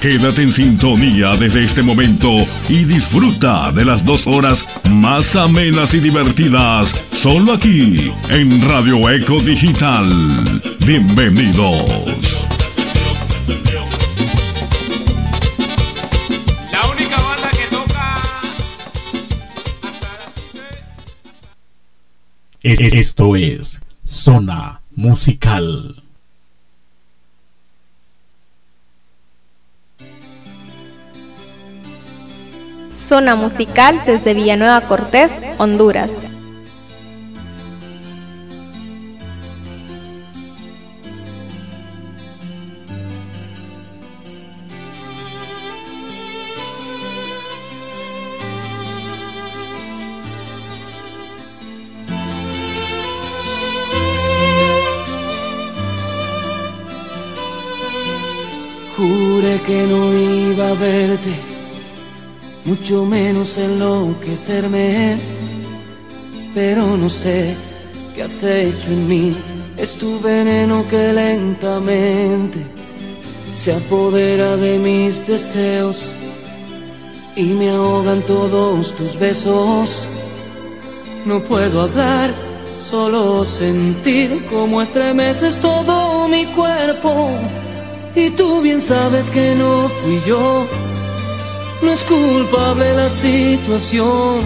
Quédate 0.00 0.42
en 0.42 0.52
sintonía 0.52 1.34
desde 1.36 1.64
este 1.64 1.82
momento 1.82 2.30
y 2.68 2.84
disfruta 2.84 3.72
de 3.72 3.84
las 3.84 4.04
dos 4.04 4.26
horas 4.28 4.64
más 4.90 5.34
amenas 5.34 5.92
y 5.92 5.98
divertidas, 6.00 6.90
solo 7.12 7.54
aquí 7.54 8.12
en 8.28 8.66
Radio 8.68 9.08
Eco 9.10 9.40
Digital. 9.40 10.08
Bienvenidos. 10.86 11.82
La 16.72 16.86
única 16.92 17.20
banda 17.20 17.50
que 17.50 17.66
toca. 17.76 18.22
Es- 22.62 22.80
es- 22.80 22.94
Esto 22.94 23.34
es 23.34 23.80
Zona 24.06 24.80
Musical. 24.94 26.02
Zona 33.08 33.34
musical 33.34 34.02
desde 34.04 34.34
Villanueva 34.34 34.82
Cortés, 34.82 35.32
Honduras. 35.56 36.27
Mucho 62.78 63.04
menos 63.04 63.58
enloquecerme, 63.58 65.16
pero 66.54 66.96
no 66.96 67.10
sé 67.10 67.54
qué 68.14 68.22
has 68.22 68.42
hecho 68.42 68.88
en 68.88 69.08
mí. 69.08 69.36
Es 69.76 69.94
tu 69.94 70.20
veneno 70.20 70.84
que 70.88 71.12
lentamente 71.12 72.60
se 73.52 73.74
apodera 73.74 74.56
de 74.56 74.78
mis 74.78 75.26
deseos 75.26 76.04
y 77.36 77.44
me 77.44 77.70
ahogan 77.70 78.22
todos 78.22 78.94
tus 78.94 79.18
besos. 79.18 80.04
No 81.24 81.40
puedo 81.40 81.82
hablar, 81.82 82.30
solo 82.88 83.44
sentir 83.44 84.46
cómo 84.50 84.82
estremeces 84.82 85.56
todo 85.60 86.28
mi 86.28 86.46
cuerpo. 86.46 87.28
Y 88.14 88.30
tú 88.30 88.60
bien 88.62 88.80
sabes 88.80 89.30
que 89.30 89.54
no 89.54 89.88
fui 89.88 90.20
yo, 90.26 90.66
no 91.82 91.92
es 91.92 92.04
culpable 92.04 92.94
la 92.94 93.10
situación. 93.10 94.40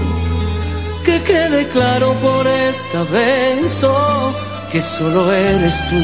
Que 1.05 1.21
quede 1.23 1.69
claro 1.69 2.15
por 2.23 2.47
esta 2.47 3.03
vez 3.13 3.83
oh, 3.83 4.33
que 4.71 4.81
solo 4.81 5.33
eres 5.33 5.75
tú, 5.91 6.03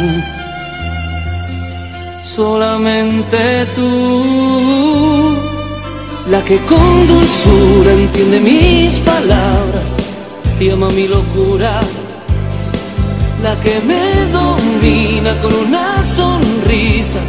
solamente 2.24 3.66
tú, 3.76 5.36
la 6.30 6.42
que 6.42 6.58
con 6.58 7.06
dulzura 7.06 7.92
entiende 7.92 8.40
mis 8.40 8.98
palabras 8.98 9.88
y 10.58 10.70
ama 10.70 10.88
mi 10.90 11.06
locura 11.06 11.80
la 13.42 13.54
que 13.60 13.80
me 13.80 14.02
domina 14.32 15.32
con 15.42 15.54
una 15.54 16.04
sonrisa 16.04 17.20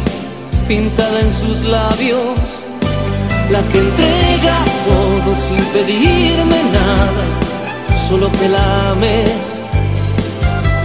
pintada 0.66 1.20
en 1.20 1.32
sus 1.32 1.62
labios, 1.62 2.38
la 3.50 3.60
que 3.62 3.78
entrega 3.78 4.56
todo 4.86 5.34
sin 5.46 5.64
pedirme 5.74 6.58
nada, 6.72 7.24
solo 8.08 8.30
que 8.30 8.48
la 8.48 8.90
ame, 8.90 9.24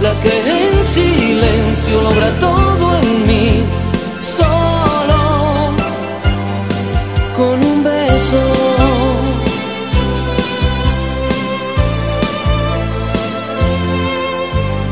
la 0.02 0.12
que 0.22 0.34
en 0.58 0.84
silencio 0.84 2.02
logra 2.02 2.30
todo 2.40 2.96
en 2.96 3.22
mí, 3.28 3.62
solo 4.20 5.20
con 7.36 7.64
un 7.70 7.84
beso. 7.84 8.42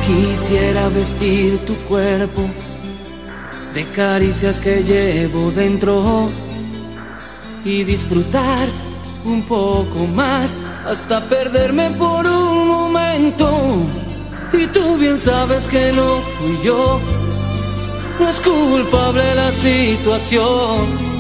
Quisiera 0.07 0.89
vestir 0.91 1.59
tu 1.67 1.75
cuerpo 1.89 2.43
de 3.75 3.85
caricias 3.87 4.61
que 4.61 4.85
llevo 4.85 5.51
dentro 5.51 6.29
y 7.65 7.85
disfrutar 7.85 8.67
un 9.25 9.43
poco 9.43 10.07
más 10.15 10.57
hasta 10.87 11.21
perderme 11.25 11.91
por 11.91 12.27
un 12.27 12.69
momento. 12.69 13.87
Y 14.53 14.67
tú 14.69 14.97
bien 14.97 15.19
sabes 15.19 15.67
que 15.67 15.93
no 15.93 16.21
fui 16.39 16.59
yo, 16.63 17.01
no 18.21 18.29
es 18.29 18.41
culpable 18.41 19.35
la 19.35 19.53
situación. 19.53 21.15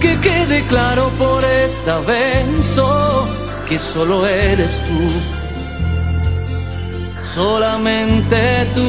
Que 0.00 0.18
quede 0.20 0.64
claro 0.66 1.10
por 1.18 1.42
esta 1.44 2.00
vez 2.00 2.78
oh, 2.78 3.24
que 3.68 3.78
solo 3.78 4.26
eres 4.26 4.78
tú 4.86 5.36
solamente 7.36 8.66
tú, 8.74 8.82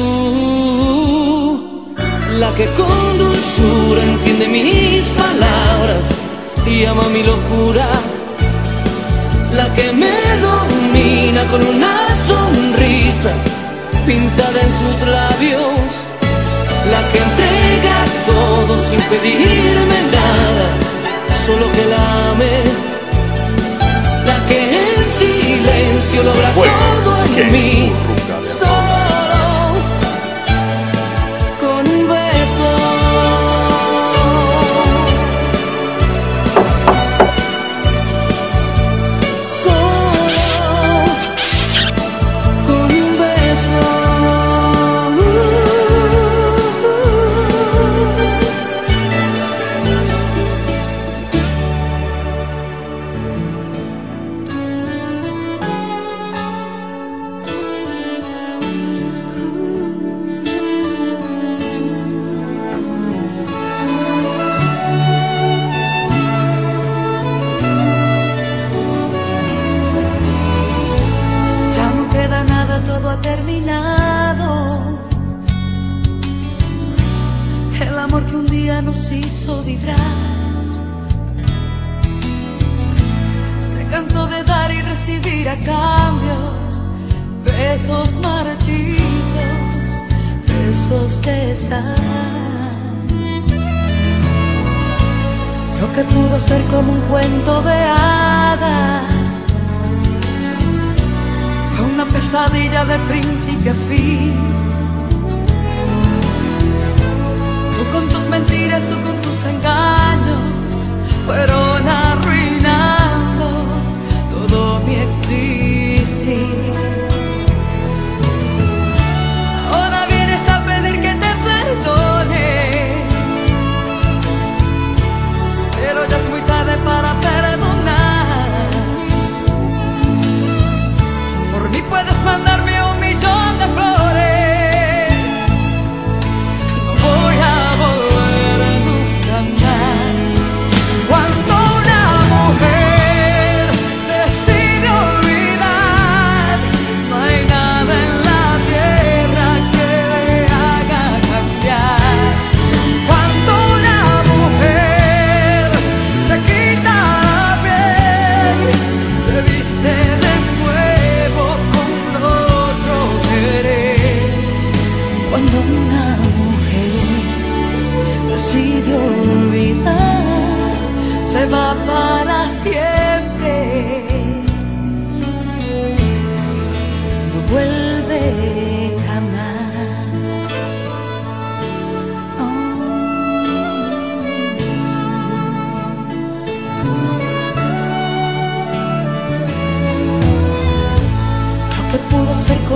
la 2.38 2.50
que 2.54 2.64
con 2.78 3.18
dulzura 3.18 4.02
entiende 4.02 4.48
mis 4.48 5.02
palabras 5.08 6.27
y 6.70 6.84
ama 6.84 7.08
mi 7.08 7.22
locura, 7.22 7.86
la 9.54 9.74
que 9.74 9.92
me 9.92 10.16
domina 10.40 11.42
con 11.50 11.66
una 11.66 12.14
sonrisa 12.14 13.32
pintada 14.06 14.60
en 14.60 14.72
sus 14.80 15.08
labios, 15.08 15.88
la 16.92 17.00
que 17.10 17.18
entrega 17.26 17.96
todo 18.26 18.78
sin 18.82 19.00
pedirme 19.10 19.98
nada, 20.12 20.66
solo 21.46 21.70
que 21.72 21.84
la 21.86 22.30
ame, 22.30 22.56
la 24.26 24.46
que 24.48 24.58
en 24.64 25.00
silencio 25.20 26.22
logra 26.22 26.52
todo 26.54 27.16
en 27.36 27.52
mí. 27.52 27.92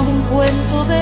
Un 0.08 0.22
cuento 0.22 0.84
de 0.84 1.01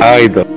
jamás. 0.00 0.14
Aito. 0.16 0.49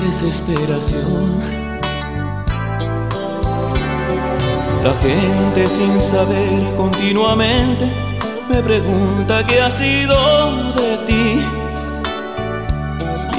Desesperación. 0.00 1.40
La 4.84 4.94
gente 5.02 5.68
sin 5.68 6.00
saber 6.00 6.74
continuamente 6.76 8.10
me 8.48 8.62
pregunta 8.62 9.44
qué 9.46 9.60
ha 9.60 9.70
sido 9.70 10.72
de 10.74 10.96
ti. 11.06 11.40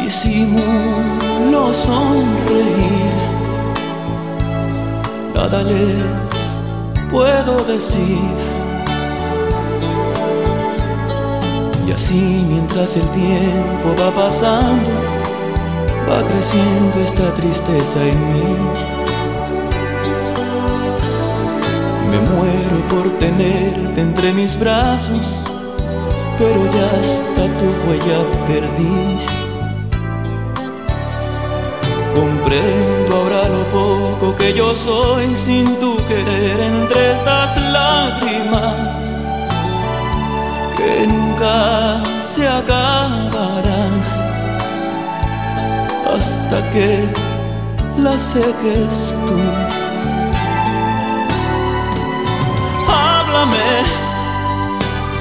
Disimulo 0.01 1.73
sonreír, 1.73 3.15
nada 5.35 5.63
les 5.63 6.03
puedo 7.11 7.63
decir. 7.65 8.19
Y 11.87 11.91
así 11.91 12.45
mientras 12.47 12.95
el 12.95 13.07
tiempo 13.09 13.95
va 13.99 14.11
pasando, 14.11 15.20
va 16.09 16.21
creciendo 16.27 16.99
esta 17.03 17.33
tristeza 17.35 17.99
en 18.01 18.33
mí. 18.33 18.55
Me 22.09 22.19
muero 22.31 22.77
por 22.89 23.09
tenerte 23.19 24.01
entre 24.01 24.33
mis 24.33 24.59
brazos, 24.59 25.21
pero 26.37 26.65
ya 26.65 26.87
hasta 26.99 27.43
tu 27.59 27.67
huella 27.83 28.19
perdí. 28.47 29.19
Comprendo 32.15 33.15
ahora 33.15 33.47
lo 33.47 33.63
poco 33.79 34.35
que 34.35 34.53
yo 34.53 34.75
soy 34.75 35.35
sin 35.35 35.65
tu 35.79 35.97
querer 36.07 36.59
entre 36.59 37.13
estas 37.13 37.57
lágrimas 37.71 39.01
que 40.77 41.07
nunca 41.07 42.03
se 42.33 42.47
acabarán 42.47 43.80
hasta 46.51 46.69
que 46.71 47.07
las 47.97 48.21
seques 48.21 49.13
tú. 49.27 49.39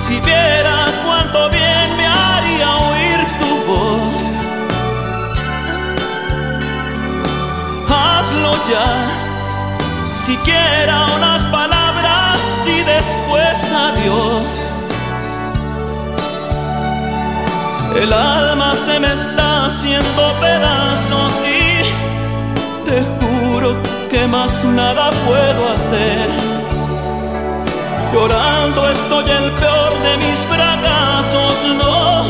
si 0.08 0.20
vieras 0.20 0.90
cuánto 1.06 1.49
bien 1.50 1.96
me 1.96 2.06
haría 2.06 2.76
oír 2.76 3.20
tu 3.38 3.50
voz. 3.70 4.22
Hazlo 7.88 8.52
ya, 8.72 8.88
siquiera 10.26 11.06
unas 11.16 11.42
palabras 11.46 12.38
y 12.66 12.82
después 12.82 13.72
adiós. 13.72 14.46
El 18.02 18.12
alma 18.12 18.75
se 18.75 18.99
me 18.99 19.12
está 19.12 19.50
haciendo 19.80 20.32
pedazos 20.40 21.32
y 21.42 22.87
te 22.87 23.02
juro 23.18 23.76
que 24.10 24.26
más 24.26 24.62
nada 24.64 25.10
puedo 25.26 25.68
hacer 25.72 26.28
Llorando 28.12 28.88
estoy 28.90 29.25
el 29.30 29.50
peor 29.52 30.02
de 30.02 30.16
mis 30.16 30.38
fracasos. 30.50 31.54
No, 31.78 32.25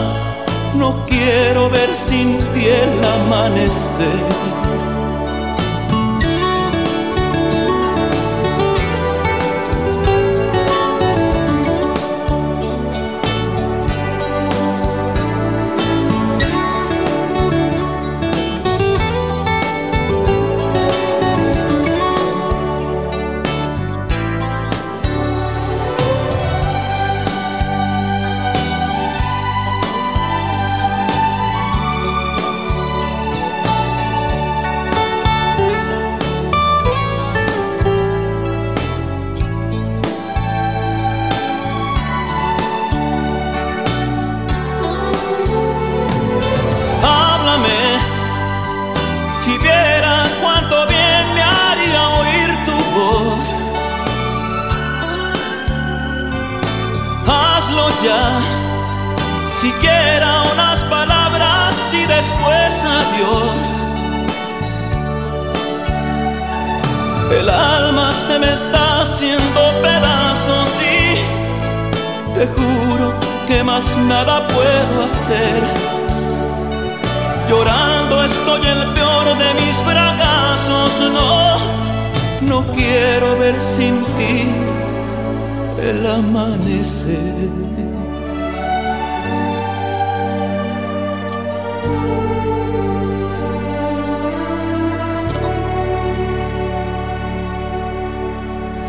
no 0.75 1.07
quiero 1.07 1.71
ver 1.71 1.89
sin 1.97 2.37
ti 2.53 2.67
el 2.67 3.05
amanecer. 3.15 4.51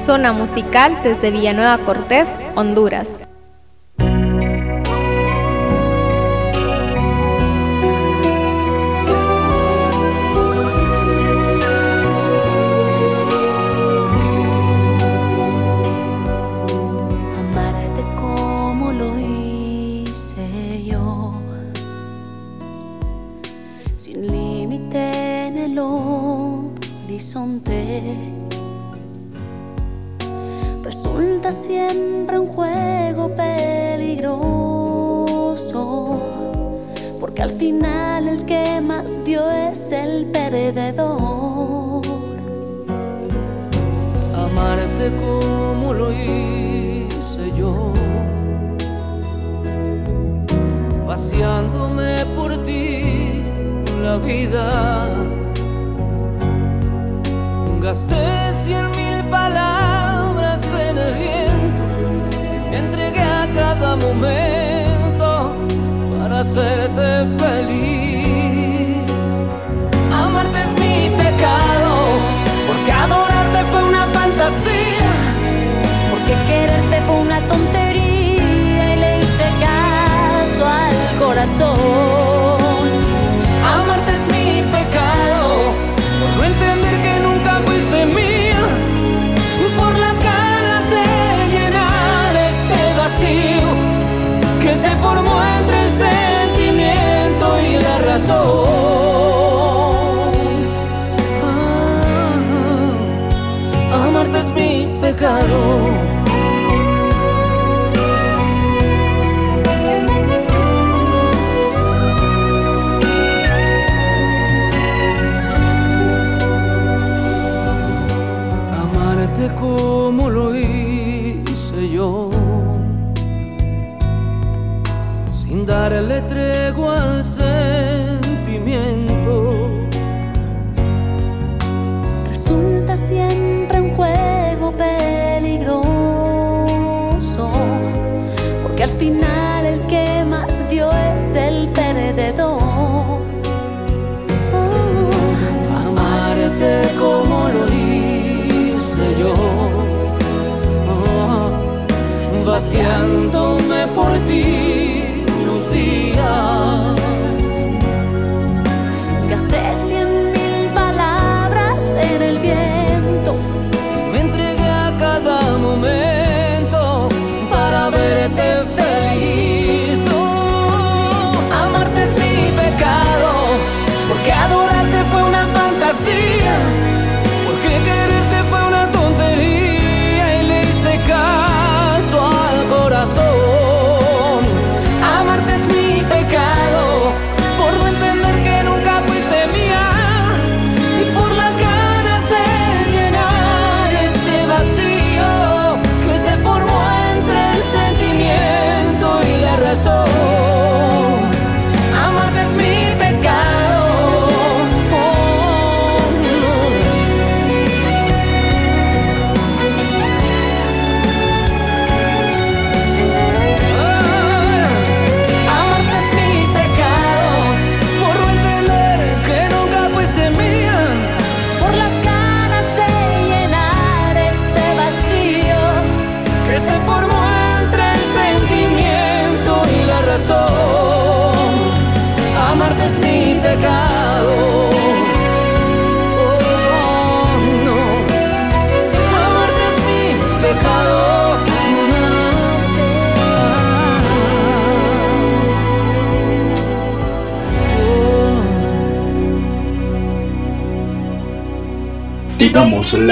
Zona 0.06 0.34
musical 0.34 0.98
desde 1.04 1.30
Villanueva 1.30 1.78
Cortés, 1.86 2.28
Honduras. 2.56 3.21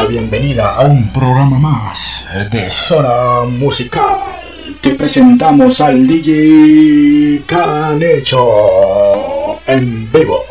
Bienvenida 0.10 0.74
a 0.74 0.86
un 0.88 1.13
programa 1.13 1.60
más 1.60 2.28
de 2.50 2.72
Zona 2.72 3.43
Musical. 3.48 4.17
Te 4.82 4.95
presentamos 4.95 5.80
al 5.82 6.08
DJ 6.08 7.43
Canecho 7.45 8.41
en 9.67 10.12
vivo. 10.12 10.49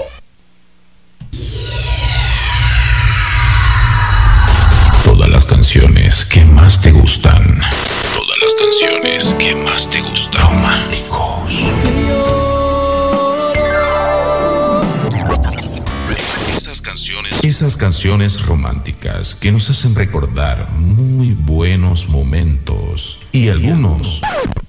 Canciones, 17.78 18.44
románticas 18.44 19.34
que 19.34 19.52
nos 19.52 19.70
hacen 19.70 19.94
recordar 19.94 20.70
muy 20.72 21.32
buenos 21.32 22.08
momentos 22.08 23.20
y 23.32 23.48
algunos 23.48 24.20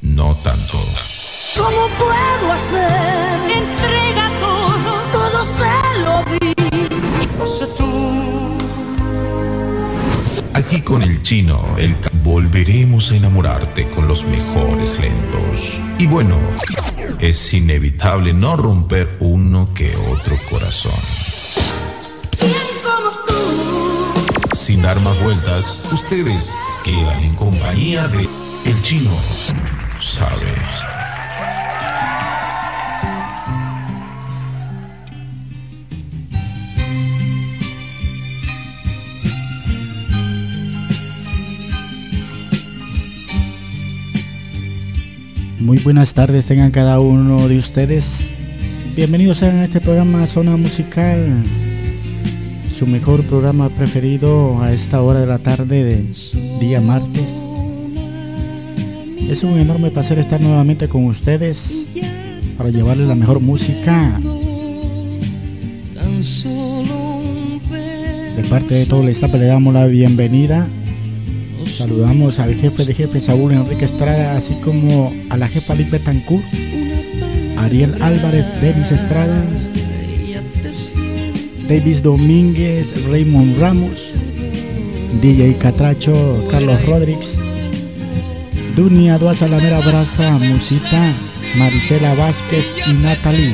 no 0.01 0.35
tanto. 0.35 0.79
¿Cómo 1.57 1.87
puedo 1.97 2.51
hacer? 2.53 3.51
Entrega 3.51 4.31
todo, 4.39 5.01
todo 5.11 5.45
se 5.57 5.99
lo 6.05 6.23
di. 6.31 6.53
No 7.37 7.47
sé 7.47 7.65
tú. 7.77 8.57
Aquí 10.53 10.81
con 10.81 11.01
el 11.01 11.21
chino, 11.23 11.65
el 11.77 11.95
volveremos 12.23 13.11
a 13.11 13.15
enamorarte 13.15 13.89
con 13.89 14.07
los 14.07 14.23
mejores 14.25 14.99
lentos. 14.99 15.79
Y 15.97 16.05
bueno, 16.05 16.37
es 17.19 17.53
inevitable 17.53 18.33
no 18.33 18.55
romper 18.55 19.17
uno 19.19 19.73
que 19.73 19.95
otro 19.95 20.37
corazón. 20.49 21.18
Dar 24.81 24.99
más 25.01 25.21
vueltas, 25.21 25.81
ustedes 25.91 26.55
quedan 26.85 27.23
en 27.23 27.33
compañía 27.35 28.07
de 28.07 28.27
el 28.65 28.81
chino. 28.81 29.11
Sabe. 29.99 30.45
Muy 45.59 45.77
buenas 45.79 46.13
tardes 46.13 46.45
tengan 46.45 46.71
cada 46.71 46.99
uno 46.99 47.47
de 47.47 47.59
ustedes. 47.59 48.29
Bienvenidos 48.95 49.43
a 49.43 49.63
este 49.63 49.81
programa 49.81 50.25
Zona 50.25 50.57
Musical, 50.57 51.43
su 52.79 52.87
mejor 52.87 53.23
programa 53.23 53.67
preferido 53.67 54.61
a 54.61 54.71
esta 54.71 55.01
hora 55.01 55.19
de 55.19 55.25
la 55.25 55.39
tarde 55.39 55.83
de 55.83 56.05
día 56.61 56.79
martes. 56.79 57.25
Es 59.29 59.43
un 59.43 59.59
enorme 59.59 59.91
placer 59.91 60.17
estar 60.17 60.39
nuevamente 60.39 60.87
con 60.87 61.03
ustedes 61.07 61.59
para 62.57 62.69
llevarles 62.69 63.09
la 63.09 63.15
mejor 63.15 63.41
música. 63.41 64.17
De 68.37 68.43
parte 68.49 68.73
de 68.73 68.85
todo 68.85 69.03
el 69.03 69.09
staff 69.09 69.33
le 69.33 69.47
damos 69.47 69.73
la 69.73 69.85
bienvenida. 69.85 70.65
Saludamos 71.65 72.39
al 72.39 72.55
jefe 72.55 72.85
de 72.85 72.93
jefe 72.93 73.19
Saúl 73.19 73.51
Enrique 73.51 73.83
Estrada, 73.83 74.37
así 74.37 74.53
como 74.63 75.11
a 75.29 75.35
la 75.35 75.49
jefa 75.49 75.75
Liz 75.75 75.91
Betancourt, 75.91 76.45
Ariel 77.57 78.01
Álvarez, 78.01 78.45
Denis 78.61 78.89
Estrada, 78.89 79.45
Davis 81.69 82.01
Domínguez, 82.01 83.05
Raymond 83.05 83.59
Ramos, 83.59 84.11
DJ 85.21 85.55
Catracho, 85.59 86.13
Carlos 86.49 86.83
Rodríguez, 86.83 87.29
Dunia 88.75 89.19
Duaza 89.19 89.47
La 89.47 89.57
Mera 89.57 89.79
Braza, 89.79 90.31
Musita, 90.39 91.13
Marisela 91.59 92.15
Vázquez 92.15 92.65
y 92.87 92.93
Natalie. 92.93 93.53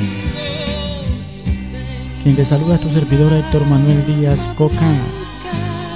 Quien 2.23 2.37
te 2.37 2.45
saluda 2.45 2.75
es 2.75 2.81
tu 2.81 2.89
servidor 2.89 3.33
Héctor 3.33 3.65
Manuel 3.65 4.05
Díaz 4.05 4.39
Coca, 4.57 4.93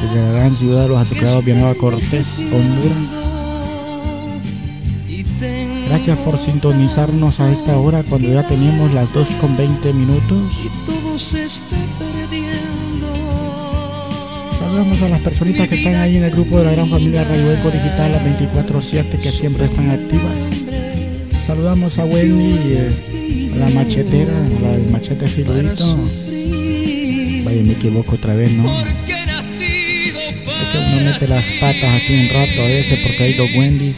desde 0.01 0.21
la 0.21 0.32
gran 0.34 0.58
ciudad 0.58 0.84
de 0.84 0.89
los 0.89 0.97
azucarados 0.97 1.45
Villanueva 1.45 1.75
Cortés, 1.75 2.27
Honduras. 2.38 3.19
Gracias 5.88 6.17
por 6.19 6.38
sintonizarnos 6.38 7.39
a 7.39 7.49
esta 7.49 7.77
hora 7.77 8.03
cuando 8.03 8.27
ya 8.27 8.45
tenemos 8.45 8.93
las 8.93 9.12
2 9.13 9.25
con 9.39 9.55
20 9.55 9.93
minutos. 9.93 10.53
Saludamos 14.69 15.01
a 15.01 15.10
las 15.10 15.21
personitas 15.21 15.67
que 15.67 15.73
están 15.73 15.95
ahí 15.95 16.17
en 16.17 16.25
el 16.25 16.29
grupo 16.29 16.60
de 16.60 16.65
la 16.65 16.71
gran 16.73 16.88
familia 16.88 17.23
Radio 17.23 17.53
Eco 17.53 17.71
Digital, 17.71 18.12
las 18.12 18.23
24-7 18.23 19.19
que 19.19 19.32
siempre 19.32 19.65
están 19.65 19.89
activas. 19.89 20.32
Saludamos 21.47 21.97
a 21.97 22.05
Wendy, 22.05 22.73
eh, 22.73 23.51
la 23.58 23.67
machetera, 23.69 24.32
la 24.62 24.73
del 24.73 24.91
machete 24.91 25.25
filudito. 25.25 25.97
Vaya, 27.45 27.63
me 27.63 27.71
equivoco 27.71 28.13
otra 28.13 28.36
vez, 28.36 28.51
¿no? 28.53 28.69
Es 28.79 28.86
que 30.71 30.77
uno 30.77 31.03
mete 31.03 31.27
las 31.27 31.43
patas 31.60 32.03
aquí 32.03 32.13
un 32.13 32.29
rato 32.29 32.62
a 32.62 32.65
veces 32.65 32.99
porque 32.99 33.23
hay 33.23 33.34
dos 33.34 33.49
Wendy's. 33.55 33.95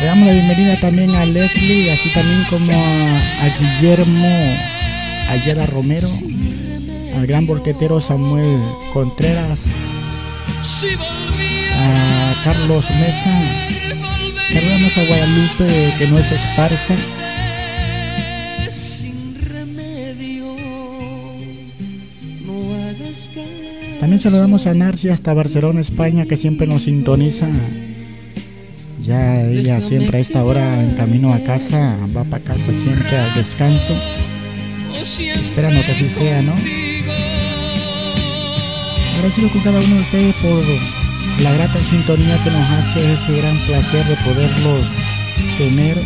Le 0.00 0.06
damos 0.06 0.26
la 0.28 0.32
bienvenida 0.32 0.76
también 0.80 1.14
a 1.14 1.26
Leslie, 1.26 1.92
así 1.92 2.08
también 2.08 2.42
como 2.48 2.72
a, 2.72 3.80
Guillermo 3.82 4.56
Ayala 5.28 5.66
Romero, 5.66 6.08
al 7.18 7.26
gran 7.26 7.46
borquetero 7.46 8.00
Samuel 8.00 8.60
Contreras, 8.92 9.58
a 11.74 12.34
Carlos 12.44 12.84
Mesa, 12.90 13.42
saludamos 14.52 14.98
a 14.98 15.04
Guadalupe 15.04 15.94
que 15.98 16.06
no 16.06 16.18
es 16.18 16.32
esparza. 16.32 16.94
También 24.00 24.20
saludamos 24.20 24.66
a 24.66 24.74
Narcia 24.74 25.12
hasta 25.12 25.34
Barcelona, 25.34 25.80
España, 25.80 26.24
que 26.24 26.36
siempre 26.36 26.66
nos 26.66 26.82
sintoniza. 26.84 27.48
Ya 29.04 29.42
ella 29.42 29.80
siempre 29.80 30.18
a 30.18 30.20
esta 30.20 30.44
hora 30.44 30.80
en 30.82 30.94
camino 30.94 31.32
a 31.32 31.40
casa, 31.40 31.96
va 32.16 32.24
para 32.24 32.44
casa 32.44 32.72
siempre 32.82 33.18
al 33.18 33.34
descanso. 33.34 33.94
Esperando 35.00 35.80
que 35.80 35.92
así 35.92 36.08
sea, 36.10 36.42
¿no? 36.42 36.54
Agradecido 39.18 39.48
con 39.48 39.60
cada 39.62 39.80
uno 39.80 39.94
de 39.96 40.00
ustedes 40.00 40.34
por 40.36 40.62
la 41.42 41.52
grata 41.52 41.80
sintonía 41.90 42.38
que 42.44 42.50
nos 42.52 42.70
hace 42.70 43.00
ese 43.14 43.42
gran 43.42 43.58
placer 43.66 44.06
de 44.06 44.16
poderlos 44.16 44.86
tener 45.58 46.00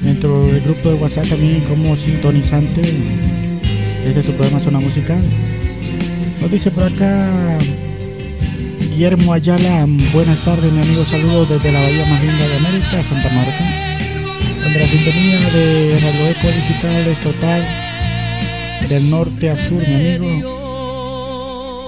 dentro 0.00 0.46
del 0.46 0.62
grupo 0.62 0.88
de 0.88 0.94
WhatsApp 0.94 1.26
también 1.26 1.60
como 1.68 1.94
sintonizante 1.98 2.80
desde 4.02 4.22
tu 4.22 4.32
programa 4.32 4.64
Zona 4.64 4.80
Musical. 4.80 5.20
Nos 6.40 6.50
dice 6.50 6.70
por 6.70 6.84
acá 6.84 7.58
Guillermo 8.88 9.34
Ayala, 9.34 9.86
buenas 10.14 10.38
tardes 10.38 10.72
mi 10.72 10.80
amigo, 10.80 11.02
saludos 11.04 11.50
desde 11.50 11.70
la 11.70 11.80
bahía 11.80 12.06
más 12.06 12.22
linda 12.22 12.48
de 12.48 12.56
América, 12.56 13.04
Santa 13.10 13.28
Marta, 13.28 13.64
donde 14.62 14.78
la 14.78 14.86
sintonía 14.86 15.38
de 15.50 15.98
Radio 16.00 16.28
Eco 16.30 16.48
Digital 16.48 17.06
es 17.08 17.18
total, 17.18 17.62
del 18.88 19.10
norte 19.10 19.50
a 19.50 19.68
sur 19.68 19.86
mi 19.86 19.94
amigo, 19.96 20.63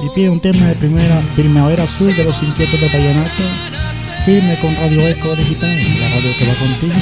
y 0.03 0.09
pide 0.15 0.31
un 0.31 0.41
tema 0.41 0.67
de 0.67 0.75
primera, 0.75 1.21
primavera 1.35 1.85
azul 1.85 2.15
de 2.15 2.25
los 2.25 2.43
inquietos 2.43 2.81
de 2.81 2.89
Vallenato, 2.89 3.43
firme 4.25 4.57
con 4.61 4.75
Radio 4.75 5.09
Eco 5.09 5.35
Digital, 5.37 5.77
la 6.01 6.09
radio 6.09 6.31
que 6.39 6.47
va 6.47 6.55
contigo. 6.55 6.93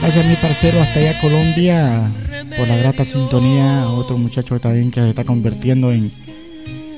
Gracias 0.00 0.26
mi 0.26 0.36
parcero 0.36 0.82
hasta 0.82 1.00
allá 1.00 1.20
Colombia 1.20 2.10
por 2.56 2.68
la 2.68 2.76
grata 2.76 3.04
sintonía, 3.04 3.88
otro 3.88 4.18
muchacho 4.18 4.58
también 4.60 4.90
que 4.90 5.00
se 5.00 5.10
está 5.10 5.24
convirtiendo 5.24 5.90
en 5.90 6.10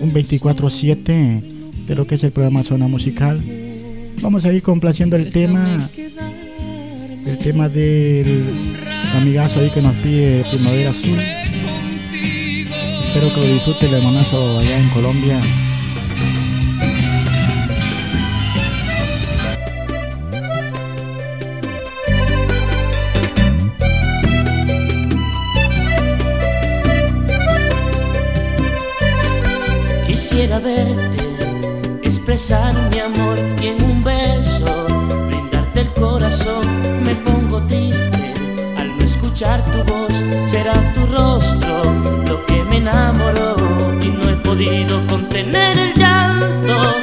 un 0.01 0.13
24-7 0.13 1.41
de 1.87 1.95
lo 1.95 2.07
que 2.07 2.17
es 2.17 2.25
el 2.25 2.33
programa 2.33 2.63
Zona 2.63 2.89
Musical. 2.89 3.41
Vamos 4.23 4.45
a 4.45 4.53
ir 4.53 4.63
complaciendo 4.63 5.17
el 5.17 5.31
tema, 5.31 5.79
el 7.27 7.39
tema 7.39 7.69
del 7.69 8.45
amigazo 9.17 9.61
ahí 9.61 9.71
que 9.71 9.83
nos 9.83 9.95
pide 9.97 10.45
Primavera 10.51 10.91
Azul. 10.91 11.46
Espero 13.17 13.35
que 13.35 13.41
lo 13.41 13.55
disfrute 13.55 13.87
el 13.87 13.95
hermanazo 13.95 14.59
allá 14.59 14.79
en 14.79 14.89
Colombia. 14.91 15.41
Quisiera 30.07 30.59
verte 30.59 31.25
expresar 32.03 32.75
mi 32.91 32.99
amor 32.99 33.39
y 33.63 33.69
en 33.69 33.83
un 33.83 34.03
beso 34.03 34.87
brindarte 35.27 35.81
el 35.81 35.93
corazón. 35.95 36.67
Me 37.03 37.15
pongo 37.15 37.67
triste 37.67 37.96
escuchar 39.37 39.63
tu 39.71 39.85
voz, 39.93 40.15
será 40.47 40.73
tu 40.95 41.05
rostro 41.07 41.83
lo 42.27 42.47
que 42.47 42.65
me 42.65 42.79
enamoró 42.79 43.55
y 44.01 44.09
no 44.09 44.31
he 44.31 44.37
podido 44.37 45.07
contener 45.09 45.79
el 45.79 45.93
llanto. 45.93 46.95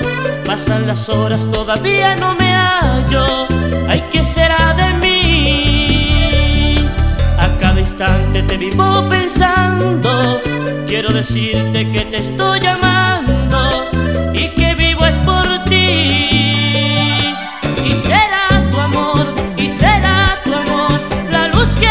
Pasan 0.44 0.88
las 0.88 1.10
horas, 1.10 1.48
todavía 1.52 2.16
no 2.16 2.34
me 2.34 2.52
hallo. 2.56 3.46
Ay, 3.88 4.04
¿qué 4.12 4.24
será 4.24 4.74
de 4.74 4.94
mí? 5.06 6.90
A 7.38 7.56
cada 7.60 7.80
instante 7.80 8.42
te 8.42 8.58
vivo 8.58 9.08
pensando. 9.08 10.42
Quiero 10.88 11.14
decirte 11.14 11.92
que 11.92 12.02
te 12.02 12.18
estoy 12.18 12.66
amando 12.66 13.92
y 14.34 14.50
que 14.50 14.74
vivo 14.74 15.06
es 15.06 15.16
por 15.18 15.46
ti. 15.66 17.36
Y 17.86 17.92
será 17.92 18.48
tu 18.72 18.80
amor, 18.80 19.24
y 19.56 19.70
será 19.70 20.36
tu 20.44 20.52
amor, 20.52 21.00
la 21.32 21.48
luz 21.50 21.70
que 21.76 21.88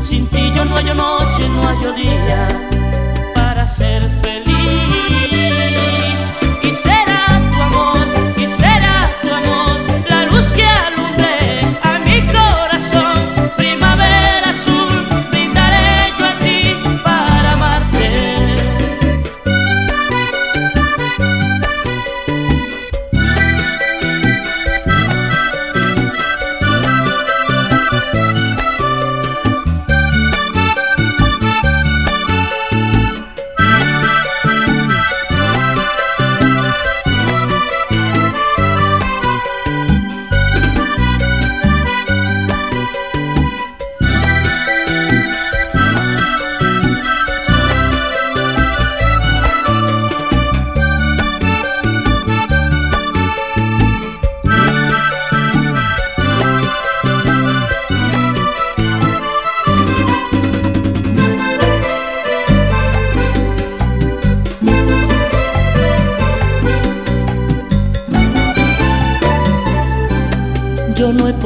Sin 0.00 0.28
ti 0.28 0.52
yo 0.54 0.64
no 0.64 0.76
hallo 0.76 0.94
noche, 0.94 1.48
no 1.48 1.62
hallo 1.62 1.92
día 1.94 2.85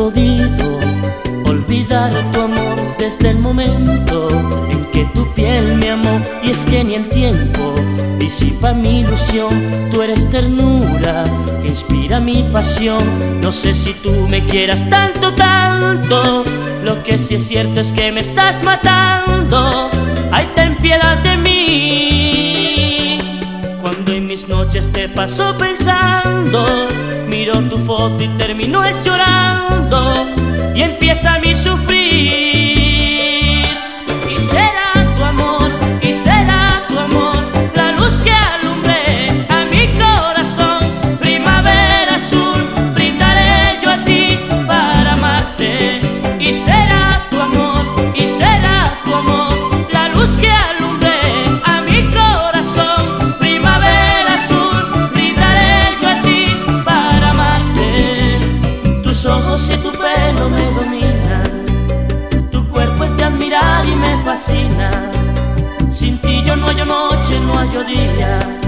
podido 0.00 0.78
olvidar 1.44 2.10
tu 2.32 2.40
amor 2.40 2.96
desde 2.98 3.32
el 3.32 3.38
momento 3.40 4.28
en 4.70 4.86
que 4.92 5.04
tu 5.14 5.30
piel 5.34 5.76
me 5.76 5.90
amó. 5.90 6.22
Y 6.42 6.52
es 6.52 6.64
que 6.64 6.82
ni 6.82 6.94
el 6.94 7.06
tiempo 7.10 7.74
disipa 8.18 8.72
mi 8.72 9.00
ilusión. 9.00 9.52
Tú 9.90 10.00
eres 10.00 10.30
ternura 10.30 11.24
que 11.60 11.68
inspira 11.68 12.18
mi 12.18 12.42
pasión. 12.44 13.04
No 13.42 13.52
sé 13.52 13.74
si 13.74 13.92
tú 13.92 14.26
me 14.26 14.42
quieras 14.46 14.88
tanto, 14.88 15.34
tanto. 15.34 16.44
Lo 16.82 17.02
que 17.02 17.18
sí 17.18 17.34
es 17.34 17.46
cierto 17.46 17.80
es 17.80 17.92
que 17.92 18.10
me 18.10 18.20
estás 18.20 18.62
matando. 18.62 19.90
Ay, 20.32 20.48
ten 20.54 20.76
piedad 20.76 21.18
de 21.18 21.36
mí. 21.36 21.49
Noches 24.50 24.90
te 24.92 25.08
paso 25.08 25.56
pensando, 25.56 26.66
miro 27.28 27.54
tu 27.68 27.78
foto 27.78 28.22
y 28.22 28.28
termino 28.36 28.84
es 28.84 29.02
llorando 29.04 30.26
y 30.74 30.82
empieza 30.82 31.38
mi 31.38 31.54
sufrir. 31.54 32.39
dia. 67.84 68.59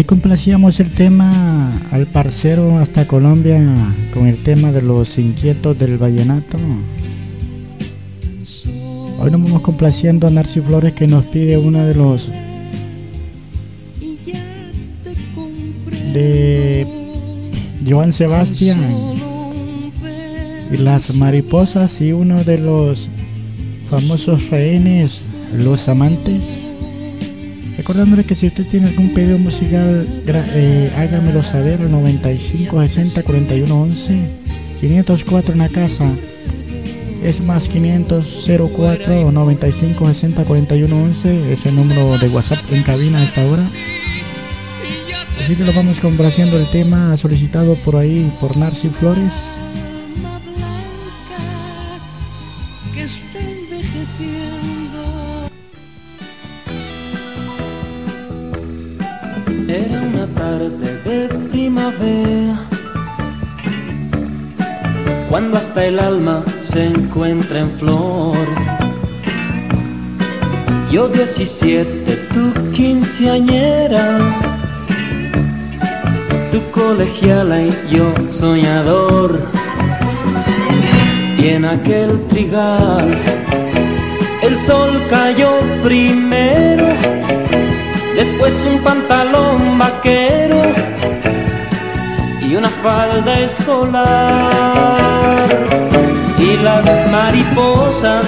Ahí 0.00 0.04
complacíamos 0.04 0.80
el 0.80 0.90
tema 0.90 1.78
al 1.90 2.06
parcero 2.06 2.78
hasta 2.78 3.06
Colombia 3.06 3.60
con 4.14 4.28
el 4.28 4.42
tema 4.42 4.72
de 4.72 4.80
los 4.80 5.18
inquietos 5.18 5.76
del 5.76 5.98
vallenato. 5.98 6.56
Hoy 9.18 9.30
nos 9.30 9.42
vamos 9.42 9.60
complaciendo 9.60 10.26
a 10.26 10.30
Narci 10.30 10.62
Flores 10.62 10.94
que 10.94 11.06
nos 11.06 11.26
pide 11.26 11.58
una 11.58 11.84
de 11.84 11.94
los 11.96 12.26
de 16.14 16.86
Joan 17.86 18.14
Sebastián 18.14 18.80
y 20.72 20.78
las 20.78 21.18
mariposas 21.18 22.00
y 22.00 22.12
uno 22.12 22.42
de 22.42 22.56
los 22.56 23.10
famosos 23.90 24.48
rehenes, 24.48 25.26
los 25.52 25.86
amantes. 25.90 26.59
Recordándole 27.80 28.24
que 28.24 28.34
si 28.34 28.46
usted 28.46 28.66
tiene 28.66 28.88
algún 28.88 29.08
pedido 29.14 29.38
musical, 29.38 30.06
eh, 30.26 30.92
hágamelo 30.98 31.42
saber 31.42 31.80
al 31.80 31.90
95 31.90 32.78
60 32.78 33.22
41 33.22 33.74
11 33.74 34.20
504 34.82 35.52
en 35.54 35.58
la 35.58 35.68
casa. 35.70 36.04
Es 37.24 37.40
más 37.40 37.68
504 37.68 39.32
95 39.32 40.06
60 40.06 40.44
41 40.44 41.02
11 41.02 41.52
es 41.54 41.64
el 41.64 41.76
número 41.76 42.18
de 42.18 42.28
WhatsApp 42.28 42.58
en 42.70 42.82
cabina 42.82 43.18
a 43.18 43.24
esta 43.24 43.46
hora. 43.46 43.64
Así 45.42 45.56
que 45.56 45.64
lo 45.64 45.72
vamos 45.72 45.98
complaciendo 46.00 46.58
el 46.58 46.70
tema 46.70 47.16
solicitado 47.16 47.76
por 47.76 47.96
ahí 47.96 48.30
por 48.42 48.58
Narci 48.58 48.90
Flores. 48.90 49.32
Cuando 65.28 65.58
hasta 65.58 65.86
el 65.86 65.98
alma 65.98 66.42
se 66.58 66.86
encuentra 66.86 67.60
en 67.60 67.70
flor. 67.78 68.36
Yo 70.90 71.08
17, 71.08 72.16
tu 72.32 72.72
quinceañera, 72.72 74.18
tu 76.50 76.60
colegiala 76.72 77.62
y 77.62 77.72
yo 77.90 78.12
soñador. 78.30 79.40
Y 81.38 81.48
en 81.48 81.64
aquel 81.64 82.26
trigal 82.26 83.16
el 84.42 84.58
sol 84.58 85.00
cayó 85.08 85.60
primero, 85.84 86.86
después 88.16 88.66
un 88.68 88.80
pantalón 88.80 89.78
vaquero 89.78 90.79
y 92.50 92.56
una 92.56 92.70
falda 92.82 93.38
escolar. 93.40 94.08
Y 96.38 96.56
las 96.56 96.84
mariposas 97.10 98.26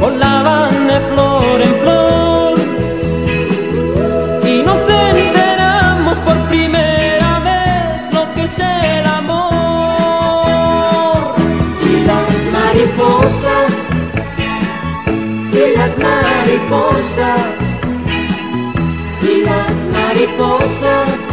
volaban 0.00 0.86
de 0.86 1.00
flor 1.10 1.60
en 1.68 1.74
flor. 1.82 2.54
Y 4.46 4.62
nos 4.62 4.80
enteramos 4.88 6.18
por 6.20 6.36
primera 6.48 7.40
vez 7.50 8.14
lo 8.14 8.32
que 8.34 8.42
es 8.44 8.58
el 8.58 9.06
amor. 9.06 10.44
Y 11.90 11.94
las 12.10 12.28
mariposas, 12.56 13.70
y 15.52 15.64
las 15.76 15.92
mariposas, 15.98 17.40
y 19.22 19.34
las 19.48 19.68
mariposas 19.96 21.29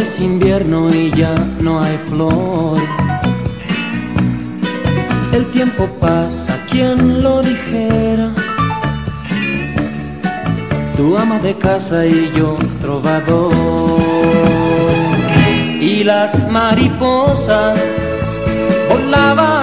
es 0.00 0.20
invierno 0.20 0.94
y 0.94 1.10
ya 1.10 1.34
no 1.60 1.82
hay 1.82 1.96
flor. 2.08 2.78
El 5.32 5.44
tiempo 5.50 5.86
pasa, 6.00 6.56
quien 6.70 7.22
lo 7.22 7.42
dijera. 7.42 8.30
Tu 10.96 11.16
ama 11.16 11.38
de 11.40 11.54
casa 11.54 12.06
y 12.06 12.30
yo 12.36 12.56
trovador. 12.80 13.52
Y 15.80 16.04
las 16.04 16.30
mariposas 16.48 17.78
volaban 18.88 19.57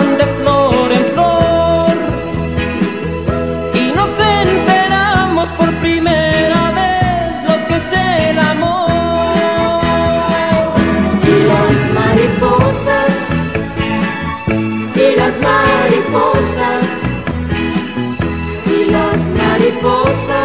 y 18.68 18.86
las 18.86 19.20
mariposas 19.38 20.45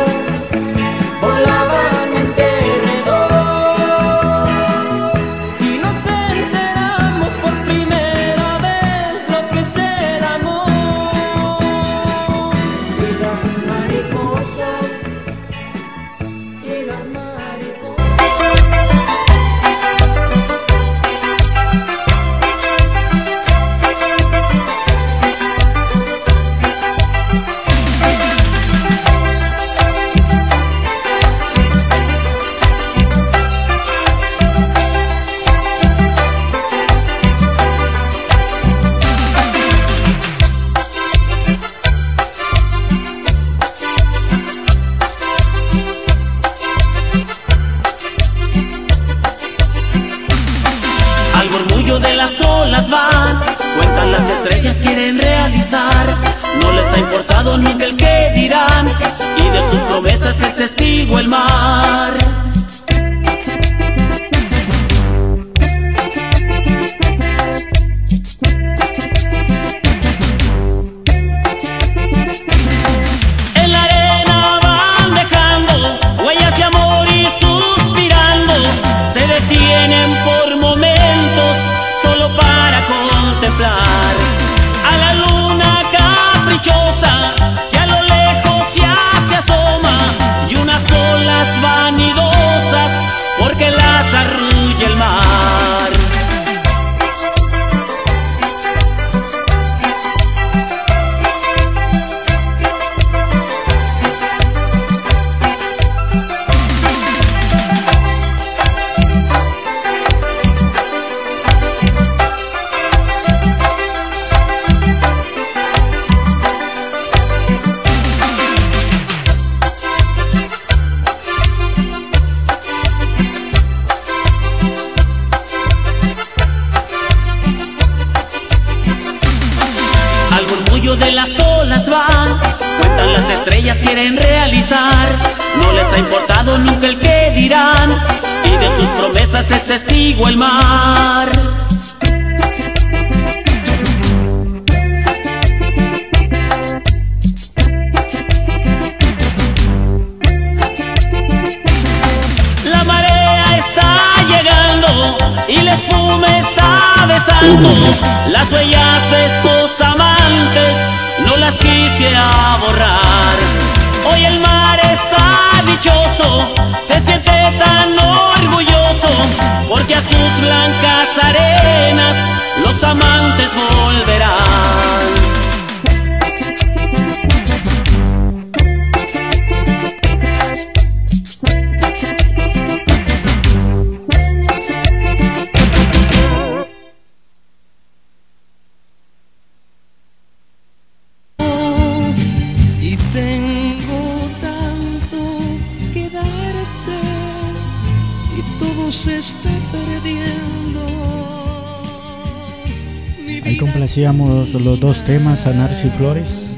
los 204.00 204.80
dos 204.80 205.04
temas, 205.04 205.46
Anarcio 205.46 205.88
y 205.88 205.90
Flores, 205.90 206.56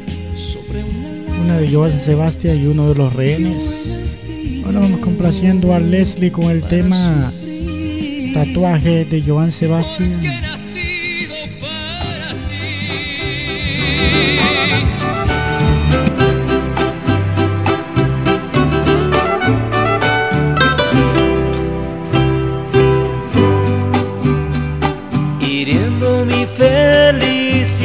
una 1.42 1.59
de 1.59 1.72
Joan 1.72 1.90
Sebastián 1.90 2.57
y 2.57 2.66
uno 2.66 2.88
de 2.88 2.94
los 2.94 3.12
rehenes. 3.14 3.59
Ahora 4.64 4.78
vamos 4.78 5.00
complaciendo 5.00 5.74
a 5.74 5.81
Leslie 5.81 6.31
con 6.31 6.44
el 6.44 6.62
tema 6.62 7.33
Tatuaje 8.33 9.05
de 9.07 9.22
Joan 9.22 9.50
Sebastián. 9.50 10.20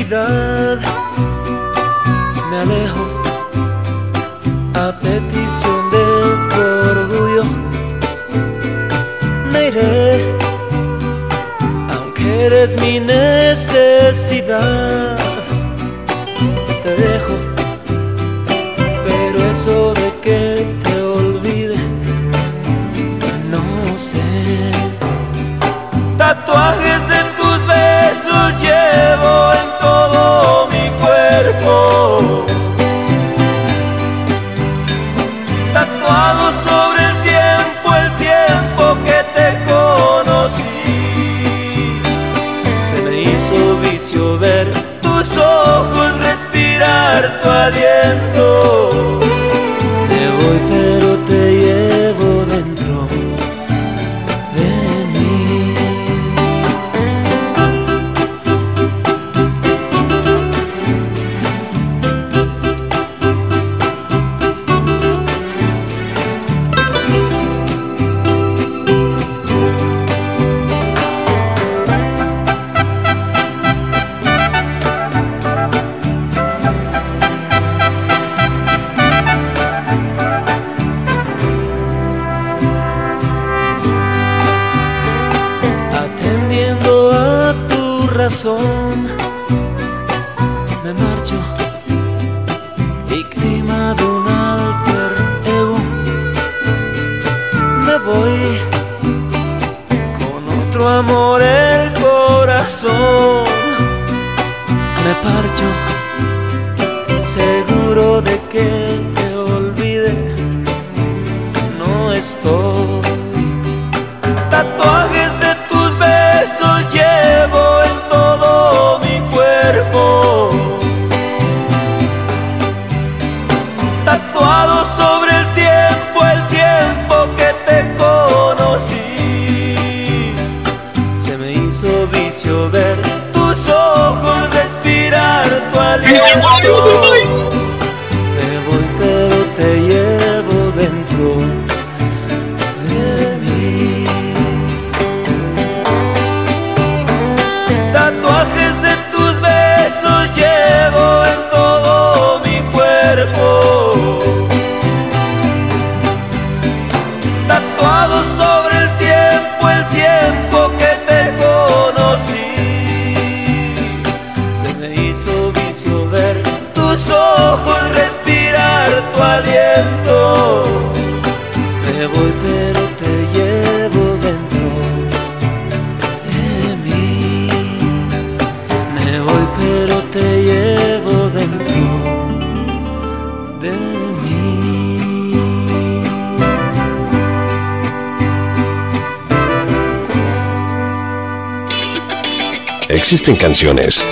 me 0.10 0.16
alejo 2.58 3.06
a 4.74 4.94
petición 5.00 5.92
de 5.92 6.06
tu 6.50 6.62
orgullo. 6.92 7.44
Me 9.52 9.68
iré, 9.68 10.24
aunque 11.94 12.46
eres 12.46 12.80
mi 12.80 13.02
necesidad. 13.02 14.58
Te 16.84 16.92
dejo, 16.96 17.36
pero 19.06 19.38
eso 19.52 19.94
de 19.94 20.10
que 20.22 20.66
te 20.84 21.02
olvide, 21.02 21.80
no 23.52 23.98
sé. 23.98 24.22
Tatuaje 26.18 26.77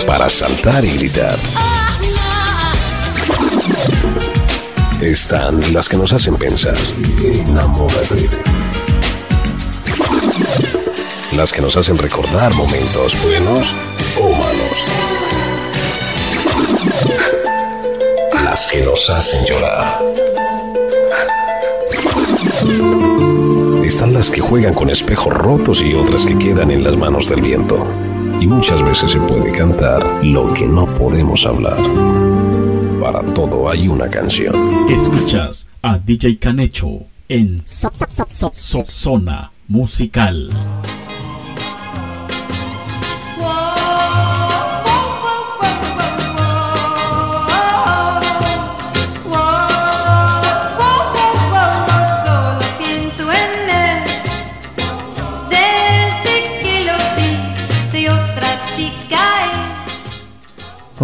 para 0.05 0.29
saltar 0.29 0.83
y 0.83 0.97
gritar. 0.97 1.39
Están 4.99 5.73
las 5.73 5.87
que 5.87 5.95
nos 5.95 6.11
hacen 6.11 6.35
pensar, 6.35 6.75
enamórate. 7.23 8.27
Las 11.31 11.53
que 11.53 11.61
nos 11.61 11.77
hacen 11.77 11.97
recordar 11.97 12.53
momentos 12.55 13.15
buenos 13.23 13.73
o 14.19 14.29
malos. 14.29 14.75
Las 18.43 18.67
que 18.67 18.83
nos 18.83 19.09
hacen 19.09 19.45
llorar. 19.45 20.01
Están 23.85 24.13
las 24.13 24.29
que 24.29 24.41
juegan 24.41 24.73
con 24.73 24.89
espejos 24.89 25.33
rotos 25.33 25.81
y 25.81 25.93
otras 25.93 26.25
que 26.25 26.37
quedan 26.37 26.71
en 26.71 26.83
las 26.83 26.97
manos 26.97 27.29
del 27.29 27.39
viento. 27.39 28.04
Y 28.39 28.47
muchas 28.47 28.81
veces 28.83 29.11
se 29.11 29.19
puede 29.19 29.51
cantar 29.51 30.23
lo 30.23 30.53
que 30.53 30.67
no 30.67 30.85
podemos 30.97 31.45
hablar. 31.45 31.77
Para 33.01 33.21
todo 33.33 33.69
hay 33.69 33.87
una 33.87 34.09
canción. 34.09 34.55
Escuchas 34.89 35.67
a 35.81 35.97
DJ 35.97 36.37
Canecho 36.37 37.01
en 37.29 37.63
Zona 37.65 39.51
Musical. 39.67 40.49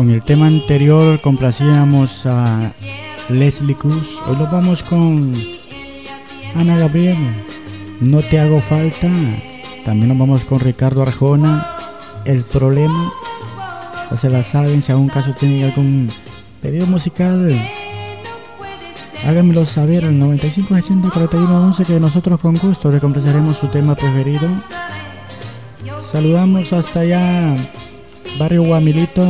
Con 0.02 0.10
el 0.10 0.24
tema 0.24 0.48
anterior 0.48 1.22
complacíamos 1.22 2.26
a 2.26 2.74
Leslie 3.30 3.76
Cruz. 3.76 4.18
Hoy 4.28 4.36
nos 4.36 4.52
vamos 4.52 4.82
con 4.82 5.32
Ana 6.56 6.76
Gabriel. 6.76 7.16
No 8.00 8.20
te 8.24 8.40
hago 8.40 8.62
falta. 8.62 9.08
También 9.86 10.08
nos 10.08 10.18
vamos 10.18 10.42
con 10.46 10.60
Ricardo 10.60 11.04
Arjona. 11.04 11.68
El 12.26 12.42
problema. 12.42 13.14
No 14.10 14.18
se 14.18 14.32
la 14.32 14.42
saben. 14.42 14.82
Si 14.82 14.92
algún 14.92 15.08
caso 15.08 15.36
tienen 15.40 15.66
algún 15.66 16.10
pedido 16.64 16.88
musical, 16.88 17.56
háganmelo 19.28 19.68
saber 19.68 20.04
al 20.06 20.18
95 20.18 20.74
60 20.74 21.12
41 21.12 21.66
11 21.68 21.86
que 21.86 22.00
nosotros 22.00 22.42
con 22.42 22.58
gusto 22.58 22.90
le 22.90 23.00
complaceremos 23.00 23.56
su 23.58 23.68
tema 23.68 23.94
preferido. 23.94 24.50
Saludamos 26.12 26.74
hasta 26.74 27.02
allá, 27.02 27.56
Barrio 28.40 28.64
Guamilito, 28.64 29.24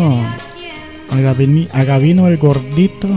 a, 1.11 1.15
Gavini- 1.15 1.69
a 1.73 1.83
Gavino 1.83 2.27
el 2.27 2.37
Gordito, 2.37 3.07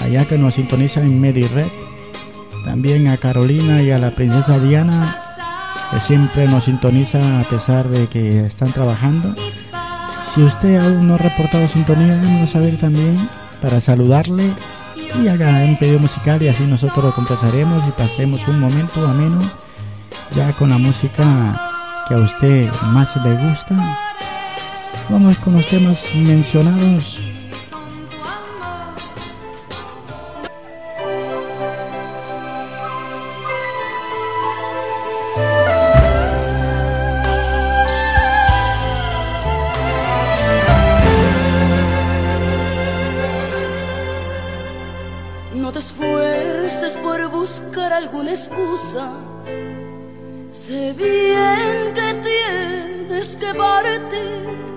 allá 0.00 0.24
que 0.24 0.38
nos 0.38 0.54
sintoniza 0.54 1.00
en 1.00 1.20
Medired. 1.20 1.66
También 2.64 3.08
a 3.08 3.16
Carolina 3.18 3.82
y 3.82 3.90
a 3.90 3.98
la 3.98 4.10
princesa 4.10 4.58
Diana, 4.58 5.16
que 5.90 6.00
siempre 6.00 6.46
nos 6.48 6.64
sintoniza 6.64 7.40
a 7.40 7.44
pesar 7.44 7.88
de 7.88 8.06
que 8.08 8.46
están 8.46 8.72
trabajando. 8.72 9.34
Si 10.34 10.42
usted 10.42 10.76
aún 10.76 11.06
no 11.06 11.14
ha 11.14 11.18
reportado 11.18 11.68
sintonía, 11.68 12.18
háganos 12.20 12.50
saber 12.50 12.78
también 12.80 13.28
para 13.62 13.80
saludarle 13.80 14.50
y 15.22 15.28
haga 15.28 15.48
un 15.64 15.76
pedido 15.78 15.98
musical 16.00 16.42
y 16.42 16.48
así 16.48 16.64
nosotros 16.64 17.04
lo 17.04 17.14
complaceremos 17.14 17.86
y 17.86 17.90
pasemos 17.92 18.40
un 18.48 18.58
momento 18.60 19.06
ameno 19.06 19.40
ya 20.34 20.52
con 20.54 20.70
la 20.70 20.78
música 20.78 21.54
que 22.08 22.14
a 22.14 22.18
usted 22.18 22.68
más 22.86 23.14
le 23.24 23.34
gusta. 23.34 23.76
Vamos 25.10 25.36
con 25.38 25.52
los 25.54 25.66
temas 25.68 26.02
mencionados. 26.14 27.20
No 45.54 45.70
te 45.70 45.78
esfuerces 45.80 46.92
por 47.02 47.30
buscar 47.30 47.92
alguna 47.92 48.32
excusa. 48.32 49.12
Sé 50.48 50.94
bien 50.94 51.94
que 51.94 52.14
tienes 52.22 53.36
que 53.36 53.54
partir. 53.54 54.73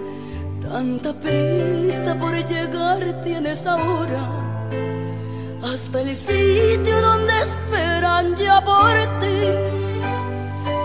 Tanta 0.70 1.14
prisa 1.14 2.14
por 2.20 2.36
llegar 2.36 3.22
tienes 3.24 3.66
ahora. 3.66 4.24
Hasta 5.64 6.02
el 6.02 6.14
sitio 6.14 7.02
donde 7.02 7.34
esperan 7.48 8.36
ya 8.36 8.62
por 8.64 8.96
ti. 9.20 9.40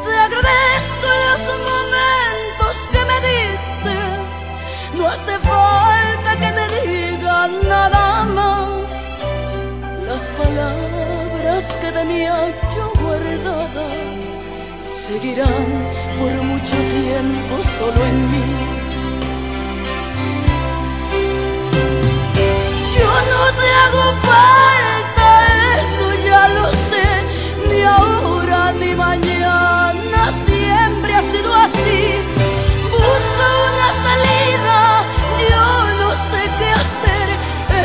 Te 0.05 0.15
agradezco 0.27 1.09
los 1.25 1.41
momentos 1.71 2.75
que 2.93 3.01
me 3.11 3.19
diste. 3.29 3.97
No 4.97 5.09
hace 5.09 5.35
falta 5.51 6.31
que 6.41 6.51
te 6.59 6.67
diga 6.81 7.49
nada 7.69 8.25
más. 8.37 9.01
Las 10.09 10.23
palabras 10.41 11.65
que 11.81 11.93
tenía 11.93 12.35
yo 12.77 12.93
guardadas 13.03 14.25
seguirán 15.07 15.69
por 16.19 16.33
mucho 16.45 16.77
tiempo 16.97 17.55
solo 17.79 18.07
en 18.07 18.31
mí. 18.31 18.72
Hago 23.81 24.05
falta, 24.29 25.29
eso 25.81 26.07
ya 26.29 26.49
lo 26.49 26.67
sé, 26.89 27.09
ni 27.69 27.83
ahora 27.83 28.73
ni 28.73 28.95
mañana, 28.95 30.21
siempre 30.47 31.15
ha 31.15 31.23
sido 31.33 31.55
así. 31.55 32.01
Busco 32.91 33.47
una 33.71 33.89
salida, 34.07 34.79
yo 35.51 35.67
no 36.01 36.09
sé 36.31 36.43
qué 36.59 36.69
hacer, 36.83 37.29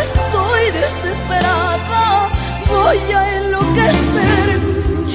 estoy 0.01 0.63
desesperada, 0.81 2.29
voy 2.67 3.01
a 3.19 3.37
enloquecer. 3.37 4.47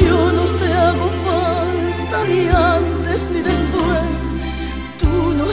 Yo 0.02 0.18
no 0.38 0.44
te 0.60 0.68
hago 0.86 1.06
falta 1.26 2.24
ni 2.28 2.48
antes 2.48 3.20
ni 3.30 3.40
después, 3.42 4.22
tú 5.00 5.12
no 5.38 5.44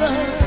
voy 0.00 0.37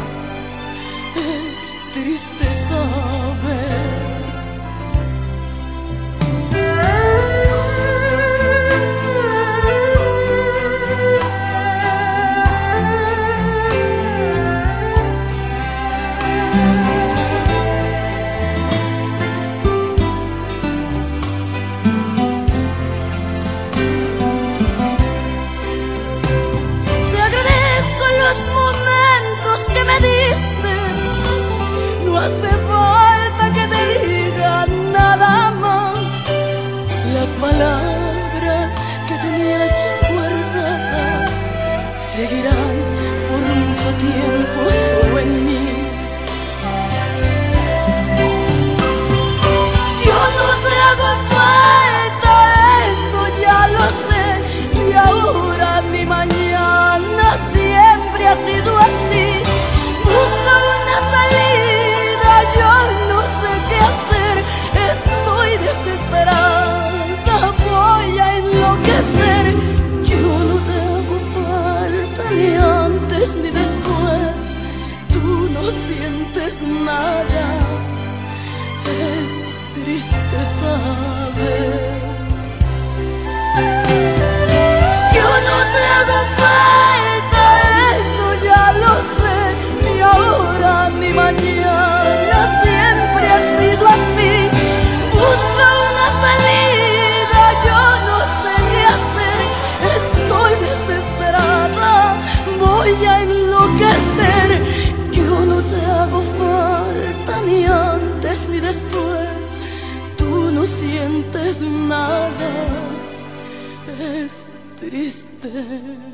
triste 115.52 116.02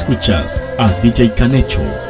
Escuchas 0.00 0.58
a 0.78 0.88
DJ 1.02 1.34
Canecho. 1.34 2.09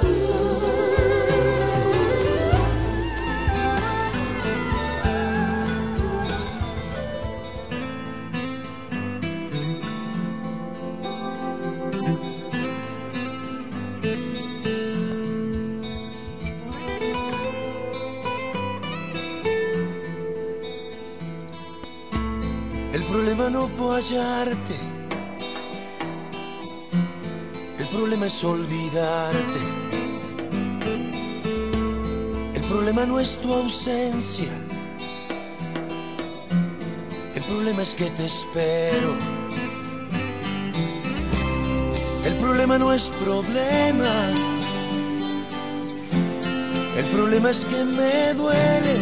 Problema. 43.24 44.30
El 46.96 47.04
problema 47.06 47.50
es 47.50 47.64
que 47.64 47.84
me 47.84 48.34
duele. 48.34 48.96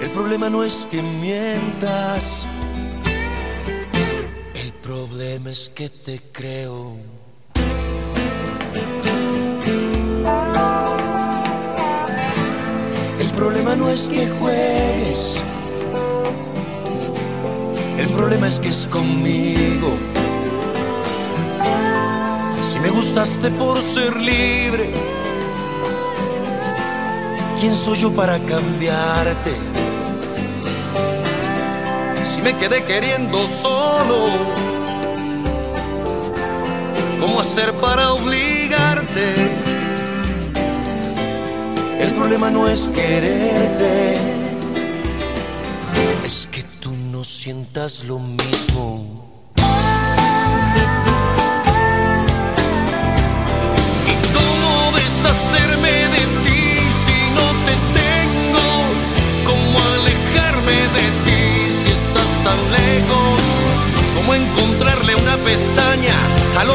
El 0.00 0.10
problema 0.10 0.48
no 0.48 0.62
es 0.62 0.86
que 0.90 1.02
mientas. 1.02 2.46
El 4.54 4.72
problema 4.74 5.50
es 5.50 5.70
que 5.74 5.88
te 5.88 6.20
creo. 6.32 6.96
El 13.20 13.30
problema 13.30 13.76
no 13.76 13.88
es 13.88 14.08
que 14.08 14.28
juegues. 14.28 15.40
El 17.98 18.08
problema 18.08 18.46
es 18.46 18.60
que 18.60 18.68
es 18.68 18.86
conmigo. 18.86 20.11
Gustaste 23.02 23.50
por 23.50 23.82
ser 23.82 24.16
libre, 24.16 24.92
¿quién 27.60 27.74
soy 27.74 27.98
yo 27.98 28.12
para 28.14 28.38
cambiarte? 28.38 29.54
Si 32.24 32.40
me 32.42 32.56
quedé 32.58 32.84
queriendo 32.84 33.48
solo, 33.48 34.28
¿cómo 37.18 37.40
hacer 37.40 37.72
para 37.80 38.12
obligarte? 38.12 39.34
El 41.98 42.12
problema 42.12 42.50
no 42.50 42.68
es 42.68 42.88
quererte, 42.88 44.16
es 46.24 46.48
que 46.52 46.62
tú 46.80 46.92
no 46.92 47.24
sientas 47.24 48.04
lo 48.04 48.20
mismo. 48.20 49.21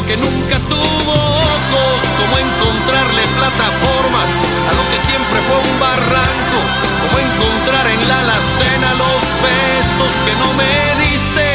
Que 0.07 0.15
nunca 0.15 0.57
tuvo 0.69 1.11
ojos? 1.11 1.99
¿Cómo 2.19 2.35
encontrarle 2.39 3.23
plataformas 3.35 4.29
a 4.69 4.71
lo 4.79 4.83
que 4.89 4.99
siempre 5.05 5.37
fue 5.47 5.57
un 5.67 5.79
barranco? 5.79 6.59
¿Cómo 7.03 7.15
encontrar 7.19 7.87
en 7.87 8.07
la 8.07 8.19
alacena 8.19 8.89
los 9.03 9.23
besos 9.43 10.13
que 10.25 10.33
no 10.41 10.49
me 10.55 10.73
diste? 11.03 11.47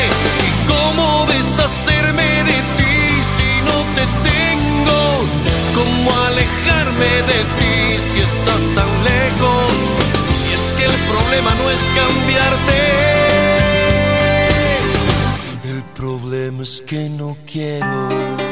¿Y 0.46 0.50
cómo 0.68 1.26
deshacerme 1.32 2.44
de 2.44 2.58
ti 2.76 2.96
si 3.36 3.50
no 3.68 3.76
te 3.96 4.04
tengo? 4.28 5.00
¿Cómo 5.74 6.10
alejarme 6.28 7.10
de 7.32 7.40
ti 7.56 7.74
si 8.12 8.18
estás 8.20 8.62
tan 8.76 8.92
lejos? 9.02 9.72
Y 10.44 10.52
es 10.52 10.64
que 10.76 10.84
el 10.84 10.98
problema 11.08 11.54
no 11.54 11.70
es 11.70 11.80
cambiarte. 11.96 13.31
Es 16.62 16.80
que 16.82 17.08
no 17.08 17.36
quiero. 17.44 18.51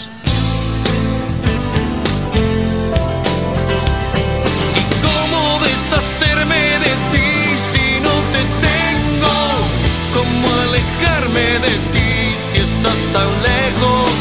Deshacerme 6.41 6.79
de 6.79 6.93
ti 7.11 7.57
si 7.71 7.99
no 7.99 8.09
te 8.33 8.41
tengo? 8.65 9.33
¿Cómo 10.13 10.47
alejarme 10.61 11.59
de 11.59 11.73
ti 11.93 12.35
si 12.51 12.59
tan 13.13 13.29
lejos 13.43 14.11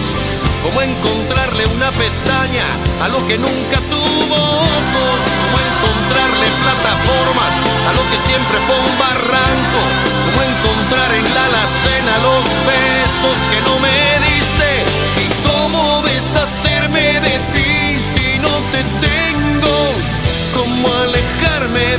como 0.62 0.82
encontrarle 0.82 1.66
una 1.66 1.90
pestaña 1.92 2.66
a 3.02 3.08
lo 3.08 3.26
que 3.26 3.38
nunca 3.38 3.78
tuvo 3.88 4.36
ojos, 4.36 5.20
como 5.40 5.56
encontrarle 5.70 6.46
plataformas 6.62 7.54
a 7.88 7.92
lo 7.96 8.02
que 8.10 8.18
siempre 8.28 8.58
fue 8.66 8.76
un 8.76 8.98
barranco, 8.98 9.80
como 10.26 10.42
encontrar 10.42 11.14
en 11.14 11.24
la 11.34 11.44
alacena 11.46 12.18
los 12.18 12.44
besos 12.68 13.38
que 13.50 13.60
no 13.62 13.78
me 13.80 14.19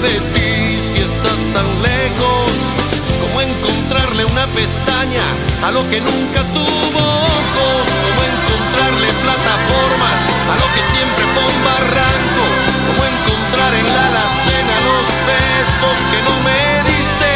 de 0.01 0.19
ti 0.33 0.81
si 0.91 0.99
estás 1.01 1.41
tan 1.53 1.67
lejos, 1.81 2.49
como 3.21 3.39
encontrarle 3.39 4.25
una 4.25 4.47
pestaña 4.47 5.25
a 5.63 5.71
lo 5.71 5.87
que 5.89 6.01
nunca 6.01 6.41
tuvo 6.57 7.01
ojos, 7.37 7.85
como 8.05 8.21
encontrarle 8.33 9.07
plataformas 9.21 10.21
a 10.49 10.55
lo 10.57 10.67
que 10.73 10.81
siempre 10.93 11.23
fue 11.33 11.43
un 11.53 11.59
barranco, 11.69 12.43
como 12.87 13.01
encontrar 13.13 13.73
en 13.75 13.85
la 13.85 14.03
alacena 14.09 14.75
los 14.89 15.07
besos 15.29 15.97
que 16.09 16.19
no 16.27 16.35
me 16.47 16.61
diste. 16.89 17.31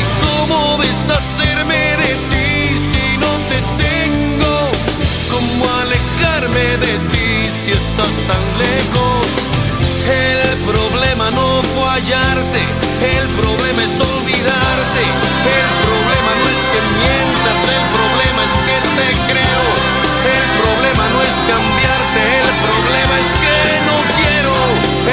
Y 0.00 0.02
cómo 0.24 0.78
deshacerme 0.78 1.82
de 2.02 2.12
ti 2.32 2.50
si 2.92 3.18
no 3.18 3.32
te 3.50 3.58
tengo, 3.84 4.54
cómo 5.32 5.64
alejarme 5.84 6.78
de 6.78 6.92
ti 7.12 7.28
si 7.62 7.72
estás 7.72 8.14
tan 8.26 8.44
lejos. 8.58 9.15
No 11.30 11.60
fue 11.74 11.84
hallarte, 11.84 12.62
el 13.02 13.26
problema 13.34 13.82
es 13.82 14.00
olvidarte. 14.00 15.02
El 15.42 15.70
problema 15.84 16.30
no 16.38 16.46
es 16.54 16.60
que 16.70 16.80
mientas, 17.02 17.58
el 17.76 17.84
problema 17.96 18.40
es 18.46 18.54
que 18.66 18.76
te 18.96 19.08
creo. 19.32 19.64
El 20.22 20.46
problema 20.62 21.04
no 21.12 21.18
es 21.22 21.34
cambiarte, 21.50 22.22
el 22.46 22.52
problema 22.62 23.14
es 23.24 23.30
que 23.42 23.58
no 23.90 23.96
quiero. 24.16 24.54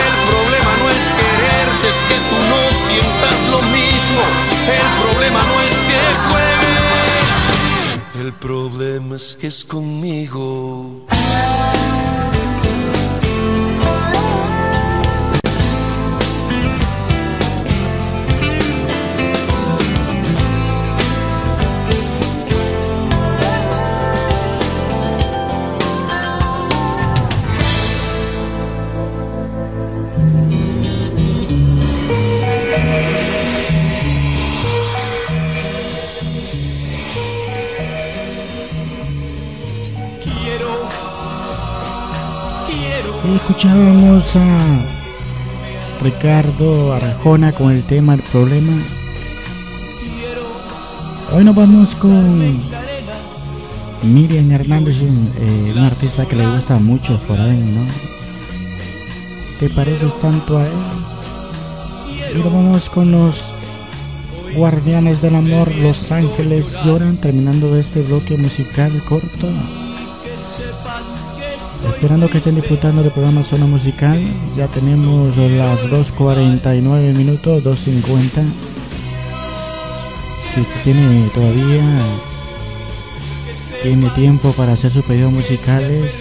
El 0.05 0.13
problema 0.29 0.71
no 0.81 0.85
es 0.95 1.03
quererte, 1.17 1.85
es 1.89 2.01
que 2.09 2.17
tú 2.29 2.37
no 2.53 2.61
sientas 2.87 3.37
lo 3.49 3.59
mismo. 3.73 4.21
El 4.69 4.87
problema 5.01 5.41
no 5.49 5.55
es 5.61 5.75
que 5.89 6.01
juegues, 6.29 7.37
el 8.21 8.31
problema 8.33 9.15
es 9.15 9.35
que 9.35 9.47
es 9.47 9.65
conmigo. 9.65 11.03
Escuchábamos 43.63 44.35
a 44.35 44.85
Ricardo 46.03 46.91
Arjona 46.91 47.53
con 47.53 47.71
el 47.71 47.81
tema 47.83 48.15
El 48.15 48.21
problema. 48.23 48.73
Hoy 51.31 51.45
nos 51.45 51.55
vamos 51.55 51.95
con 51.95 52.59
Miriam 54.03 54.51
Hernández, 54.51 54.97
eh, 54.99 55.71
una 55.73 55.87
artista 55.87 56.25
que 56.25 56.35
le 56.35 56.45
gusta 56.45 56.77
mucho 56.77 57.17
por 57.21 57.39
ahí, 57.39 57.57
¿no? 57.57 57.85
¿Te 59.61 59.69
pareces 59.69 60.11
tanto 60.19 60.57
a 60.57 60.65
él? 60.65 60.73
Y 62.35 62.39
nos 62.39 62.53
vamos 62.53 62.89
con 62.89 63.13
los 63.13 63.41
Guardianes 64.57 65.21
del 65.21 65.35
Amor, 65.35 65.73
Los 65.75 66.11
Ángeles 66.11 66.65
lloran, 66.83 67.15
terminando 67.15 67.77
este 67.77 68.01
bloque 68.01 68.35
musical 68.35 69.01
corto. 69.05 69.47
Esperando 72.03 72.29
que 72.29 72.39
estén 72.39 72.55
disfrutando 72.55 73.01
del 73.01 73.13
programa 73.13 73.45
Zona 73.45 73.65
Musical. 73.65 74.19
Ya 74.57 74.67
tenemos 74.67 75.37
las 75.37 75.79
2.49 75.83 77.13
minutos, 77.13 77.63
2.50. 77.63 78.43
Si 80.53 80.65
tiene 80.83 81.29
todavía 81.33 81.81
tiene 83.83 84.09
tiempo 84.09 84.51
para 84.51 84.73
hacer 84.73 84.91
sus 84.91 85.05
pedidos 85.05 85.31
musicales, 85.31 86.11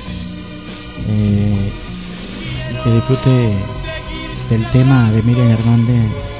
eh, 1.08 1.72
que 2.84 2.90
disfrute 2.92 3.52
del 4.50 4.64
tema 4.70 5.10
de 5.10 5.20
Miriam 5.24 5.50
Hernández. 5.50 6.31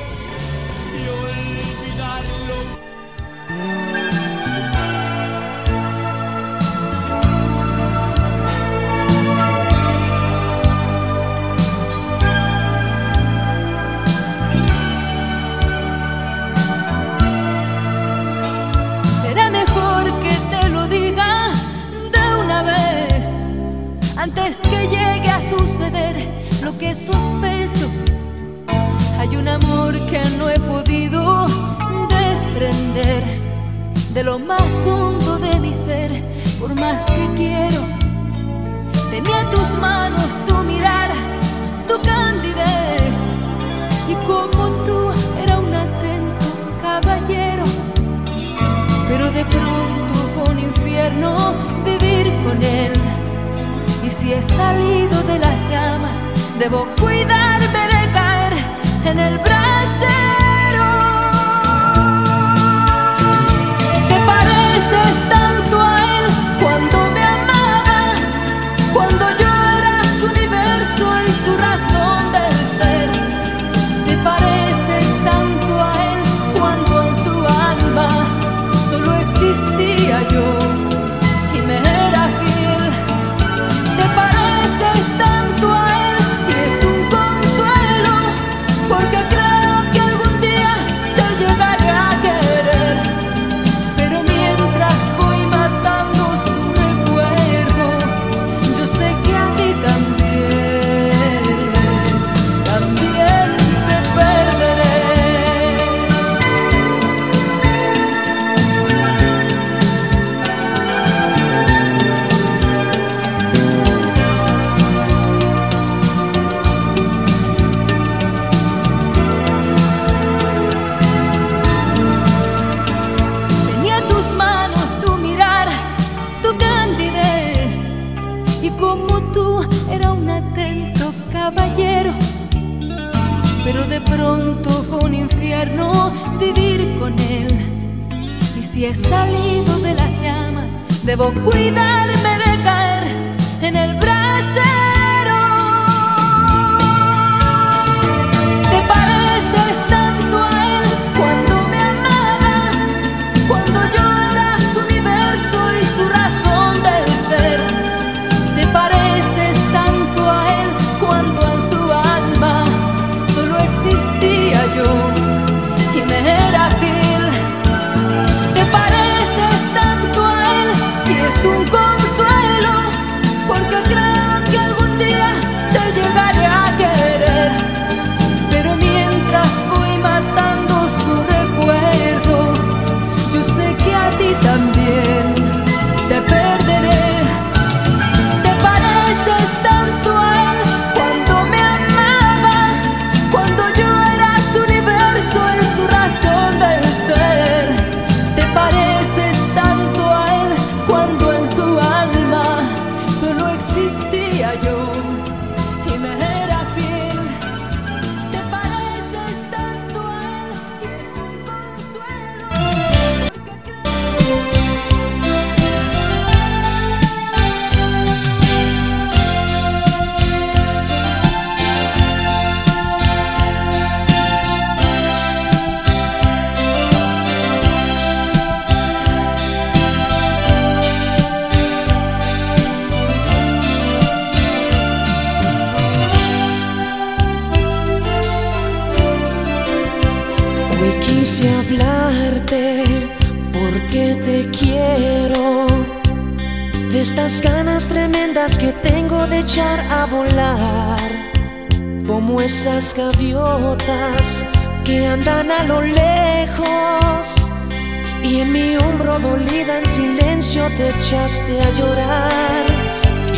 te 260.77 260.85
echaste 260.85 261.59
a 261.61 261.70
llorar 261.79 262.64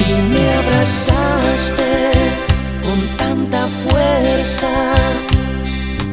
y 0.07 0.12
me 0.30 0.55
abrazaste 0.55 2.12
con 2.82 3.16
tanta 3.16 3.66
fuerza 3.89 4.68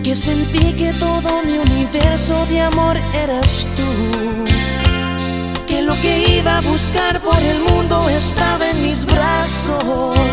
que 0.04 0.16
sentí 0.16 0.74
que 0.74 0.94
todo 0.94 1.44
mi 1.44 1.58
universo 1.58 2.46
de 2.48 2.62
amor 2.62 2.98
eras 3.14 3.68
tú. 3.78 4.46
Que 5.68 5.82
lo 5.82 5.94
que 6.02 6.38
iba 6.38 6.58
a 6.58 6.62
buscar 6.62 7.20
por 7.22 7.40
el 7.40 7.60
mundo 7.60 8.10
estaba 8.10 8.70
en 8.70 8.84
mis 8.84 9.06
brazos. 9.06 10.30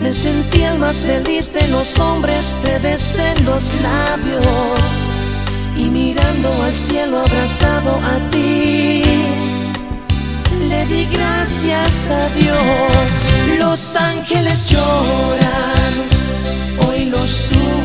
Me 0.00 0.12
sentí 0.12 0.62
el 0.62 0.78
más 0.78 1.04
feliz 1.04 1.52
de 1.52 1.66
los 1.68 1.98
hombres, 1.98 2.58
te 2.64 2.78
besé 2.78 3.32
en 3.32 3.44
los 3.44 3.74
labios 3.82 5.10
y 5.76 5.84
mirando 5.84 6.62
al 6.62 6.76
cielo 6.76 7.20
abrazado 7.20 7.94
a 7.96 8.30
ti 8.30 9.01
di 10.84 11.06
gracias 11.06 12.10
a 12.10 12.28
Dios. 12.30 13.58
Los 13.58 13.96
ángeles 13.96 14.64
lloran, 14.64 15.92
hoy 16.86 17.06
los 17.06 17.30
suben. 17.30 17.81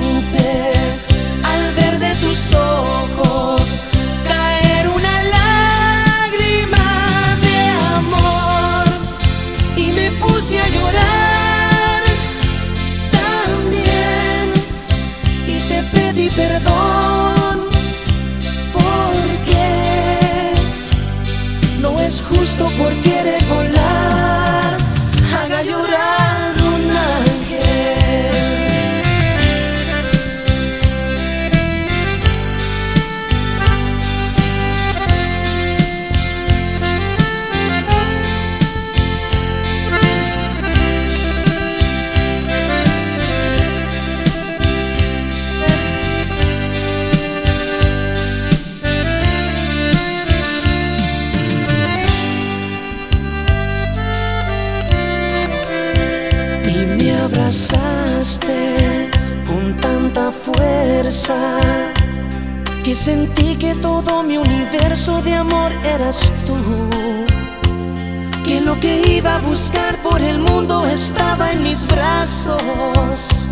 buscar 69.39 69.95
por 70.03 70.21
el 70.21 70.39
mundo 70.39 70.85
estaba 70.87 71.51
en 71.51 71.63
mis 71.63 71.85
brazos. 71.87 73.47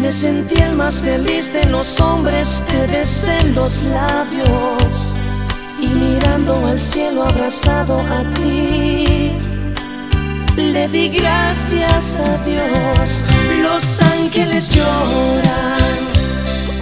Me 0.00 0.10
sentí 0.10 0.60
el 0.60 0.74
más 0.74 1.00
feliz 1.00 1.52
de 1.52 1.64
los 1.66 2.00
hombres, 2.00 2.64
te 2.68 2.86
besé 2.88 3.38
en 3.38 3.54
los 3.54 3.82
labios 3.82 5.14
y 5.80 5.86
mirando 5.86 6.66
al 6.66 6.80
cielo 6.80 7.22
abrazado 7.22 7.98
a 7.98 8.22
ti. 8.34 9.32
Le 10.56 10.88
di 10.88 11.08
gracias 11.08 12.18
a 12.18 12.36
Dios, 12.44 13.24
los 13.62 14.02
ángeles 14.02 14.68
lloran, 14.68 16.00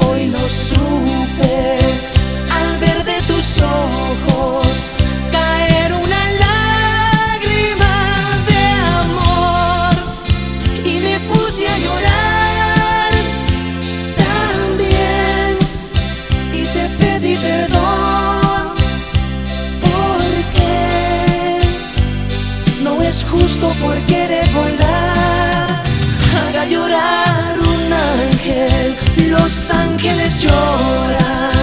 hoy 0.09 0.26
lo 0.26 0.49
supe 0.49 1.76
al 2.59 2.78
ver 2.78 3.05
de 3.05 3.20
tus 3.26 3.61
ojos 3.61 4.49
Los 29.28 29.70
ángeles 29.70 30.42
lloran. 30.42 31.59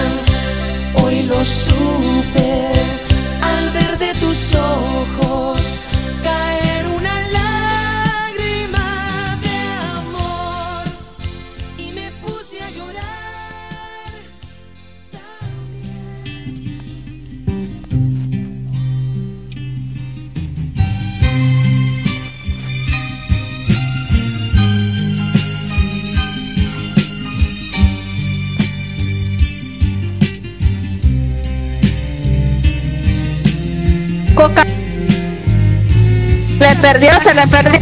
Perdió, 36.98 37.10
se 37.22 37.34
le 37.34 37.46
perdió. 37.46 37.80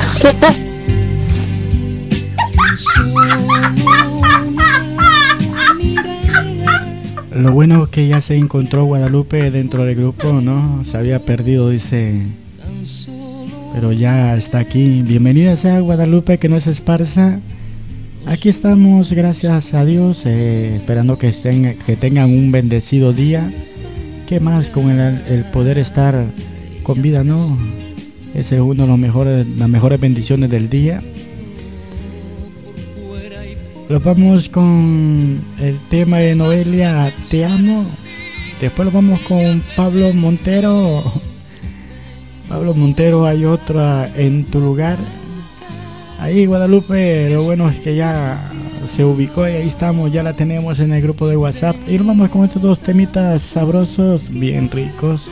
Lo 7.32 7.52
bueno 7.52 7.84
es 7.84 7.90
que 7.90 8.08
ya 8.08 8.20
se 8.20 8.36
encontró 8.36 8.84
Guadalupe 8.84 9.50
dentro 9.50 9.84
del 9.84 9.96
grupo, 9.96 10.40
¿no? 10.40 10.84
Se 10.84 10.96
había 10.96 11.20
perdido, 11.20 11.70
dice. 11.70 12.22
Pero 13.74 13.92
ya 13.92 14.36
está 14.36 14.58
aquí. 14.58 15.02
Bienvenida 15.02 15.56
sea 15.56 15.80
Guadalupe, 15.80 16.38
que 16.38 16.48
no 16.48 16.56
es 16.56 16.66
esparza. 16.66 17.40
Aquí 18.26 18.48
estamos, 18.48 19.12
gracias 19.12 19.72
a 19.74 19.84
Dios, 19.84 20.22
eh, 20.24 20.72
esperando 20.76 21.18
que, 21.18 21.28
estén, 21.28 21.78
que 21.78 21.96
tengan 21.96 22.30
un 22.30 22.50
bendecido 22.52 23.12
día. 23.12 23.50
¿Qué 24.28 24.40
más 24.40 24.68
con 24.68 24.90
el 24.90 25.44
poder 25.52 25.78
estar 25.78 26.24
con 26.82 27.00
vida, 27.00 27.22
no? 27.22 27.36
Ese 28.36 28.56
es 28.56 28.60
uno 28.60 28.82
de 28.82 28.86
los 28.86 28.98
mejores, 28.98 29.46
las 29.56 29.68
mejores 29.70 29.98
bendiciones 29.98 30.50
del 30.50 30.68
día. 30.68 31.00
Lo 33.88 33.98
vamos 34.00 34.50
con 34.50 35.40
el 35.58 35.78
tema 35.88 36.18
de 36.18 36.34
Noelia, 36.34 37.14
Te 37.30 37.46
amo. 37.46 37.86
Después 38.60 38.84
lo 38.84 38.92
vamos 38.92 39.20
con 39.20 39.62
Pablo 39.74 40.12
Montero. 40.12 41.02
Pablo 42.46 42.74
Montero, 42.74 43.24
hay 43.24 43.46
otra 43.46 44.06
en 44.16 44.44
tu 44.44 44.60
lugar. 44.60 44.98
Ahí 46.18 46.44
Guadalupe, 46.44 47.30
lo 47.30 47.42
bueno 47.42 47.70
es 47.70 47.76
que 47.76 47.96
ya 47.96 48.50
se 48.94 49.02
ubicó 49.02 49.48
y 49.48 49.52
ahí 49.52 49.68
estamos, 49.68 50.12
ya 50.12 50.22
la 50.22 50.34
tenemos 50.34 50.78
en 50.80 50.92
el 50.92 51.00
grupo 51.00 51.26
de 51.26 51.38
WhatsApp. 51.38 51.76
Y 51.88 51.96
nos 51.96 52.06
vamos 52.06 52.28
con 52.28 52.44
estos 52.44 52.60
dos 52.60 52.80
temitas 52.80 53.40
sabrosos, 53.40 54.28
bien 54.28 54.70
ricos. 54.70 55.24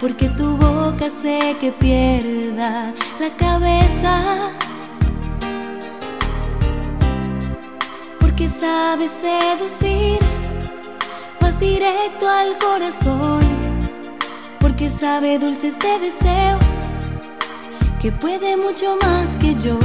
Porque 0.00 0.30
tu 0.30 0.56
boca 0.56 1.06
hace 1.06 1.56
que 1.60 1.70
pierda 1.72 2.94
la 3.20 3.30
cabeza. 3.36 4.50
Porque 8.18 8.48
sabes 8.48 9.10
seducir 9.20 10.18
vas 11.40 11.58
directo 11.60 12.28
al 12.28 12.56
corazón, 12.58 13.40
porque 14.58 14.88
sabe 14.88 15.38
dulce 15.38 15.68
este 15.68 15.98
deseo, 15.98 16.58
que 18.00 18.10
puede 18.10 18.56
mucho 18.56 18.96
más 19.02 19.28
que 19.40 19.54
yo, 19.56 19.78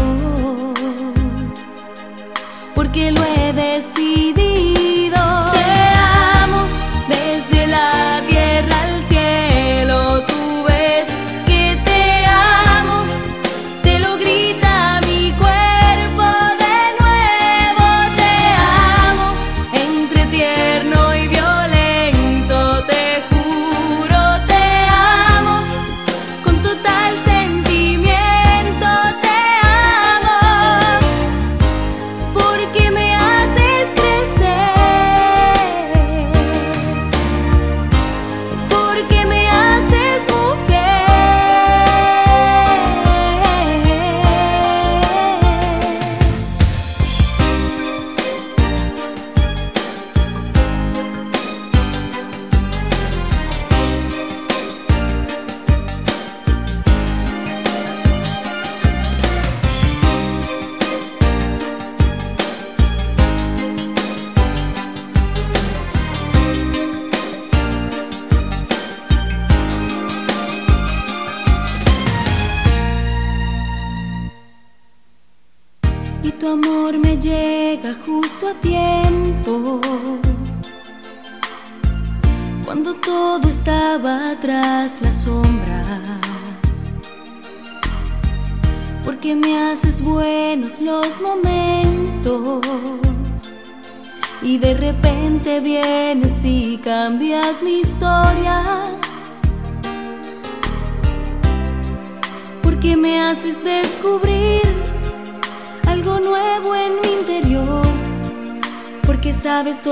porque 2.74 3.12
lo 3.12 3.22
he 3.24 3.52
decidido. 3.52 4.75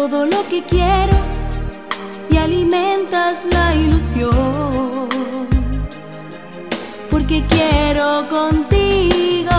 Todo 0.09 0.25
lo 0.25 0.45
que 0.49 0.61
quiero 0.63 1.17
y 2.29 2.35
alimentas 2.35 3.45
la 3.53 3.73
ilusión, 3.73 5.07
porque 7.09 7.41
quiero 7.47 8.27
contigo. 8.27 9.52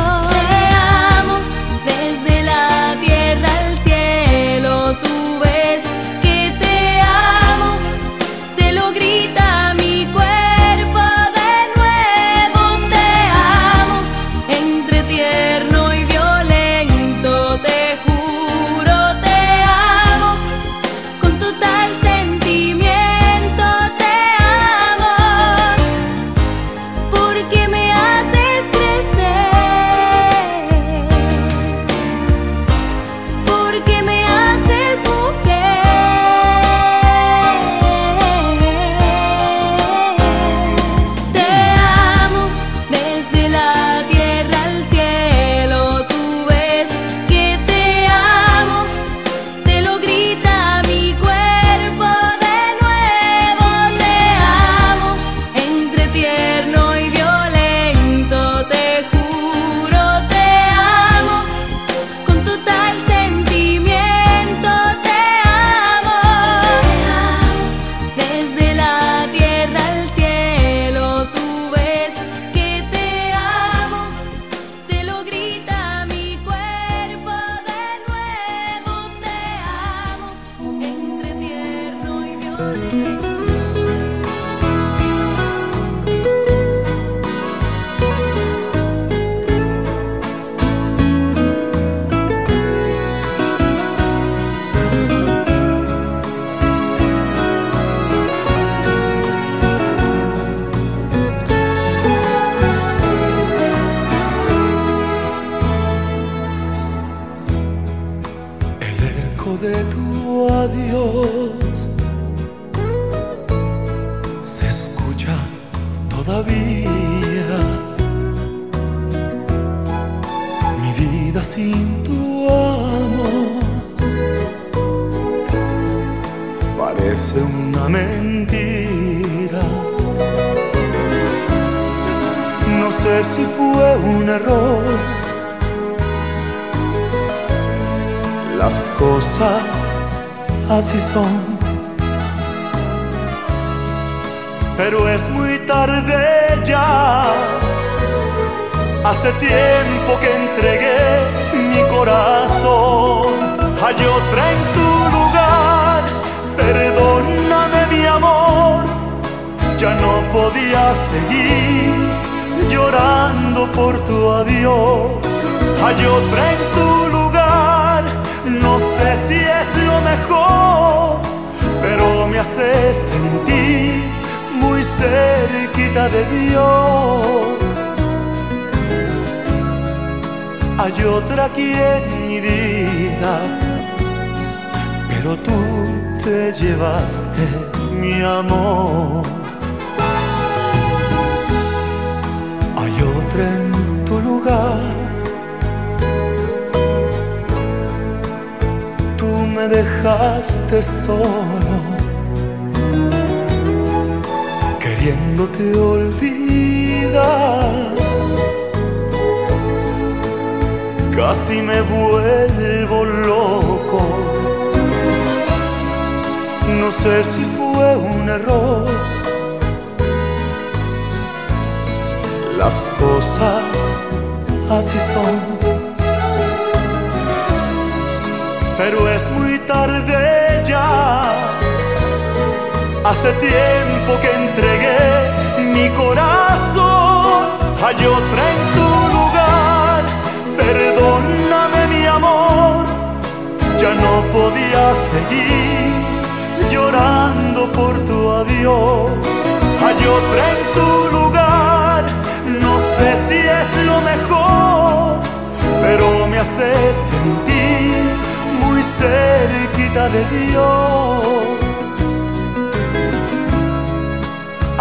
De 260.08 260.24
Dios. 260.36 261.54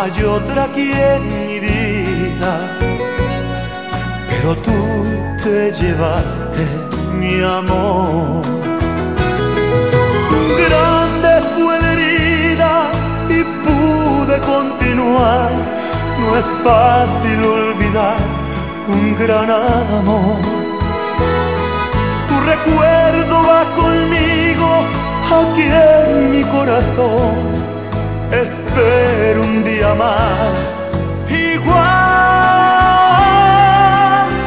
hay 0.03 0.23
otra 0.23 0.65
aquí 0.65 0.91
en 0.91 1.21
mi 1.27 1.59
vida, 1.59 2.53
pero 4.29 4.55
tú 4.57 5.05
te 5.41 5.71
llevaste 5.71 6.65
mi 7.19 7.41
amor. 7.41 8.41
Grande 10.65 11.33
fue 11.55 11.79
la 11.79 11.93
herida 11.93 12.91
y 13.29 13.43
pude 13.63 14.39
continuar, 14.39 15.51
no 16.19 16.37
es 16.37 16.45
fácil 16.65 17.45
olvidar 17.45 18.17
un 18.87 19.15
gran 19.15 19.49
amor. 19.49 20.41
Tu 22.27 22.35
recuerdo 22.51 23.35
va 23.47 23.63
conmigo 23.75 25.02
aquí 25.41 25.63
en 25.63 26.31
mi 26.31 26.43
corazón 26.43 27.33
espero 28.31 29.41
un 29.41 29.63
día 29.63 29.93
más. 29.93 30.53
Igual 31.29 31.73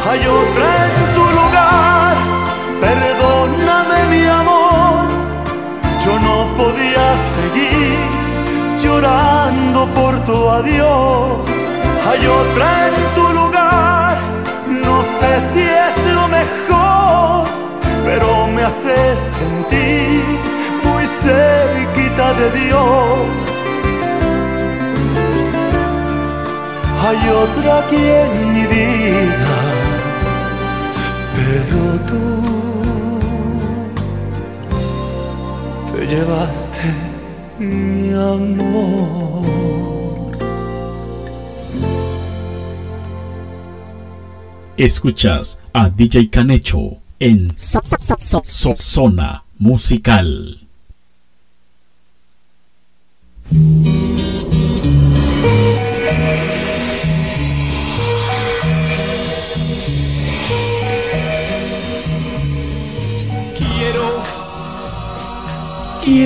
hay 0.09 0.21
otra 0.41 0.69
en 0.87 0.97
tu 1.17 1.25
lugar, 1.41 2.15
perdóname 2.81 3.99
mi 4.13 4.25
amor, 4.27 5.07
yo 6.05 6.13
no 6.27 6.37
podía 6.61 7.07
seguir 7.37 7.99
llorando 8.83 9.87
por 9.95 10.13
tu 10.25 10.49
adiós. 10.49 11.41
Hay 12.09 12.23
otra 12.25 12.69
en 12.89 12.97
tu 13.17 13.27
lugar, 13.41 14.17
no 14.87 14.97
sé 15.19 15.31
si 15.53 15.63
es 15.87 15.97
lo 16.15 16.25
mejor, 16.29 17.49
pero 18.05 18.47
me 18.55 18.63
hace 18.63 18.97
sentir 19.39 20.46
cerquita 21.27 22.27
de 22.35 22.47
Dios. 22.61 23.47
hay 27.07 27.29
otra 27.29 27.79
aquí 27.79 27.97
en 27.97 28.55
mi 28.55 28.67
vida, 28.67 29.59
pero 31.37 31.81
tú 32.09 32.23
te 35.93 36.07
llevaste 36.07 36.85
mi 37.59 38.13
amor. 38.13 39.47
Escuchas 44.77 45.61
a 45.73 45.89
DJ 45.89 46.29
Canecho 46.29 47.03
en 47.19 47.57
so, 47.57 47.81
so, 48.19 48.43
so, 48.45 48.75
Zona 48.77 49.45
Musical. 49.59 50.66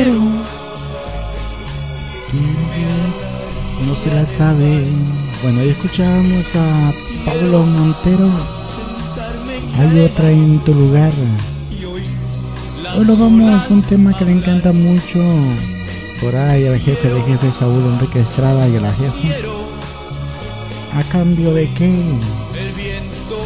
No 0.00 0.34
se 4.02 4.14
la 4.14 4.24
sabe. 4.24 4.82
Bueno, 5.42 5.60
escuchamos 5.60 6.46
a 6.54 6.92
Pablo 7.26 7.64
Montero. 7.64 8.30
Hay 9.78 10.00
otra 10.00 10.30
en 10.30 10.58
tu 10.60 10.72
lugar. 10.72 11.12
Hoy 12.96 13.04
nos 13.04 13.18
vamos 13.18 13.62
a 13.62 13.66
un 13.68 13.82
tema 13.82 14.16
que 14.16 14.24
le 14.24 14.32
encanta 14.32 14.72
mucho 14.72 15.18
por 16.22 16.34
ahí 16.34 16.66
al 16.66 16.78
jefe 16.78 17.10
de 17.10 17.22
jefe 17.22 17.50
Saúl 17.58 17.84
Enrique 17.92 18.20
Estrada 18.20 18.66
y 18.68 18.76
a 18.76 18.80
la 18.80 18.94
jefa. 18.94 19.28
¿A 20.96 21.02
cambio 21.12 21.52
de 21.52 21.68
qué? 21.74 21.92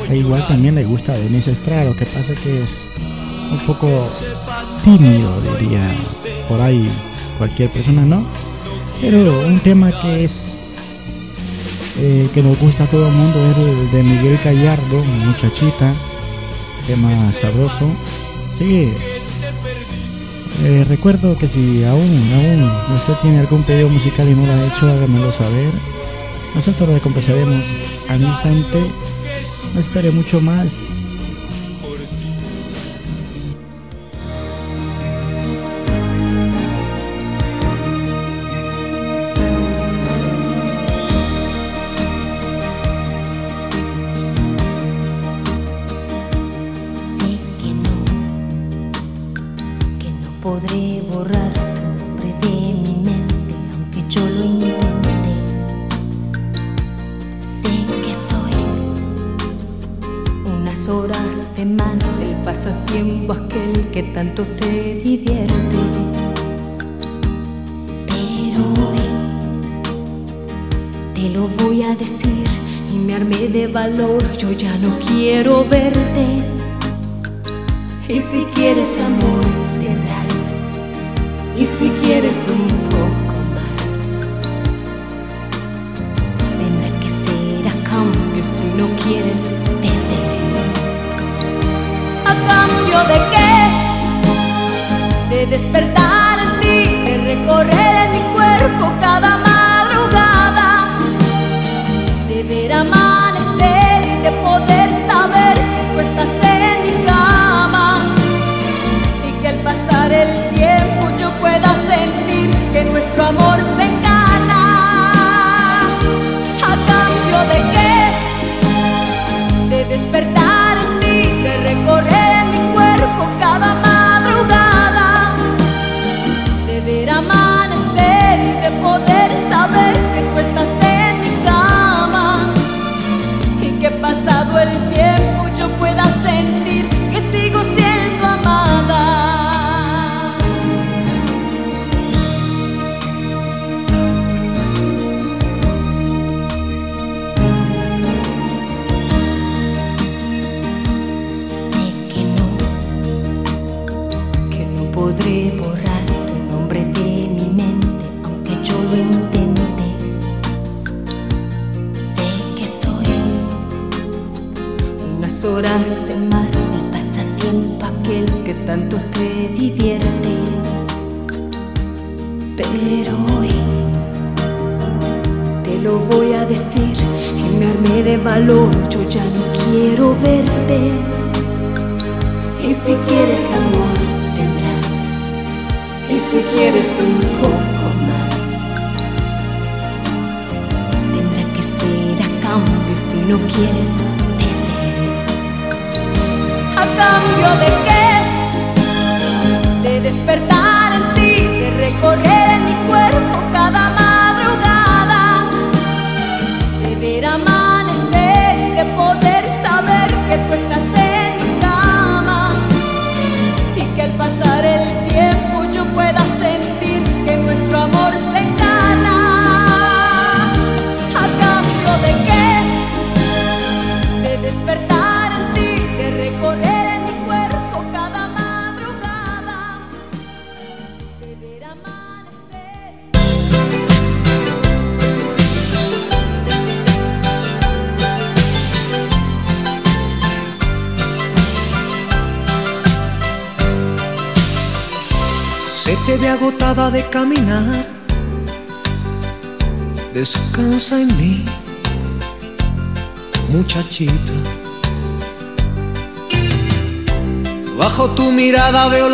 E 0.09 0.17
igual 0.19 0.47
también 0.47 0.77
le 0.77 0.85
gusta 0.85 1.15
a 1.15 1.17
Denise 1.17 1.51
Estrada, 1.51 1.87
lo 1.87 1.97
que 1.97 2.07
pasa 2.07 2.33
que 2.45 2.63
es 2.63 2.71
un 3.51 3.59
poco 3.67 3.89
tímido, 4.85 5.41
diría 5.59 5.95
por 6.49 6.61
ahí 6.61 6.89
cualquier 7.39 7.71
persona, 7.71 8.03
¿no? 8.03 8.27
Pero 9.01 9.41
un 9.47 9.61
tema 9.61 9.91
que 10.01 10.25
es 10.25 10.33
eh, 11.99 12.29
que 12.35 12.43
nos 12.43 12.59
gusta 12.59 12.85
a 12.85 12.87
todo 12.87 13.07
el 13.07 13.15
mundo 13.15 13.39
es 13.51 13.57
el 13.57 13.91
de 13.93 14.03
Miguel 14.03 14.39
Gallardo, 14.45 15.05
muchachita, 15.27 15.93
tema 16.87 17.11
sabroso. 17.41 17.91
Sí, 18.59 18.93
eh, 20.63 20.85
recuerdo 20.89 21.37
que 21.37 21.49
si 21.49 21.85
aún, 21.85 22.01
aún 22.33 22.97
usted 22.97 23.15
tiene 23.23 23.41
algún 23.41 23.63
pedido 23.65 23.89
musical 23.89 24.29
y 24.29 24.35
no 24.35 24.47
lo 24.47 24.53
ha 24.53 24.67
hecho, 24.67 24.89
hágamelo 24.89 25.33
saber. 25.33 25.73
Nosotros 26.55 26.89
lo 26.89 26.95
recompensaremos 26.95 27.63
al 28.09 28.23
instante. 28.23 28.81
No 29.75 29.81
espere 29.81 30.11
mucho 30.11 30.41
más 30.41 30.69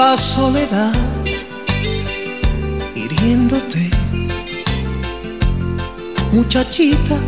la 0.00 0.16
soledad, 0.16 0.94
hiriéndote, 2.94 3.90
muchachita, 6.32 7.18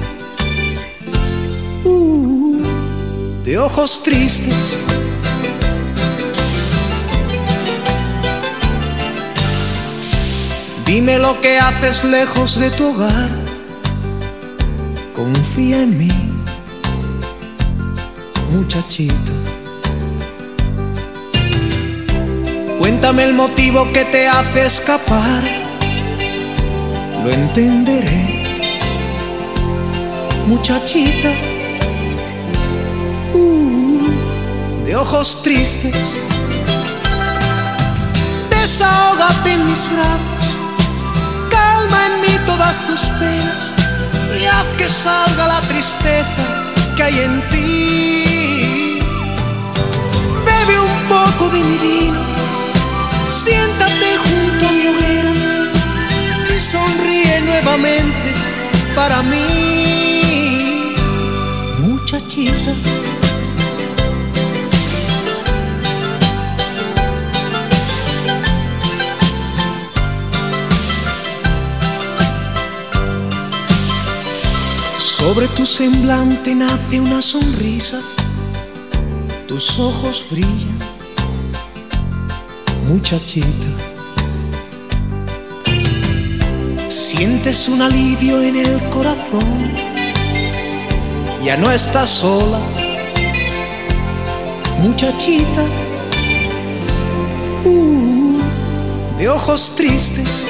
uh, 1.85 2.57
de 3.45 3.59
ojos 3.59 4.03
tristes. 4.03 4.79
Dime 10.87 11.19
lo 11.19 11.39
que 11.43 11.59
haces 11.59 12.03
lejos 12.05 12.59
de 12.59 12.71
tu 12.71 12.89
hogar, 12.95 13.31
confía 15.15 15.83
en 15.83 15.99
mí, 15.99 16.13
muchachita. 18.51 19.42
Cuéntame 22.83 23.23
el 23.23 23.35
motivo 23.35 23.87
que 23.93 24.05
te 24.07 24.27
hace 24.27 24.67
escapar, 24.67 25.45
lo 27.23 27.31
entenderé, 27.31 28.43
muchachita. 30.49 31.31
Uh, 33.35 34.85
de 34.85 34.97
ojos 34.97 35.45
tristes, 35.45 36.17
desahógate 38.51 39.53
en 39.53 39.71
mis 39.71 39.89
brazos, 39.93 40.45
calma 41.51 42.07
en 42.07 42.21
mí 42.23 42.37
todas 42.47 42.85
tus 42.89 43.01
penas. 43.21 43.73
Y 44.41 44.45
haz 44.47 44.67
que 44.77 44.89
salga 44.89 45.47
la 45.47 45.61
tristeza 45.69 46.45
que 46.97 47.03
hay 47.05 47.19
en 47.21 47.49
ti. 47.49 48.99
Bebe 50.45 50.81
un 50.81 51.09
poco 51.09 51.49
de 51.49 51.61
mi 51.63 51.79
vino. 51.79 52.32
Siéntate 53.45 54.17
junto 54.19 54.69
a 54.69 54.73
mi 54.73 54.87
hoguera 54.87 55.33
y 56.57 56.61
sonríe 56.61 57.41
nuevamente 57.41 58.33
para 58.95 59.21
mí, 59.23 60.95
muchachita. 61.81 62.73
Sobre 74.99 75.49
tu 75.49 75.67
semblante 75.67 76.55
nace 76.55 77.01
una 77.01 77.21
sonrisa, 77.21 77.99
tus 79.49 79.81
ojos 79.81 80.25
brillan 80.31 80.72
muchachita. 82.93 83.69
Sientes 86.89 87.69
un 87.69 87.81
alivio 87.81 88.43
en 88.43 88.57
el 88.57 88.91
corazón, 88.91 89.73
ya 91.43 91.57
no 91.57 91.71
estás 91.71 92.11
sola, 92.11 92.61
muchachita. 94.81 95.65
Uh, 97.65 98.39
de 99.17 99.29
ojos 99.29 99.75
tristes, 99.77 100.45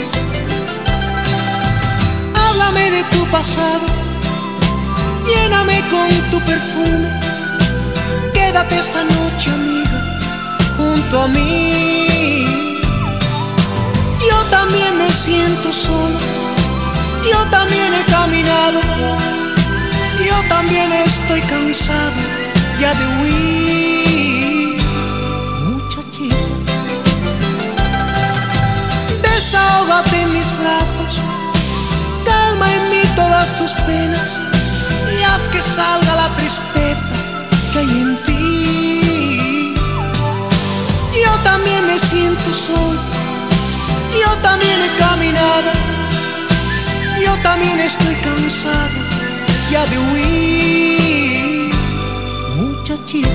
háblame 2.35 2.91
de 2.91 3.05
tu 3.05 3.25
pasado 3.27 4.03
lléname 5.27 5.81
con 5.91 6.09
tu 6.31 6.39
perfume. 6.41 7.09
Quédate 8.33 8.79
esta 8.79 9.05
noche, 9.05 9.51
amiga, 9.51 9.72
junto 10.93 11.23
a 11.23 11.29
mí. 11.29 12.47
Yo 14.29 14.39
también 14.51 14.99
me 14.99 15.11
siento 15.11 15.73
solo, 15.73 16.19
yo 17.31 17.39
también 17.51 17.93
he 17.95 18.05
caminado, 18.11 18.81
yo 20.29 20.37
también 20.49 20.93
estoy 20.93 21.41
cansado 21.43 22.21
ya 22.81 22.95
de 22.95 23.05
huir. 23.17 24.83
Muchachita, 25.67 26.67
desahógate 29.23 30.21
en 30.23 30.33
mis 30.33 30.51
brazos, 30.61 31.13
calma 32.25 32.67
en 32.73 32.91
mí 32.91 33.03
todas 33.17 33.49
tus 33.57 33.73
penas 33.87 34.39
y 35.17 35.23
haz 35.23 35.43
que 35.53 35.63
salga 35.63 36.17
la 36.17 36.29
tristeza 36.37 37.12
también 41.45 41.87
me 41.87 41.99
siento 41.99 42.53
solo, 42.55 43.01
yo 44.21 44.31
también 44.43 44.79
he 44.83 44.97
caminado, 44.99 45.71
yo 47.25 47.37
también 47.43 47.81
estoy 47.81 48.15
cansado 48.17 48.99
ya 49.71 49.87
de 49.87 49.99
huir. 49.99 51.71
Muchachita, 52.57 53.29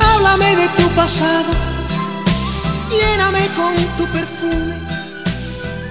háblame 0.00 0.56
de 0.56 0.68
tu 0.68 0.88
pasado, 0.90 1.52
lléname 2.90 3.48
con 3.54 3.74
tu 3.96 4.06
perfume, 4.06 4.76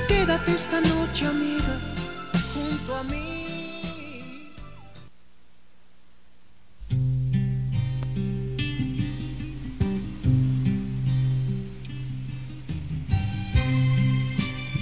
quédate 0.08 0.54
esta 0.54 0.82
noche 0.82 1.28
amiga 1.28 1.91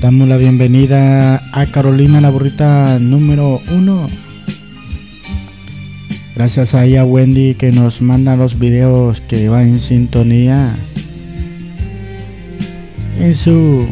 Damos 0.09 0.27
la 0.27 0.37
bienvenida 0.37 1.39
a 1.53 1.67
Carolina, 1.67 2.19
la 2.19 2.31
burrita 2.31 2.97
número 2.97 3.61
uno. 3.71 4.07
Gracias 6.35 6.73
ahí 6.73 6.95
a 6.95 7.05
Wendy 7.05 7.53
que 7.53 7.71
nos 7.71 8.01
manda 8.01 8.35
los 8.35 8.57
videos 8.57 9.21
que 9.21 9.49
va 9.49 9.61
en 9.61 9.77
sintonía 9.79 10.75
en 13.19 13.35
su, 13.35 13.87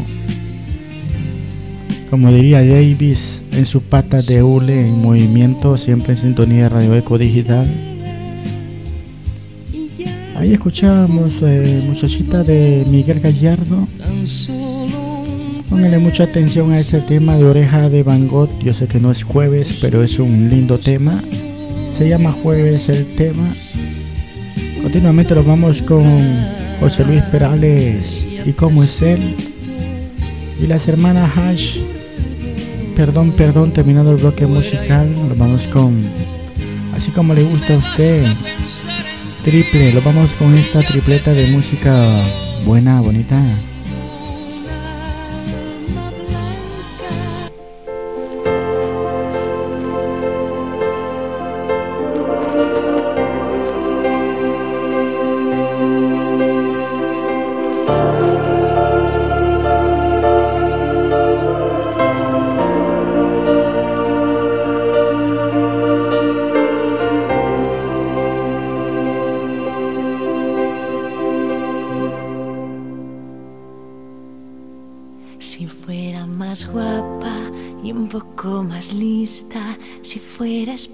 como 2.09 2.33
diría 2.33 2.65
Davis, 2.65 3.43
en 3.51 3.67
su 3.67 3.83
pata 3.83 4.19
de 4.23 4.41
hule 4.41 4.87
en 4.87 4.99
movimiento, 4.99 5.77
siempre 5.77 6.13
en 6.13 6.19
sintonía 6.19 6.63
de 6.63 6.69
Radio 6.69 6.95
Eco 6.95 7.19
Digital. 7.19 7.71
Ahí 10.35 10.53
escuchábamos 10.53 11.29
eh, 11.43 11.83
muchachita 11.85 12.41
de 12.41 12.85
Miguel 12.89 13.19
Gallardo. 13.19 13.87
Póngale 15.69 15.97
mucha 15.97 16.23
atención 16.23 16.71
a 16.71 16.79
ese 16.79 17.01
tema 17.01 17.35
de 17.35 17.43
oreja 17.43 17.89
de 17.89 18.01
Van 18.01 18.27
Gogh. 18.27 18.57
Yo 18.59 18.73
sé 18.73 18.87
que 18.87 18.99
no 18.99 19.11
es 19.11 19.23
jueves, 19.23 19.79
pero 19.81 20.01
es 20.01 20.17
un 20.17 20.49
lindo 20.49 20.79
tema. 20.79 21.21
Se 21.97 22.07
llama 22.07 22.31
Jueves 22.31 22.87
el 22.87 23.05
tema. 23.15 23.51
Continuamente 24.81 25.35
lo 25.35 25.43
vamos 25.43 25.81
con 25.81 26.05
José 26.79 27.03
Luis 27.05 27.23
Perales 27.25 28.27
y 28.45 28.53
cómo 28.53 28.81
es 28.81 29.01
él. 29.01 29.19
Y 30.61 30.67
las 30.67 30.87
hermanas 30.87 31.31
Hash. 31.35 31.79
Perdón, 32.95 33.31
perdón, 33.31 33.71
terminando 33.71 34.11
el 34.11 34.17
bloque 34.17 34.45
musical. 34.45 35.13
Lo 35.27 35.35
vamos 35.35 35.63
con. 35.73 35.95
Así 36.95 37.11
como 37.11 37.33
le 37.33 37.43
gusta 37.43 37.73
a 37.73 37.77
usted. 37.77 38.25
Triple. 39.43 39.91
Lo 39.91 40.01
vamos 40.01 40.29
con 40.39 40.55
esta 40.57 40.81
tripleta 40.81 41.33
de 41.33 41.47
música 41.47 42.23
buena, 42.65 43.01
bonita. 43.01 43.43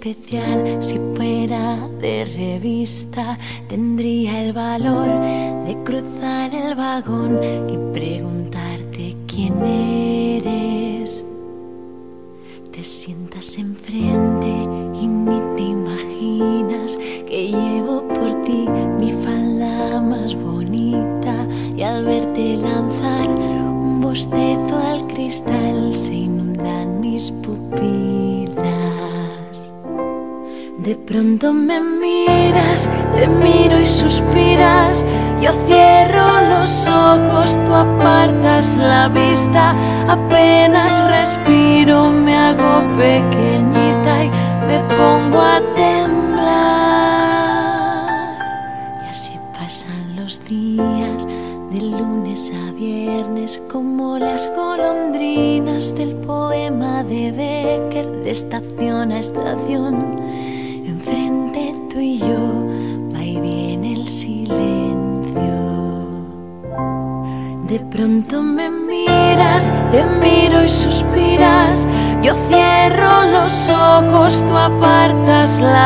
Especial, 0.03 0.83
si 0.83 0.99
fuera 1.15 1.87
de 2.01 2.25
revista, 2.25 3.39
tendría 3.69 3.82
la 38.77 39.09
vista. 39.09 39.75
Apenas 40.07 40.91
respiro, 41.09 42.09
me 42.09 42.35
hago 42.35 42.81
pequeñita 42.97 43.82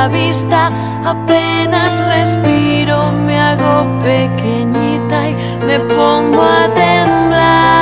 vista. 0.07 0.71
Apenas 1.05 2.01
respiro, 2.15 3.11
me 3.11 3.39
hago 3.39 3.85
pequeñita 4.01 5.29
y 5.29 5.35
me 5.65 5.79
pongo 5.79 6.41
a 6.41 6.67
temblar. 6.73 7.77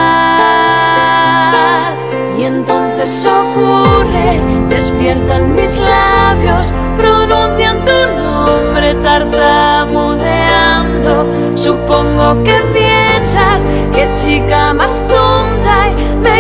Y 2.38 2.44
entonces 2.44 3.26
ocurre 3.26 4.42
despiertan 4.70 5.56
mis 5.56 5.78
labios, 5.78 6.74
pronuncian 6.98 7.80
tu 7.86 7.92
nombre 8.22 8.94
tartamudeando. 8.96 11.28
Supongo 11.56 12.44
que 12.44 12.60
piensas 12.74 13.66
que 13.94 14.10
chica 14.16 14.74
más 14.74 15.06
tonta 15.08 15.88
y 15.90 15.94
me 16.18 16.35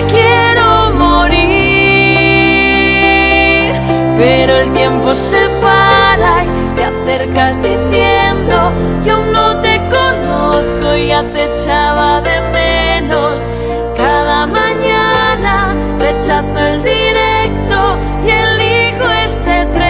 Pero 4.25 4.57
el 4.57 4.71
tiempo 4.71 5.13
se 5.13 5.47
para 5.61 6.43
y 6.45 6.47
te 6.75 6.83
acercas 6.83 7.61
diciendo, 7.61 8.73
yo 9.05 9.23
no 9.31 9.61
te 9.61 9.79
conozco 9.87 10.95
y 10.97 11.09
ya 11.09 11.21
te 11.25 11.43
echaba 11.53 12.21
de 12.21 12.41
menos. 12.51 13.47
Cada 13.95 14.47
mañana 14.47 15.75
rechazo 15.99 16.57
el 16.57 16.81
directo 16.81 17.99
y 18.25 18.31
elijo 18.31 19.07
este 19.25 19.67
tren. 19.75 19.85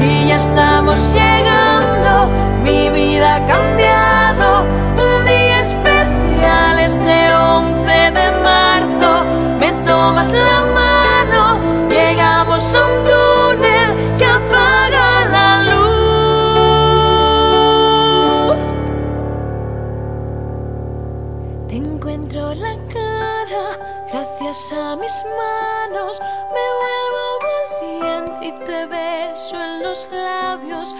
Y 0.00 0.26
ya 0.26 0.36
estamos 0.38 1.14
llegando, 1.14 2.28
mi 2.64 2.90
vida 2.90 3.36
ha 3.36 3.46
cambiado. 3.46 4.66
Un 4.98 5.24
día 5.24 5.60
especial 5.60 6.80
este 6.80 7.32
11 7.32 8.10
de 8.18 8.32
marzo. 8.42 9.24
Me 9.60 9.70
tomas 9.86 10.32
la 10.32 10.61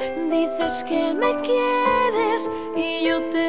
Dices 0.00 0.84
que 0.84 1.12
me 1.12 1.40
quieres 1.42 2.48
y 2.76 3.04
yo 3.06 3.20
te 3.30 3.41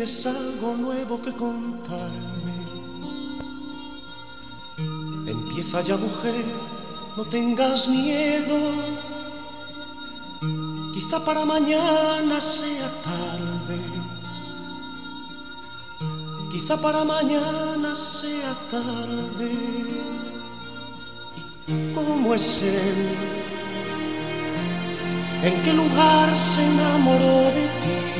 tienes 0.00 0.24
algo 0.24 0.76
nuevo 0.78 1.20
que 1.20 1.30
contarme. 1.30 2.54
Empieza 5.26 5.82
ya, 5.82 5.98
mujer, 5.98 6.44
no 7.18 7.24
tengas 7.26 7.86
miedo. 7.86 8.56
Quizá 10.94 11.22
para 11.22 11.44
mañana 11.44 12.40
sea 12.40 12.88
tarde. 13.04 13.78
Quizá 16.50 16.80
para 16.80 17.04
mañana 17.04 17.94
sea 17.94 18.54
tarde. 18.70 19.52
¿Cómo 21.94 22.34
es 22.34 22.62
él? 22.62 23.18
¿En 25.42 25.62
qué 25.62 25.74
lugar 25.74 26.38
se 26.38 26.64
enamoró 26.64 27.50
de 27.50 27.66
ti? 27.82 28.19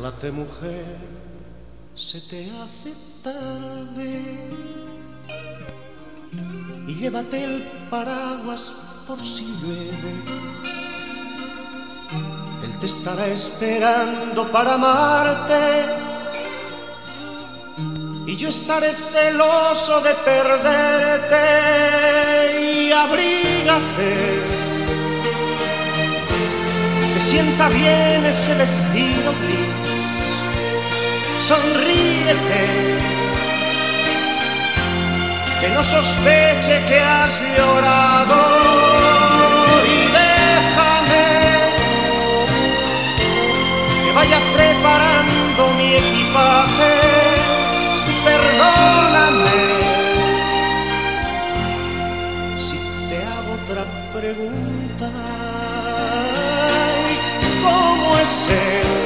Arréglate 0.00 0.30
mujer, 0.32 0.96
se 1.94 2.22
te 2.22 2.48
hace 2.52 2.94
tarde 3.22 4.48
y 6.88 6.94
llévate 6.94 7.44
el 7.44 7.62
paraguas 7.90 8.74
por 9.06 9.18
si 9.22 9.44
llueve. 9.44 10.14
Él 12.64 12.78
te 12.80 12.86
estará 12.86 13.26
esperando 13.26 14.50
para 14.50 14.74
amarte 14.74 15.84
y 18.26 18.36
yo 18.38 18.48
estaré 18.48 18.94
celoso 18.94 20.00
de 20.00 20.14
perderte 20.24 21.44
y 22.62 22.90
abrígate. 22.90 24.40
Me 27.12 27.20
sienta 27.20 27.68
bien 27.68 28.24
ese 28.24 28.54
vestido 28.54 29.34
gris, 29.42 29.89
sonríete, 31.40 32.62
que 35.60 35.68
no 35.70 35.82
sospeche 35.82 36.84
que 36.86 37.00
has 37.00 37.42
llorado 37.56 38.36
y 39.86 39.98
déjame 40.20 41.26
que 44.04 44.12
vaya 44.12 44.38
preparando 44.54 45.72
mi 45.78 45.94
equipaje 45.94 46.92
perdóname 48.24 49.60
si 52.58 52.76
te 53.08 53.16
hago 53.24 53.50
otra 53.64 53.84
pregunta. 54.12 55.10
¿Cómo 57.62 58.18
es 58.18 58.48
él? 58.48 58.99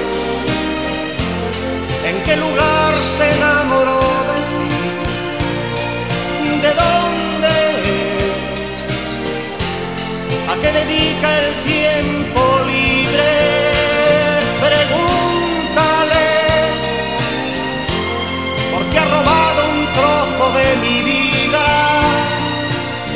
¿En 2.24 2.30
qué 2.30 2.36
lugar 2.38 2.94
se 3.02 3.30
enamoró 3.36 4.00
de 4.30 4.38
ti? 4.50 4.68
¿De 6.62 6.70
dónde 6.82 7.52
es? 7.82 8.32
¿A 10.48 10.54
qué 10.56 10.70
dedica 10.72 11.28
el 11.40 11.48
tiempo 11.64 12.40
libre? 12.66 13.30
Pregúntale 14.64 16.28
porque 18.72 18.96
ha 18.98 19.04
robado 19.04 19.60
un 19.74 19.80
trozo 19.92 20.44
de 20.58 20.68
mi 20.76 20.96
vida. 21.02 21.66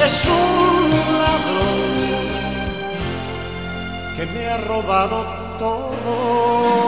Es 0.05 0.17
un 0.29 0.91
ladrón 1.23 1.81
que 4.17 4.25
me 4.27 4.43
ha 4.49 4.59
robado 4.59 5.17
todo. 5.59 6.88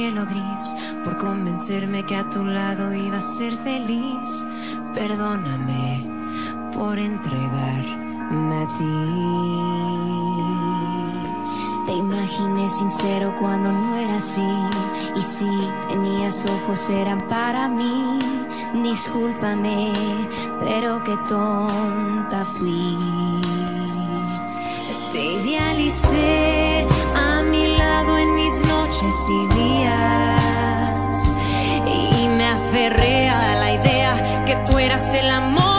cielo 0.00 0.24
gris, 0.24 0.74
por 1.04 1.18
convencerme 1.18 2.06
que 2.06 2.16
a 2.16 2.30
tu 2.30 2.42
lado 2.42 2.94
iba 2.94 3.18
a 3.18 3.20
ser 3.20 3.54
feliz. 3.58 4.46
Perdóname 4.94 6.06
por 6.72 6.98
entregarme 6.98 8.56
a 8.64 8.68
ti. 8.78 8.96
Te 11.86 11.92
imaginé 11.92 12.70
sincero 12.70 13.34
cuando 13.38 13.70
no 13.70 13.96
era 13.98 14.16
así. 14.16 14.50
Y 15.14 15.20
si 15.20 15.50
tenías 15.90 16.46
ojos 16.46 16.88
eran 16.88 17.20
para 17.28 17.68
mí. 17.68 18.18
Discúlpame, 18.82 19.92
pero 20.60 21.04
qué 21.04 21.16
tonta 21.28 22.46
fui. 22.56 22.96
Te 25.12 25.22
idealicé 25.34 26.86
a 27.14 27.42
mi 27.42 27.76
lado 27.76 28.16
en 28.16 28.34
mis 28.34 28.62
Y 31.86 32.28
me 32.28 32.46
aferré 32.48 33.30
a 33.30 33.54
la 33.56 33.72
idea 33.72 34.44
que 34.44 34.56
tú 34.66 34.78
eras 34.78 35.14
el 35.14 35.30
amor 35.30 35.69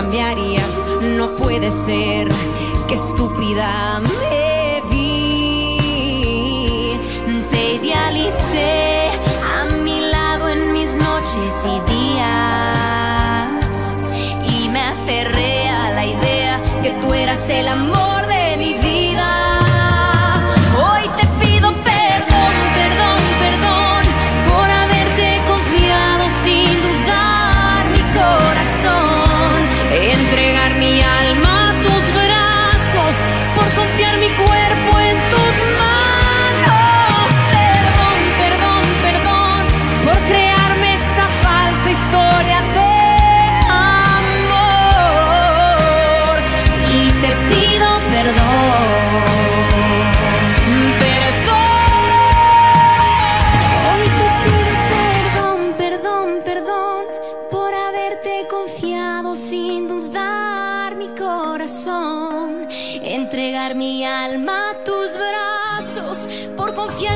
cambiarías. 0.00 0.74
No 1.02 1.26
puede 1.36 1.70
ser 1.70 2.28
que 2.88 2.94
estúpida 2.94 4.00
me 4.00 4.82
vi. 4.90 5.78
Te 7.50 7.74
idealicé 7.74 9.10
a 9.54 9.64
mi 9.84 10.00
lado 10.00 10.48
en 10.48 10.72
mis 10.72 10.96
noches 10.96 11.66
y 11.74 11.80
días. 11.92 13.48
Y 14.54 14.68
me 14.70 14.80
aferré 14.80 15.68
a 15.68 15.90
la 15.90 16.06
idea 16.06 16.58
que 16.82 16.92
tú 17.00 17.12
eras 17.12 17.50
el 17.50 17.68
amor 17.68 18.09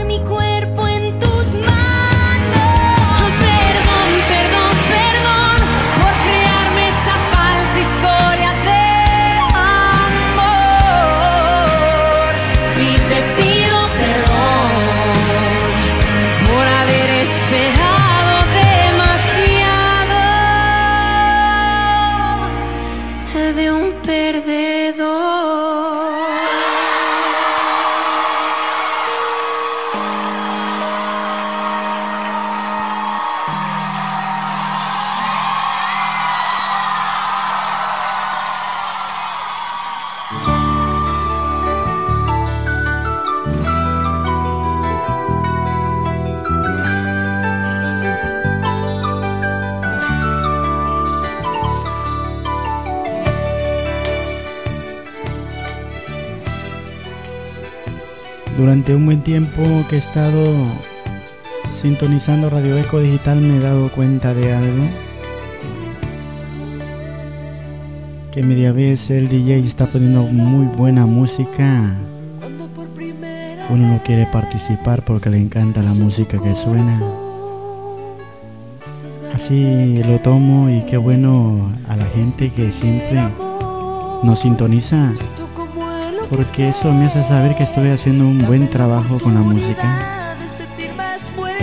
mi 0.05 0.19
cuerpo 0.19 0.54
Durante 58.85 59.01
un 59.01 59.07
buen 59.07 59.23
tiempo 59.23 59.63
que 59.89 59.97
he 59.97 59.99
estado 59.99 60.45
sintonizando 61.81 62.51
Radio 62.51 62.77
Eco 62.77 63.01
Digital 63.01 63.41
me 63.41 63.57
he 63.57 63.61
dado 63.61 63.91
cuenta 63.91 64.35
de 64.35 64.53
algo. 64.53 64.85
Que 68.31 68.43
media 68.43 68.73
vez 68.73 69.09
el 69.09 69.31
DJ 69.31 69.61
está 69.61 69.87
poniendo 69.87 70.25
muy 70.25 70.67
buena 70.67 71.07
música. 71.07 71.97
Uno 73.71 73.89
no 73.89 74.03
quiere 74.05 74.27
participar 74.31 75.03
porque 75.07 75.31
le 75.31 75.39
encanta 75.39 75.83
la 75.83 75.95
música 75.95 76.37
que 76.39 76.55
suena. 76.55 77.01
Así 79.35 80.03
lo 80.03 80.19
tomo 80.19 80.69
y 80.69 80.83
qué 80.83 80.99
bueno 80.99 81.73
a 81.89 81.97
la 81.97 82.05
gente 82.05 82.51
que 82.51 82.71
siempre 82.71 83.31
nos 84.23 84.41
sintoniza 84.41 85.15
porque 86.37 86.71
eso 86.71 86.93
me 86.93 87.07
hace 87.07 87.23
saber 87.25 87.57
que 87.57 87.65
estoy 87.65 87.91
haciendo 87.91 88.27
un 88.27 88.47
buen 88.47 88.69
trabajo 88.69 89.19
con 89.19 89.35
la 89.35 89.41
música. 89.41 90.37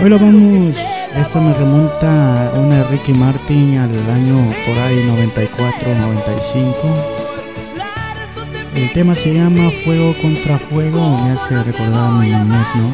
Hoy 0.02 0.10
lo 0.10 0.18
vamos, 0.18 0.74
esto 1.16 1.42
me 1.42 1.54
remonta 1.54 2.50
a 2.50 2.60
una 2.60 2.78
de 2.78 2.84
Ricky 2.86 3.14
Martin 3.14 3.78
al 3.78 3.92
año 4.10 4.38
por 4.66 4.78
ahí 4.78 5.04
94, 5.08 5.96
95. 5.96 6.78
El 8.76 8.92
tema 8.94 9.14
se 9.16 9.34
llama 9.34 9.70
Fuego 9.84 10.16
contra 10.22 10.58
Fuego, 10.58 11.18
me 11.24 11.32
hace 11.32 11.64
recordar 11.64 12.12
mi 12.14 12.28
niñez, 12.28 12.68
¿no? 12.76 12.92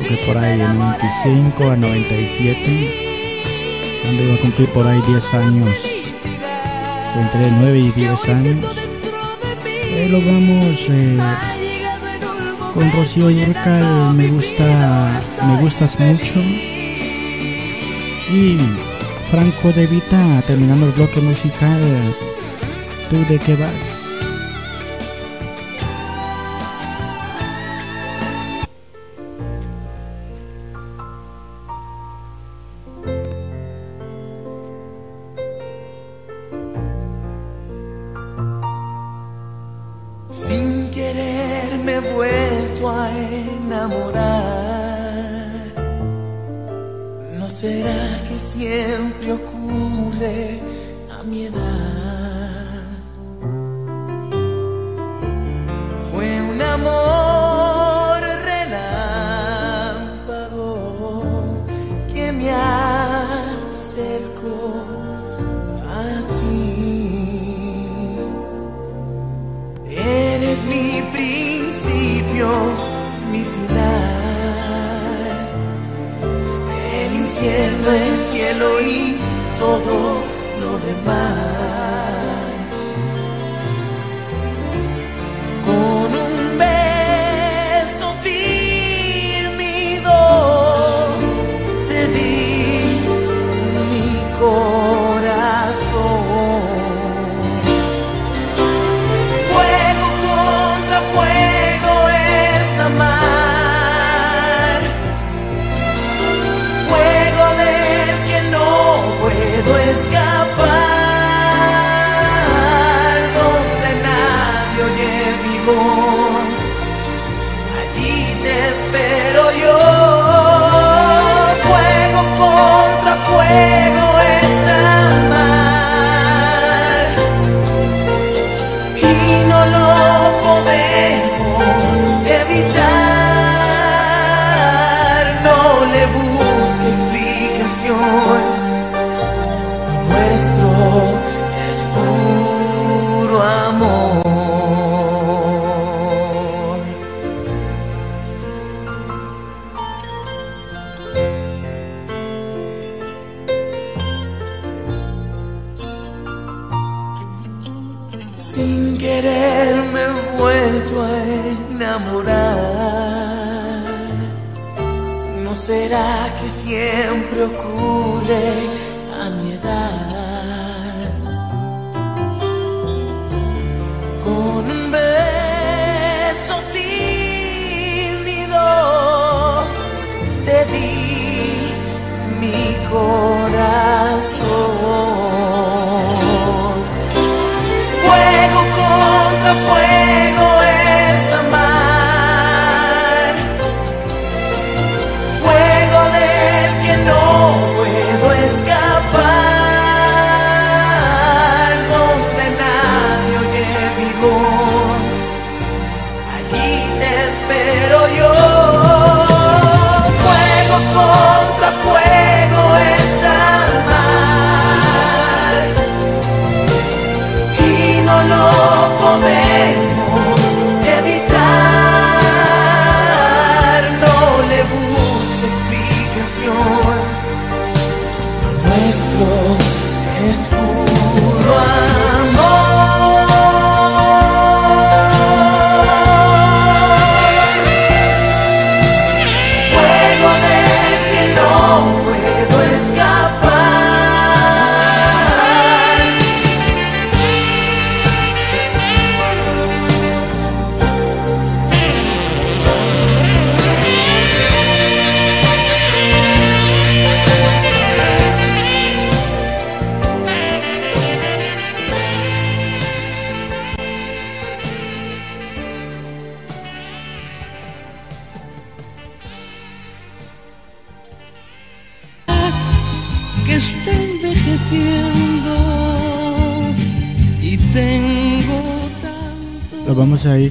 Creo 0.00 0.26
por 0.26 0.38
ahí 0.38 0.60
en 0.60 0.78
95 0.78 1.70
a 1.70 1.76
97, 1.76 4.00
cuando 4.02 4.22
iba 4.22 4.34
a 4.34 4.40
cumplir 4.40 4.68
por 4.70 4.86
ahí 4.86 5.00
10 5.06 5.34
años, 5.34 5.70
entre 7.16 7.50
9 7.50 7.78
y 7.78 7.90
10 7.92 8.28
años. 8.28 8.79
Lo 10.08 10.20
vamos 10.24 10.86
eh, 10.88 11.18
con 12.74 12.90
Rocío 12.92 13.30
Yurcal, 13.30 14.14
me 14.14 14.28
gusta, 14.28 15.20
me 15.46 15.60
gustas 15.60 16.00
mucho. 16.00 16.40
Y 18.32 18.56
Franco 19.30 19.70
De 19.72 19.86
Vita, 19.86 20.42
terminando 20.46 20.86
el 20.86 20.92
bloque 20.92 21.20
musical, 21.20 21.80
¿tú 23.08 23.18
de 23.28 23.38
qué 23.38 23.54
vas? 23.56 23.89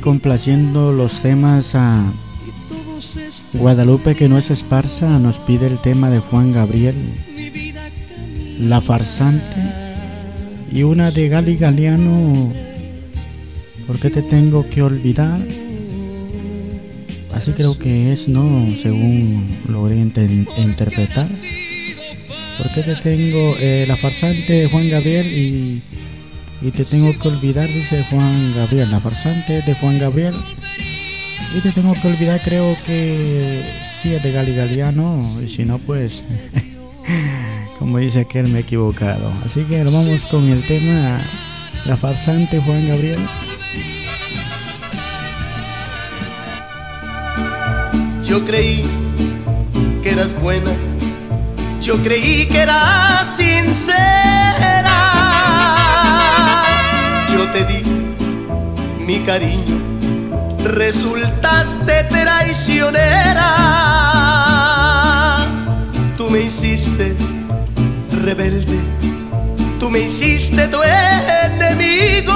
Complaciendo 0.09 0.91
los 0.91 1.21
temas 1.21 1.75
a 1.75 2.11
Guadalupe 3.53 4.15
que 4.15 4.27
no 4.27 4.39
es 4.39 4.49
esparza. 4.49 5.19
Nos 5.19 5.37
pide 5.37 5.67
el 5.67 5.77
tema 5.77 6.09
de 6.09 6.17
Juan 6.17 6.51
Gabriel, 6.51 6.95
La 8.59 8.81
farsante. 8.81 9.61
Y 10.73 10.81
una 10.81 11.11
de 11.11 11.29
Gali 11.29 11.57
Galeano, 11.57 12.33
¿por 13.85 13.99
qué 13.99 14.09
te 14.09 14.23
tengo 14.23 14.67
que 14.67 14.81
olvidar? 14.81 15.39
Así 17.35 17.51
creo 17.51 17.77
que 17.77 18.11
es, 18.11 18.27
¿no? 18.27 18.67
Según 18.81 19.45
logré 19.67 19.95
interpretar. 19.95 21.27
¿Por 22.57 22.73
qué 22.73 22.81
te 22.81 22.95
tengo 22.95 23.55
eh, 23.59 23.85
la 23.87 23.95
farsante 23.95 24.53
de 24.53 24.69
Juan 24.69 24.89
Gabriel 24.89 25.27
y, 25.27 25.83
y 26.61 26.71
te 26.71 26.83
tengo 26.83 27.17
que 27.17 27.27
olvidar? 27.27 27.67
Dice 27.67 28.05
Juan 28.09 28.53
Gabriel, 28.55 28.91
la 28.91 28.99
farsante 28.99 29.61
de 29.61 29.73
Juan 29.75 29.97
Gabriel. 29.99 30.35
Y 31.55 31.61
te 31.61 31.71
tengo 31.71 31.93
que 31.93 32.07
olvidar, 32.07 32.41
creo 32.43 32.75
que 32.85 33.63
sí 34.01 34.13
es 34.13 34.21
de 34.21 34.31
Gali 34.31 34.55
Galiano, 34.55 35.19
y 35.43 35.47
si 35.47 35.65
no, 35.65 35.79
pues, 35.79 36.21
como 37.79 37.97
dice 37.97 38.21
aquel, 38.21 38.49
me 38.49 38.59
he 38.59 38.61
equivocado. 38.61 39.31
Así 39.45 39.63
que 39.63 39.83
vamos 39.83 40.21
con 40.29 40.47
el 40.49 40.61
tema 40.67 41.21
La 41.85 41.97
farsante 41.97 42.59
Juan 42.59 42.87
Gabriel. 42.87 43.19
Yo 48.23 48.45
creí 48.45 48.83
que 50.03 50.11
eras 50.11 50.39
buena, 50.39 50.71
yo 51.81 51.97
creí 52.03 52.45
que 52.47 52.59
eras 52.59 53.35
sincera. 53.35 54.88
Te 57.53 57.65
di 57.65 57.81
mi 59.05 59.19
cariño, 59.19 59.77
resultaste 60.63 62.03
traicionera. 62.03 63.47
Tú 66.15 66.29
me 66.29 66.41
hiciste 66.41 67.15
rebelde, 68.23 68.79
tú 69.79 69.89
me 69.89 70.01
hiciste 70.01 70.67
tu 70.67 70.79
enemigo. 70.83 72.33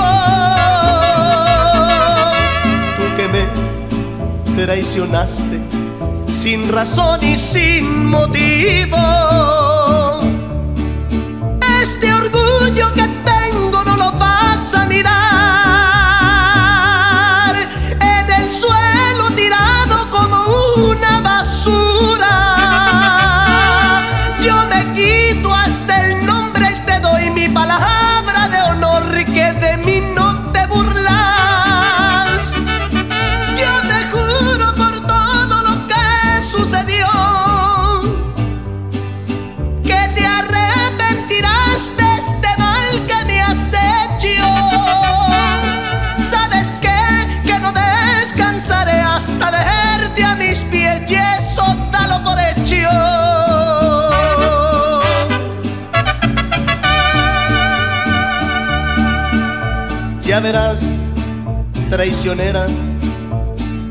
Tú 2.98 3.03
que 3.15 3.27
me 3.27 3.48
traicionaste 4.56 5.61
sin 6.27 6.69
razón 6.69 7.23
y 7.23 7.38
sin 7.38 8.07
motivo. 8.07 8.98
Este 11.81 12.11
orgullo 12.11 12.43
vas 14.85 15.32
verás, 60.44 60.98
traicionera, 61.90 62.65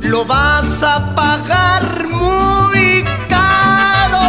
lo 0.03 0.27
vas 0.27 0.83
a 0.83 1.15
pagar 1.15 2.07
muy 2.09 3.03
caro. 3.27 4.21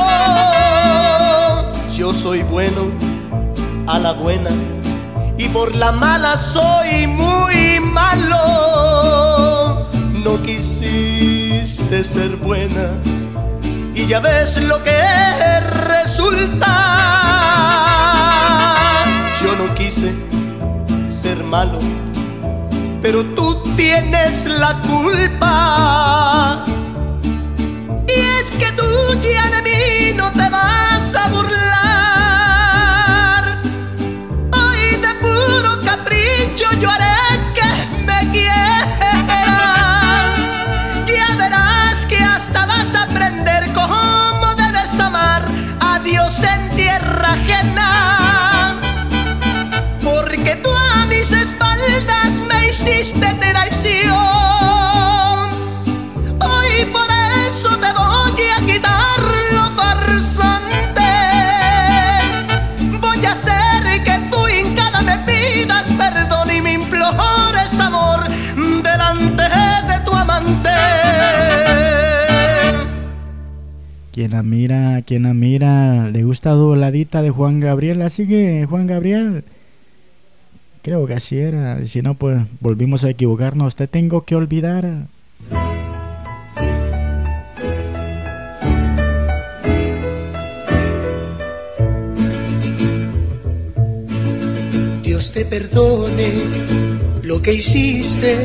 Yo 1.92 2.14
soy 2.14 2.44
bueno 2.44 2.84
a 3.88 4.00
la 4.00 4.14
buena 4.14 4.52
y 5.38 5.50
por 5.50 5.76
la 5.76 5.92
mala 5.92 6.38
soy 6.38 7.08
muy 7.08 7.82
malo. 7.82 8.40
No 10.14 10.42
quisiste 10.44 12.06
ser 12.06 12.38
buena 12.38 12.92
y 13.94 14.08
ya 14.08 14.22
ves 14.22 14.64
lo 14.64 14.82
que 14.82 15.60
resulta. 15.60 16.74
Yo 19.44 19.58
no 19.58 19.76
quise 19.76 20.14
ser 21.10 21.44
malo 21.44 21.80
pero 23.04 23.24
tú 23.36 23.62
tienes 23.76 24.46
la 24.46 24.80
culpa. 24.82 26.66
Mira, 74.54 75.02
quien 75.02 75.24
la 75.24 75.34
mira, 75.34 76.10
le 76.10 76.24
gusta 76.24 76.52
dobladita 76.52 77.24
de 77.24 77.32
Juan 77.32 77.60
Gabriel. 77.60 78.04
Así 78.04 78.28
que, 78.28 78.68
Juan 78.70 78.86
Gabriel, 78.86 79.44
creo 80.84 81.08
que 81.08 81.16
así 81.16 81.40
era. 81.40 81.84
Si 81.88 82.02
no, 82.04 82.14
pues 82.14 82.46
volvimos 82.60 83.04
a 83.04 83.10
equivocarnos. 83.10 83.76
Te 83.76 83.88
tengo 83.88 84.26
que 84.26 84.36
olvidar. 84.36 85.08
Dios 95.04 95.34
te 95.34 95.46
perdone 95.46 96.32
lo 97.24 97.42
que 97.42 97.56
hiciste 97.56 98.38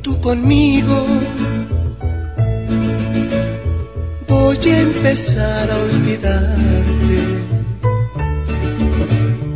tú 0.00 0.18
conmigo. 0.20 1.06
Voy 4.58 4.72
a 4.72 4.80
empezar 4.80 5.70
a 5.70 5.76
olvidarte. 5.76 7.18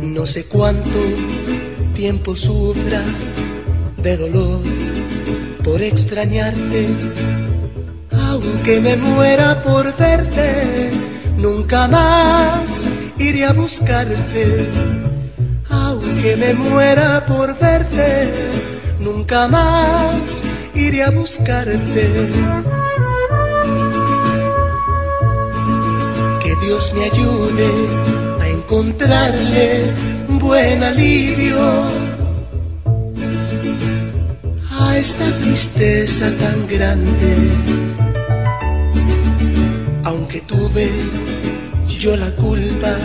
No 0.01 0.25
sé 0.25 0.45
cuánto 0.45 0.99
tiempo 1.95 2.35
sufra 2.35 3.01
de 3.97 4.17
dolor 4.17 4.61
por 5.63 5.81
extrañarte. 5.81 6.87
Aunque 8.29 8.79
me 8.79 8.95
muera 8.95 9.63
por 9.63 9.85
verte, 9.97 10.91
nunca 11.35 11.87
más 11.87 12.87
iré 13.17 13.45
a 13.45 13.53
buscarte. 13.53 14.69
Aunque 15.69 16.37
me 16.37 16.53
muera 16.53 17.25
por 17.25 17.57
verte, 17.59 18.31
nunca 18.99 19.47
más 19.47 20.43
iré 20.73 21.03
a 21.03 21.09
buscarte. 21.09 22.29
Dios 26.61 26.93
me 26.93 27.05
ayude 27.05 27.69
a 28.39 28.47
encontrarle 28.47 29.91
buen 30.39 30.83
alivio 30.83 31.59
a 34.79 34.97
esta 34.97 35.25
tristeza 35.39 36.31
tan 36.39 36.67
grande. 36.67 37.35
Aunque 40.03 40.41
tuve 40.41 40.89
yo 41.99 42.15
la 42.17 42.31
culpa, 42.35 42.95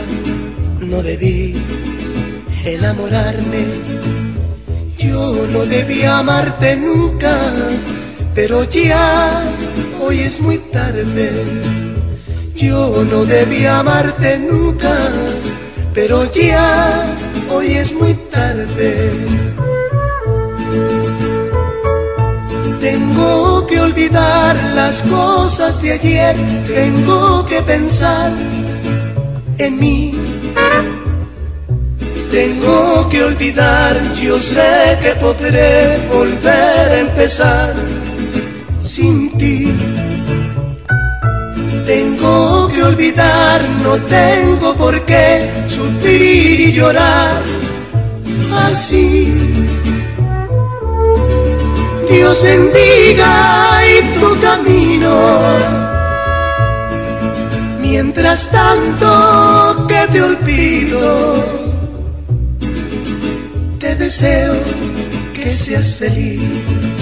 no 0.81 1.03
debí 1.03 1.55
enamorarme. 2.65 3.65
Yo 4.99 5.47
no 5.53 5.67
debía 5.67 6.19
amarte 6.19 6.77
nunca, 6.77 7.37
pero 8.35 8.65
ya 8.65 9.45
hoy 10.01 10.21
es 10.21 10.41
muy 10.41 10.59
tarde. 10.59 11.76
Yo 12.57 13.05
no 13.11 13.27
debía 13.27 13.81
amarte 13.81 14.39
nunca, 14.39 14.97
pero 15.93 16.25
ya 16.33 17.05
hoy 17.51 17.75
es 17.75 17.93
muy 17.93 18.15
tarde. 18.15 19.11
Tengo 22.81 23.67
que 23.67 23.79
olvidar 23.79 24.57
las 24.75 25.03
cosas 25.03 25.83
de 25.83 25.93
ayer, 25.93 26.35
tengo 26.67 27.45
que 27.45 27.61
pensar 27.61 28.33
en 29.59 29.79
mí. 29.79 30.13
Tengo 32.31 33.07
que 33.11 33.23
olvidar, 33.23 34.01
yo 34.15 34.41
sé 34.41 34.99
que 35.03 35.11
podré 35.17 35.99
volver 36.09 36.93
a 36.93 36.99
empezar 37.01 37.75
sin 38.81 39.37
ti. 39.37 39.66
Tengo 42.27 42.69
que 42.69 42.83
olvidar, 42.83 43.63
no 43.85 43.95
tengo 44.03 44.75
por 44.75 45.01
qué 45.05 45.49
sufrir 45.69 46.61
y 46.61 46.73
llorar 46.73 47.41
así. 48.65 49.33
Dios 52.11 52.43
bendiga 52.43 53.81
y 53.93 54.19
tu 54.19 54.41
camino. 54.41 55.15
Mientras 57.81 58.49
tanto 58.51 59.87
que 59.87 60.07
te 60.13 60.23
olvido, 60.23 61.45
te 63.79 63.95
deseo 63.95 64.55
que 65.33 65.49
seas 65.49 65.97
feliz. 65.97 66.96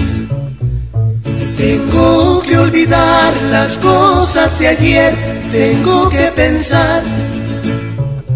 Tengo 1.57 2.41
que 2.41 2.57
olvidar 2.57 3.33
las 3.49 3.77
cosas 3.77 4.59
de 4.59 4.67
ayer, 4.67 5.15
tengo 5.51 6.09
que 6.09 6.31
pensar 6.35 7.01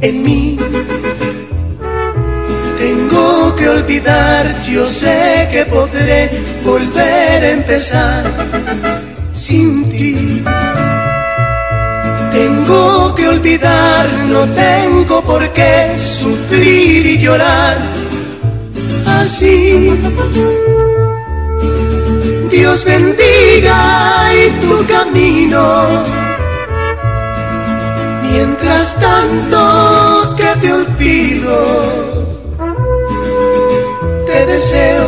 en 0.02 0.24
mí. 0.24 0.58
Tengo 2.78 3.56
que 3.58 3.70
olvidar, 3.70 4.62
yo 4.64 4.88
sé 4.88 5.50
que 5.52 5.66
podré 5.66 6.30
volver 6.64 7.44
a 7.44 7.50
empezar 7.50 8.24
sin 9.34 9.90
ti. 9.92 10.42
Tengo 12.32 13.14
que 13.16 13.28
olvidar, 13.28 14.08
no 14.30 14.48
tengo 14.54 15.22
por 15.24 15.52
qué 15.52 15.94
sufrir 15.98 17.06
y 17.06 17.18
llorar 17.18 17.78
así. 19.06 19.92
Dios 22.70 22.86
bendiga 22.86 24.30
y 24.32 24.52
tu 24.62 24.86
camino. 24.86 26.04
Mientras 28.22 28.96
tanto 29.00 30.36
que 30.38 30.50
te 30.62 30.74
olvido, 30.74 31.58
te 34.28 34.46
deseo 34.46 35.08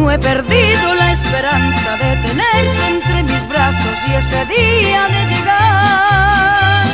No 0.06 0.12
he 0.12 0.18
perdido 0.20 0.94
la 0.94 1.10
esperanza 1.10 1.96
de 1.96 2.16
tenerte 2.28 2.86
entre 2.86 3.24
mis 3.24 3.48
brazos 3.48 3.98
y 4.06 4.12
ese 4.14 4.46
día 4.46 5.08
de 5.08 5.26
llegar. 5.34 6.86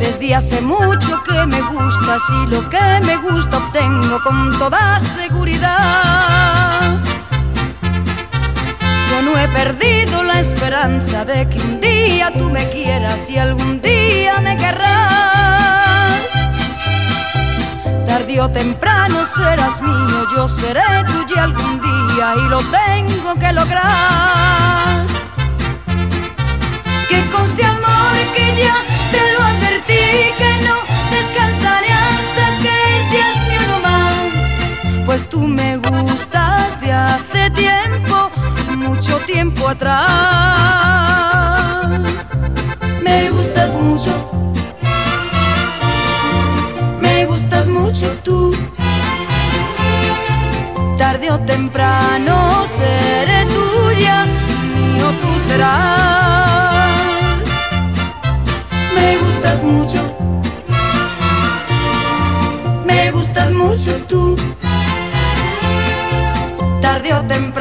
Desde 0.00 0.34
hace 0.34 0.60
mucho 0.60 1.22
que 1.22 1.46
me 1.46 1.60
gustas 1.60 2.22
y 2.28 2.46
lo 2.50 2.68
que 2.68 3.00
me 3.06 3.16
gusta 3.18 3.58
obtengo 3.58 4.20
con 4.24 4.58
toda 4.58 4.98
seguridad. 5.16 6.98
Yo 9.10 9.22
no 9.22 9.38
he 9.38 9.46
perdido 9.46 10.24
la 10.24 10.40
esperanza 10.40 11.24
de 11.24 11.48
que 11.48 11.60
un 11.60 11.80
día 11.80 12.32
tú 12.36 12.50
me 12.50 12.68
quieras 12.70 13.30
y 13.30 13.38
algún 13.38 13.80
día 13.80 14.40
me 14.40 14.56
querrás. 14.56 15.22
Tarde 18.08 18.40
o 18.40 18.50
temprano 18.50 19.24
serás 19.24 19.80
mío, 19.80 19.91
yo 20.34 20.48
seré 20.48 20.82
tuya 21.06 21.44
algún 21.44 21.78
día 21.80 22.34
y 22.36 22.48
lo 22.48 22.58
tengo 22.58 23.34
que 23.34 23.52
lograr. 23.52 25.06
Que 27.08 27.20
conste 27.30 27.64
amor 27.64 28.14
que 28.34 28.54
ya 28.62 28.76
te 29.12 29.22
lo 29.32 29.40
advertí, 29.42 30.04
que 30.40 30.50
no 30.66 30.76
descansaré 31.10 31.92
hasta 31.92 32.44
que 32.62 32.76
seas 33.10 33.36
mi 33.48 33.56
uno 33.64 33.78
más. 33.80 35.06
Pues 35.06 35.28
tú 35.28 35.40
me 35.40 35.76
gustas 35.76 36.80
de 36.80 36.92
hace 36.92 37.50
tiempo, 37.50 38.30
mucho 38.76 39.18
tiempo 39.18 39.68
atrás. 39.68 41.41
Me 58.94 59.18
gustas 59.18 59.62
mucho. 59.62 60.00
Me 62.86 63.10
gustas 63.10 63.50
mucho 63.52 63.98
tú. 64.08 64.34
Tarde 66.80 67.12
o 67.12 67.22
temprano 67.26 67.51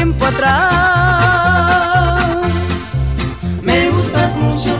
tiempo 0.00 0.24
atrás 0.24 0.64
Me 3.60 3.90
gustas 3.90 4.34
mucho 4.36 4.72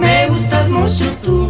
Me 0.00 0.26
gustas 0.26 0.68
mucho 0.68 1.04
tú 1.22 1.48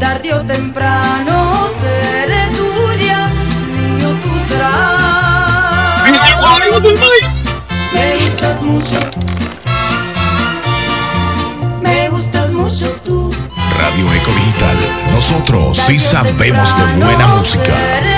Tarde 0.00 0.32
o 0.32 0.40
temprano 0.46 1.66
seré 1.80 2.48
tuya, 2.56 3.30
mío 3.76 4.16
tú 4.22 4.30
serás. 4.48 6.02
Me 7.92 8.14
gustas 8.16 8.62
mucho. 8.62 8.98
Me 11.82 12.08
gustas 12.08 12.52
mucho 12.52 12.92
tú. 13.04 13.30
Radio 13.78 14.12
Eco 14.14 14.30
Digital. 14.32 14.76
Nosotros 15.10 15.76
sí 15.76 15.98
sabemos 15.98 16.76
de 16.76 16.84
buena 17.04 17.26
música. 17.26 18.17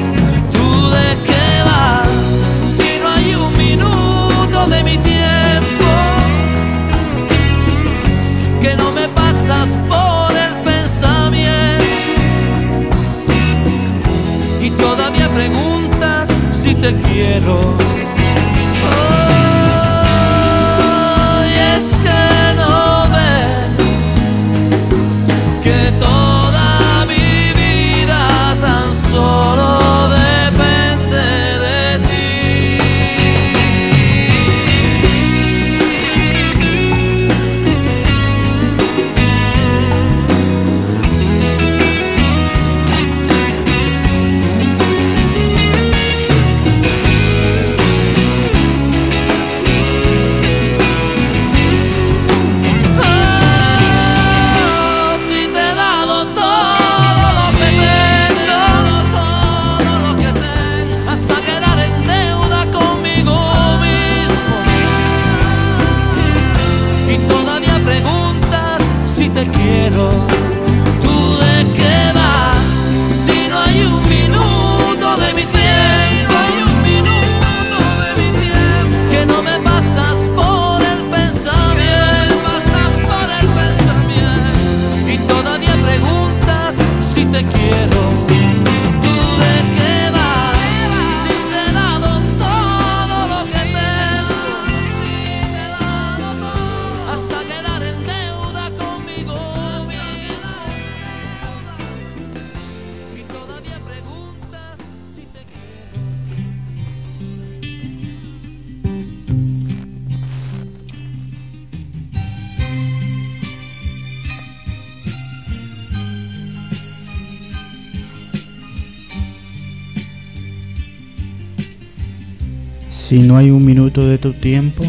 Minuto 123.73 124.05
de 124.05 124.17
tu 124.17 124.33
tiempo 124.33 124.83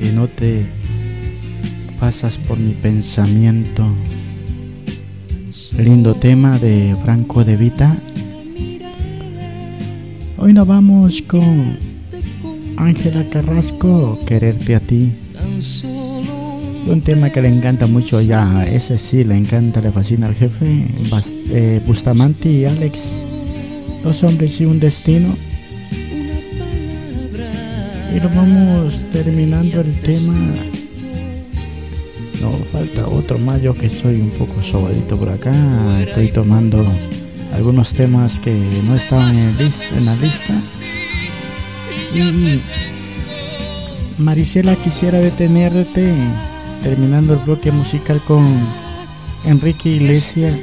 que 0.00 0.12
no 0.12 0.28
te 0.28 0.64
pasas 2.00 2.32
por 2.48 2.58
mi 2.58 2.72
pensamiento. 2.72 3.86
Lindo 5.78 6.14
tema 6.14 6.58
de 6.58 6.96
Franco 7.04 7.44
de 7.44 7.56
Vita. 7.58 7.94
Hoy 10.38 10.54
nos 10.54 10.66
vamos 10.66 11.20
con 11.20 11.76
Ángela 12.78 13.22
Carrasco, 13.28 14.18
Quererte 14.26 14.74
a 14.76 14.80
ti. 14.80 15.12
Un 16.86 17.02
tema 17.02 17.28
que 17.28 17.42
le 17.42 17.48
encanta 17.48 17.86
mucho 17.86 18.22
ya, 18.22 18.64
ese 18.64 18.96
sí 18.96 19.22
le 19.22 19.36
encanta, 19.36 19.82
le 19.82 19.92
fascina 19.92 20.28
al 20.28 20.34
jefe, 20.34 20.86
eh, 21.50 21.82
Bustamante 21.86 22.50
y 22.50 22.64
Alex. 22.64 22.98
Dos 24.02 24.22
hombres 24.22 24.58
y 24.62 24.64
un 24.64 24.80
destino. 24.80 25.47
Nos 28.22 28.34
vamos 28.34 28.94
terminando 29.12 29.80
el 29.80 29.92
tema. 30.00 30.34
No, 32.40 32.50
falta 32.72 33.06
otro 33.06 33.38
más, 33.38 33.62
yo 33.62 33.72
que 33.74 33.88
soy 33.90 34.16
un 34.20 34.30
poco 34.30 34.60
sobadito 34.60 35.16
por 35.16 35.28
acá. 35.28 35.52
Estoy 36.00 36.28
tomando 36.32 36.84
algunos 37.54 37.90
temas 37.90 38.40
que 38.40 38.52
no 38.86 38.96
estaban 38.96 39.36
en, 39.36 39.54
en 39.60 40.04
la 40.04 40.16
lista. 40.16 40.60
Y 42.12 42.60
Marisela 44.20 44.74
quisiera 44.74 45.20
detenerte 45.20 46.12
terminando 46.82 47.34
el 47.34 47.38
bloque 47.40 47.70
musical 47.70 48.20
con 48.26 48.44
Enrique 49.44 49.90
Iglesias. 49.90 50.58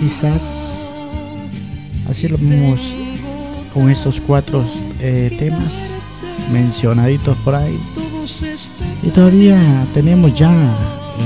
Quizás 0.00 0.86
así 2.08 2.28
lo 2.28 2.38
vemos 2.38 2.78
con 3.74 3.90
estos 3.90 4.20
cuatro 4.20 4.64
eh, 5.00 5.34
temas. 5.36 5.97
Mencionaditos 6.50 7.36
por 7.38 7.54
ahí. 7.54 7.78
Y 9.02 9.08
todavía 9.08 9.60
tenemos 9.94 10.34
ya 10.38 10.50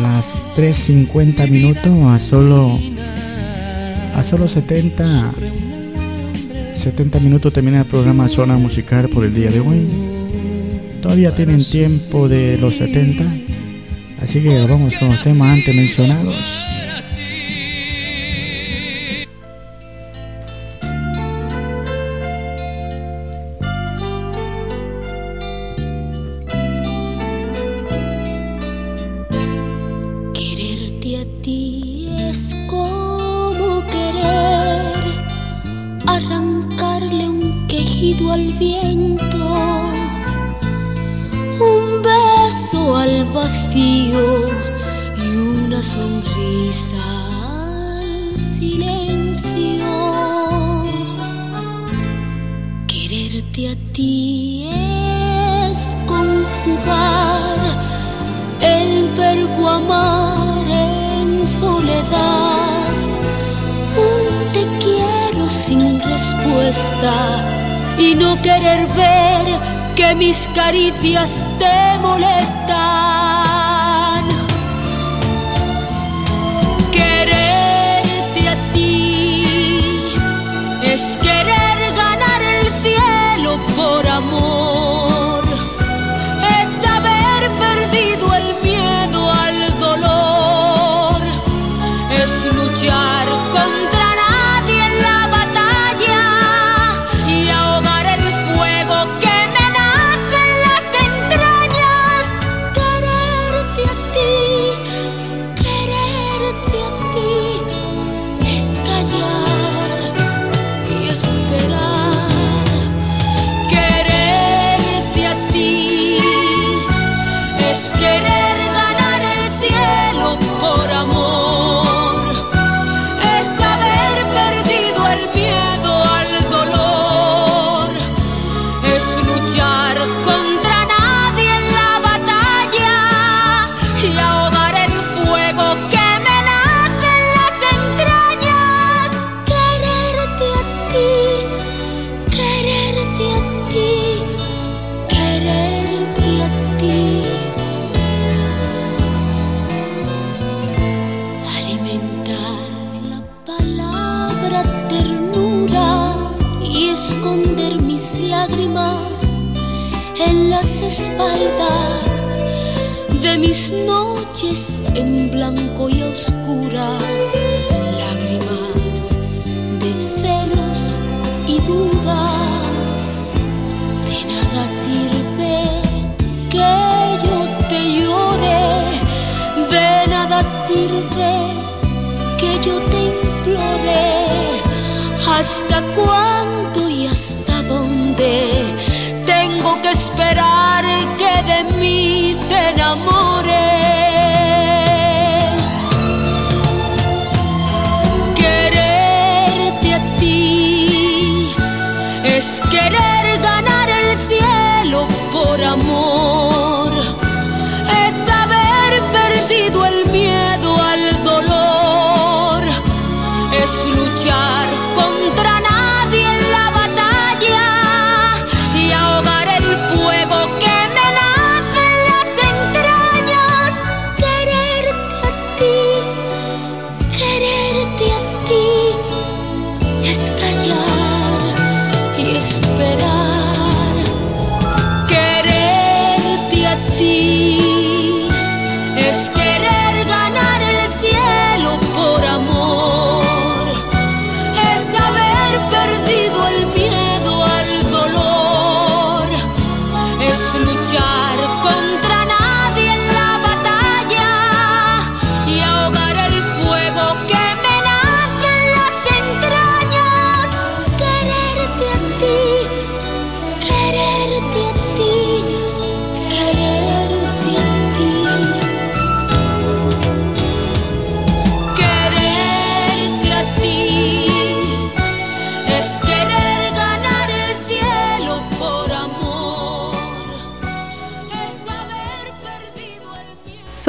las 0.03 0.25
3.50 0.57 1.51
minutos 1.51 1.99
a 2.01 2.19
solo 2.19 2.79
a 4.15 4.23
solo 4.23 4.47
70 4.47 5.33
70 6.83 7.21
minutos 7.21 7.53
termina 7.53 7.81
el 7.81 7.87
programa 7.87 8.29
Zona 8.29 8.57
Musical 8.57 9.09
por 9.09 9.25
el 9.25 9.33
día 9.33 9.51
de 9.51 9.61
hoy. 9.61 9.87
Todavía 11.01 11.31
tienen 11.31 11.63
tiempo 11.63 12.29
de 12.29 12.59
los 12.59 12.75
70, 12.75 13.25
así 14.21 14.43
que 14.43 14.67
vamos 14.67 14.97
con 14.97 15.09
los 15.09 15.23
temas 15.23 15.59
antes 15.59 15.77
mencionados. 15.77 16.62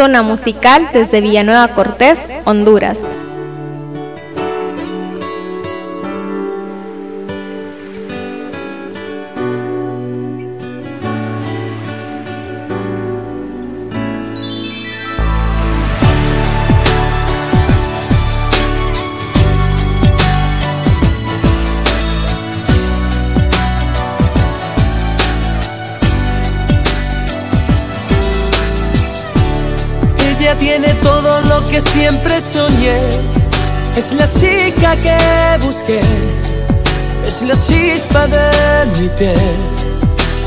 Zona 0.03 0.21
musical 0.21 0.89
desde 0.91 1.21
Villanueva 1.21 1.69
Cortés, 1.69 2.19
Honduras. 2.43 2.97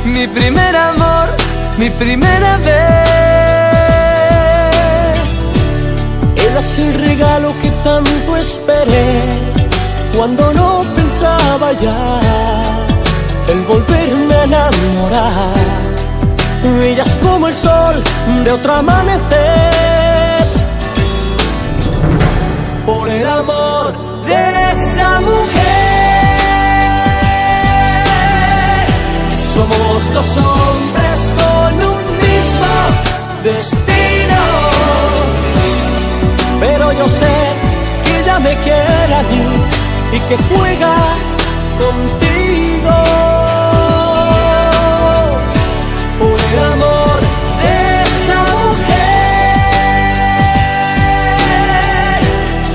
Mi 0.05 0.27
primer 0.27 0.77
amor, 0.77 1.29
mi 1.79 1.89
primera 1.89 2.59
vez. 2.59 2.77
Ella 6.37 6.59
es 6.59 6.79
el 6.79 6.93
regalo 6.95 7.55
que 7.63 7.71
tanto 7.83 8.37
esperé 8.37 9.23
cuando 10.15 10.53
no 10.53 10.85
pensaba 10.95 11.73
ya 11.73 12.21
en 13.49 13.67
volverme 13.67 14.35
a 14.35 14.45
enamorar. 14.45 15.55
Ella 16.83 17.03
es 17.03 17.19
como 17.27 17.49
el 17.49 17.55
sol 17.55 17.95
de 18.45 18.53
otro 18.53 18.75
amanecer. 18.75 19.96
Dos 30.17 30.37
hombres 30.39 31.19
con 31.41 31.73
un 31.93 32.03
mismo 32.25 32.75
destino. 33.45 34.41
Pero 36.59 36.85
yo 36.93 37.07
sé 37.07 37.35
que 38.05 38.21
ella 38.21 38.39
me 38.39 38.55
quiere 38.65 39.15
a 39.15 39.23
mí 39.31 39.47
y 40.17 40.19
que 40.29 40.37
juega 40.49 40.95
contigo. 41.83 42.97
Por 46.21 46.39
el 46.53 46.59
amor 46.75 47.19
de 47.63 47.75
esa 48.07 48.41
mujer, 48.63 49.71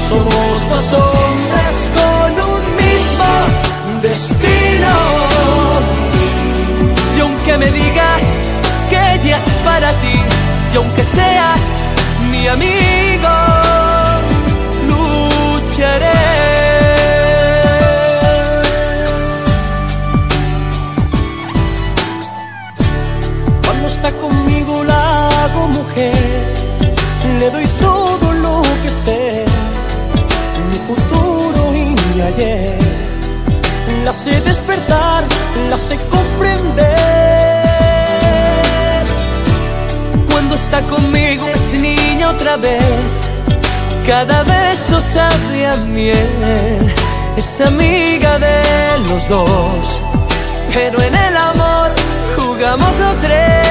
somos 0.08 0.56
dos 0.70 0.88
Aunque 7.52 7.66
me 7.66 7.72
digas 7.78 8.24
que 8.90 8.96
ella 8.96 9.38
es 9.38 9.54
para 9.66 9.90
ti, 10.00 10.22
y 10.74 10.78
aunque 10.78 11.04
seas 11.04 11.60
mi 12.32 12.48
amigo, 12.48 13.30
lucharé. 14.88 16.12
Cuando 23.66 23.88
está 23.90 24.12
conmigo 24.14 24.84
la 24.86 25.44
hago 25.44 25.68
mujer, 25.68 26.54
le 27.38 27.50
doy 27.50 27.68
todo 27.82 28.32
lo 28.32 28.62
que 28.82 28.90
sé, 28.90 29.46
mi 30.70 30.78
futuro 30.88 31.76
y 31.76 32.16
mi 32.16 32.22
ayer. 32.22 32.78
La 34.06 34.14
sé 34.14 34.40
despertar, 34.40 35.24
la 35.70 35.76
sé 35.76 35.98
comprender. 36.10 36.61
Está 40.72 40.88
conmigo 40.88 41.50
es 41.50 41.74
niña 41.74 42.30
otra 42.30 42.56
vez, 42.56 42.82
cada 44.08 44.44
beso 44.44 45.02
sabe 45.02 45.68
a 45.68 45.76
miel. 45.88 46.94
Es 47.36 47.60
amiga 47.60 48.40
de 48.40 49.00
los 49.10 49.28
dos, 49.28 50.02
pero 50.74 51.02
en 51.02 51.14
el 51.14 51.36
amor 51.36 51.90
jugamos 52.38 52.94
los 53.00 53.20
tres. 53.20 53.71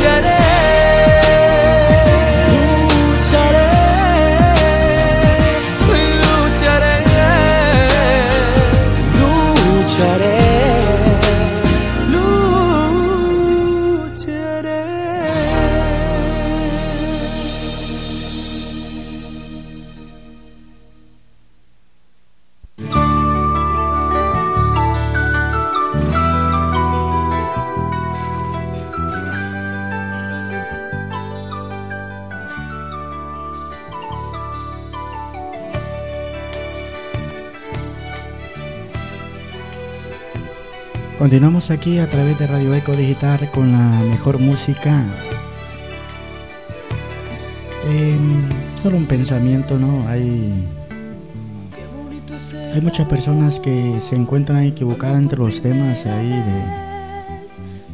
lucharé. 0.00 0.39
Continuamos 41.30 41.70
aquí 41.70 42.00
a 42.00 42.10
través 42.10 42.36
de 42.40 42.48
Radio 42.48 42.74
Eco 42.74 42.90
Digital 42.90 43.48
con 43.54 43.70
la 43.70 44.00
mejor 44.02 44.40
música. 44.40 45.04
Em, 47.88 48.48
solo 48.82 48.96
un 48.96 49.06
pensamiento, 49.06 49.78
¿no? 49.78 50.08
Hay, 50.08 50.66
hay 52.74 52.80
muchas 52.80 53.06
personas 53.06 53.60
que 53.60 54.00
se 54.00 54.16
encuentran 54.16 54.64
equivocadas 54.64 55.22
entre 55.22 55.38
los 55.38 55.62
temas 55.62 56.04
ahí 56.04 56.30
de 56.30 56.64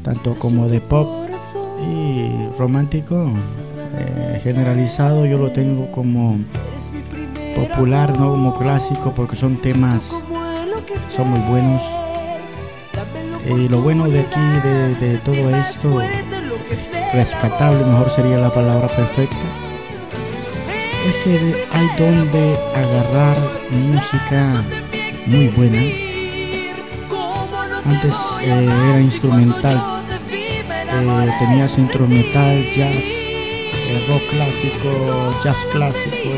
tanto 0.03 0.35
como 0.37 0.71
de 0.71 0.81
pop 0.81 1.29
y 1.87 2.59
romántico. 2.59 3.35
Eh, 3.99 4.41
generalizado 4.43 5.27
yo 5.27 5.37
lo 5.37 5.51
tengo 5.51 5.93
como 5.93 6.39
popular, 7.55 8.19
no 8.19 8.31
como 8.31 8.59
clásico, 8.59 9.13
porque 9.15 9.37
son 9.37 9.59
temas, 9.59 10.05
son 11.15 11.29
muy 11.29 11.41
buenos. 11.51 11.96
Y 13.49 13.69
lo 13.69 13.81
bueno 13.81 14.09
de 14.09 14.21
aquí, 14.21 14.41
de, 14.65 14.95
de 14.95 15.19
todo 15.19 15.51
esto, 15.57 16.03
rescatable, 17.13 17.85
mejor 17.85 18.11
sería 18.11 18.39
la 18.39 18.51
palabra 18.51 18.89
perfecta, 18.89 19.37
es 21.07 21.15
que 21.23 21.65
hay 21.71 21.89
donde 21.97 22.59
agarrar 22.75 23.37
música 23.71 24.65
muy 25.27 25.49
buena. 25.49 25.79
Antes 27.85 28.15
eh, 28.43 28.69
era 28.91 29.01
instrumental, 29.01 30.03
eh, 30.29 31.31
tenías 31.39 31.79
instrumental, 31.79 32.65
jazz, 32.77 32.97
eh, 32.97 34.07
rock 34.09 34.23
clásico, 34.31 35.35
jazz 35.45 35.57
clásico, 35.73 36.31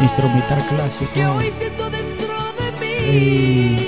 instrumental 0.00 0.58
clásico. 0.68 1.73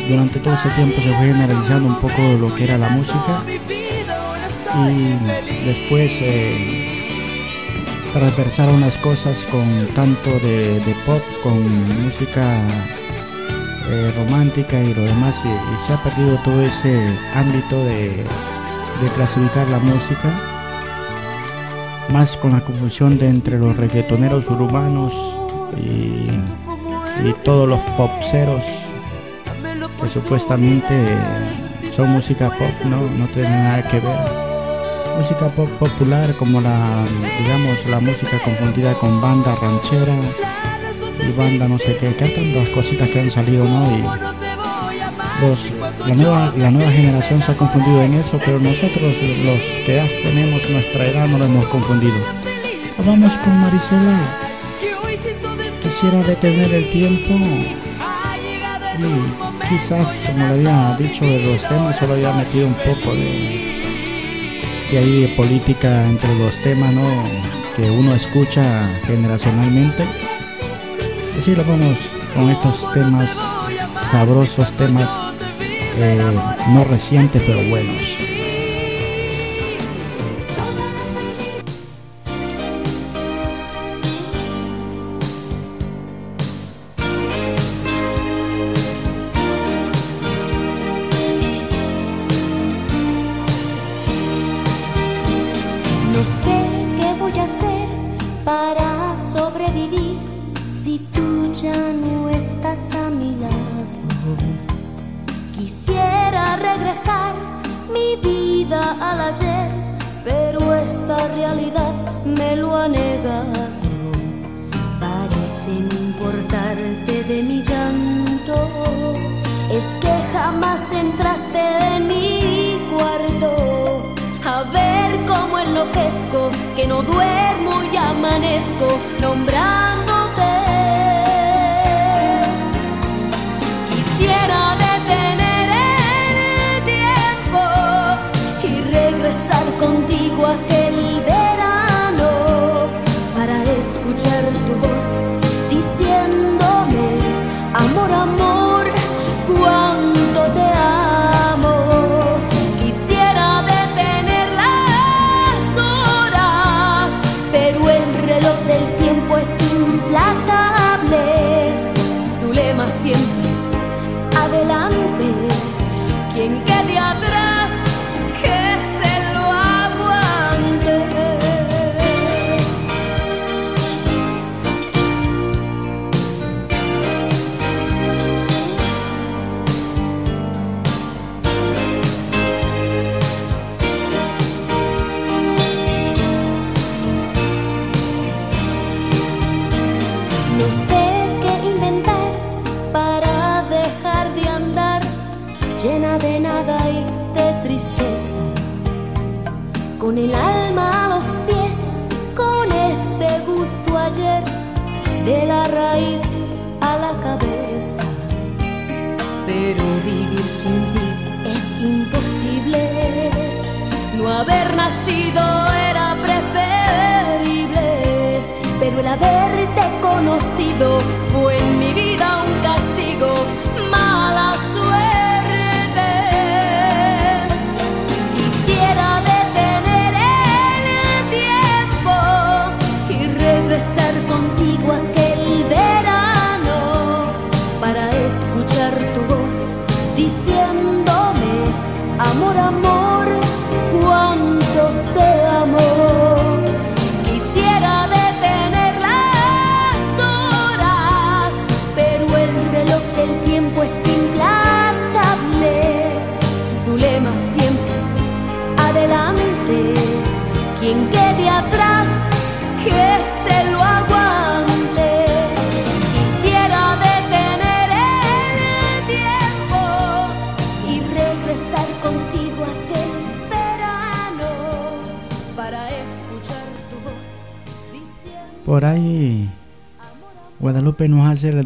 Durante 0.09 0.41
todo 0.41 0.55
ese 0.55 0.69
tiempo 0.71 0.97
se 0.97 1.13
fue 1.15 1.27
generalizando 1.27 1.89
un 1.89 2.01
poco 2.01 2.23
lo 2.39 2.55
que 2.55 2.65
era 2.65 2.79
la 2.79 2.91
música. 2.91 3.43
Y 4.79 5.65
después 5.65 6.13
eh, 6.21 7.09
transversaron 8.13 8.81
las 8.81 8.97
cosas 8.99 9.37
con 9.51 9.87
tanto 9.95 10.31
de, 10.41 10.95
pop, 11.07 11.23
con 11.43 12.03
música 12.05 12.61
eh, 13.89 14.13
romántica 14.17 14.83
y 14.83 14.93
lo 14.93 15.03
demás 15.03 15.35
y, 15.45 15.49
y 15.49 15.87
se 15.87 15.93
ha 15.95 15.97
perdido 16.03 16.37
todo 16.45 16.63
ese 16.63 17.17
ámbito 17.35 17.85
de, 17.85 18.25
de 19.03 19.09
clasificar 19.15 19.67
la 19.69 19.79
música 19.79 20.31
más 22.11 22.37
con 22.37 22.53
la 22.53 22.61
confusión 22.61 23.19
de 23.19 23.29
entre 23.29 23.59
los 23.59 23.77
reggaetoneros 23.77 24.47
urbanos 24.49 25.13
y, 25.77 26.31
y 27.27 27.33
todos 27.45 27.69
los 27.69 27.81
popseros 27.97 28.63
que 30.01 30.09
supuestamente 30.09 31.16
son 31.94 32.10
música 32.10 32.51
pop, 32.51 32.85
no, 32.85 33.01
no 33.02 33.27
tienen 33.27 33.64
nada 33.64 33.89
que 33.89 34.01
ver. 34.01 34.18
música 35.18 35.47
pop 35.47 35.68
popular 35.78 36.35
como 36.35 36.60
la, 36.60 37.05
digamos, 37.39 37.86
la 37.89 38.01
música 38.01 38.39
confundida 38.44 38.94
con 38.94 39.20
banda 39.20 39.55
ranchera 39.55 40.14
y 41.27 41.32
banda 41.32 41.68
no 41.68 41.78
sé 41.78 41.97
qué, 41.97 42.14
que 42.14 42.28
tantas 42.28 42.68
cositas 42.70 43.09
que 43.09 43.20
han 43.20 43.31
salido, 43.31 43.64
¿no? 43.64 43.97
Y 43.97 44.02
la, 46.09 46.14
nueva, 46.14 46.52
la 46.56 46.70
nueva 46.70 46.90
generación 46.90 47.43
se 47.43 47.52
ha 47.52 47.56
confundido 47.56 48.02
en 48.02 48.14
eso, 48.14 48.40
pero 48.44 48.59
nosotros 48.59 49.14
los 49.44 49.60
que 49.85 49.97
ya 49.97 50.06
tenemos 50.23 50.70
nuestra 50.70 51.05
edad 51.06 51.27
no 51.28 51.39
lo 51.39 51.44
hemos 51.44 51.66
confundido. 51.66 52.16
Vamos 53.05 53.32
con 53.44 53.60
Marisela. 53.60 54.18
Quisiera 55.82 56.23
detener 56.23 56.73
el 56.73 56.90
tiempo 56.90 57.35
quizás, 59.69 60.21
como 60.27 60.39
le 60.39 60.71
había 60.71 60.97
dicho 60.99 61.25
de 61.25 61.39
los 61.39 61.69
temas, 61.69 61.97
solo 61.97 62.15
había 62.15 62.33
metido 62.33 62.67
un 62.67 62.75
poco 62.75 63.15
de, 63.15 63.83
de 64.91 64.99
ahí 64.99 65.23
de 65.23 65.29
política 65.29 66.07
entre 66.07 66.29
los 66.39 66.55
temas 66.63 66.93
¿no? 66.93 67.05
que 67.77 67.91
uno 67.91 68.15
escucha 68.15 68.63
generacionalmente. 69.07 70.05
Así 71.39 71.55
lo 71.55 71.65
vamos 71.65 71.97
con 72.35 72.51
estos 72.51 72.93
temas 72.93 73.31
sabrosos, 74.11 74.71
temas 74.73 75.09
eh, 75.99 76.21
no 76.69 76.85
recientes 76.85 77.43
pero 77.47 77.63
buenos. 77.69 78.06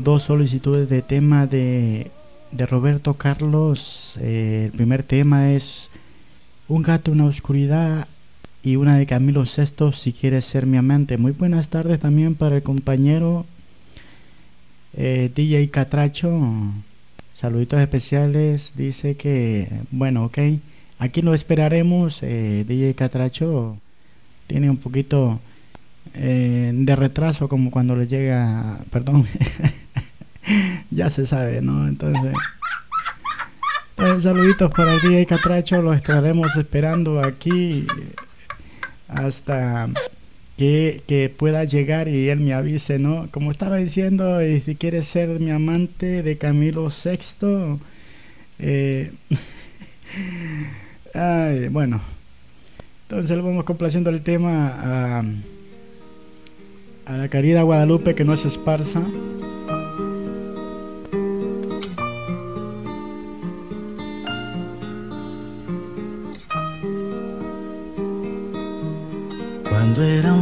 Dos 0.03 0.25
solicitudes 0.25 0.89
de 0.89 1.03
tema 1.03 1.47
de, 1.47 2.11
de 2.51 2.67
Roberto 2.67 3.15
Carlos. 3.15 4.17
Eh, 4.21 4.65
el 4.67 4.73
primer 4.73 5.03
tema 5.03 5.53
es 5.53 5.91
Un 6.69 6.83
gato 6.83 7.13
en 7.13 7.19
la 7.19 7.25
oscuridad 7.25 8.09
y 8.63 8.77
una 8.77 8.97
de 8.99 9.07
Camilo 9.07 9.47
Sesto, 9.47 9.93
Si 9.93 10.13
quieres 10.13 10.45
ser 10.45 10.67
mi 10.67 10.77
amante. 10.77 11.17
Muy 11.17 11.33
buenas 11.33 11.69
tardes 11.69 12.01
también 12.01 12.35
para 12.35 12.57
el 12.57 12.63
compañero 12.63 13.47
eh, 14.95 15.31
DJ 15.35 15.71
Catracho. 15.71 16.41
Saluditos 17.37 17.81
especiales. 17.81 18.73
Dice 18.77 19.17
que, 19.17 19.69
bueno, 19.91 20.25
ok. 20.27 20.39
Aquí 20.99 21.23
lo 21.23 21.35
esperaremos. 21.35 22.23
eh, 22.23 22.65
DJ 22.67 22.95
Catracho 22.95 23.79
tiene 24.47 24.69
un 24.69 24.77
poquito 24.79 25.41
eh, 26.15 26.73
de 26.75 26.97
retraso 26.97 27.49
como 27.49 27.71
cuando 27.71 27.95
le 27.95 28.07
llega, 28.07 28.81
perdón, 28.91 29.27
ya 31.01 31.09
se 31.09 31.25
sabe, 31.25 31.63
¿no? 31.63 31.89
Entonces, 31.89 32.35
eh, 33.97 34.21
saluditos 34.21 34.71
para 34.71 34.93
el 34.93 35.01
DJ 35.01 35.25
Catracho, 35.25 35.81
lo 35.81 35.95
estaremos 35.95 36.55
esperando 36.57 37.21
aquí 37.21 37.87
hasta 39.09 39.89
que, 40.59 41.35
pueda 41.39 41.65
llegar 41.65 42.09
y 42.09 42.29
él 42.29 42.41
me 42.41 42.53
avise, 42.53 42.99
¿no? 42.99 43.29
Como 43.31 43.51
estaba 43.51 43.79
diciendo, 43.79 44.45
y 44.45 44.61
si 44.61 44.75
quiere 44.75 45.03
ser 45.03 45.41
mi 45.41 45.51
amante 45.51 46.23
de 46.23 46.37
Camilo 46.37 46.91
VI, 46.91 47.79
eh, 48.59 49.11
bueno, 51.71 52.03
Entonces 53.09 53.35
le 53.39 53.43
vamos 53.43 53.65
complaciendo 53.65 54.11
el 54.11 54.21
tema 54.21 54.67
a, 54.69 55.25
a 57.07 57.17
la 57.17 57.29
querida 57.31 57.63
Guadalupe 57.63 58.15
que 58.15 58.25
no 58.25 58.37
se 58.37 58.49
esparza. 58.49 59.01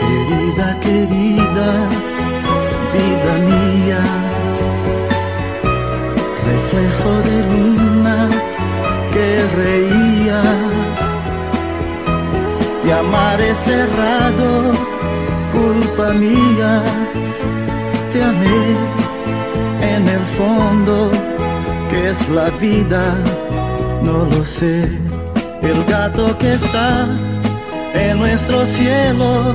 Querida, 0.00 0.80
querida, 0.80 1.68
vida 2.94 3.32
mía, 3.50 4.00
reflejo 6.46 7.12
de 7.28 7.36
luna 7.50 8.28
que 9.12 9.28
reía. 9.54 10.42
Si 12.70 12.90
amar 12.90 13.38
es 13.42 13.58
cerrado, 13.58 14.72
culpa 15.52 16.12
mía, 16.14 16.82
te 18.10 18.24
amé 18.24 18.99
en 19.80 20.08
el 20.08 20.24
fondo, 20.38 21.10
que 21.88 22.10
es 22.10 22.28
la 22.28 22.50
vida, 22.50 23.14
no 24.02 24.24
lo 24.24 24.44
sé. 24.44 24.88
El 25.62 25.84
gato 25.84 26.36
que 26.38 26.54
está 26.54 27.06
en 27.94 28.18
nuestro 28.18 28.64
cielo 28.66 29.54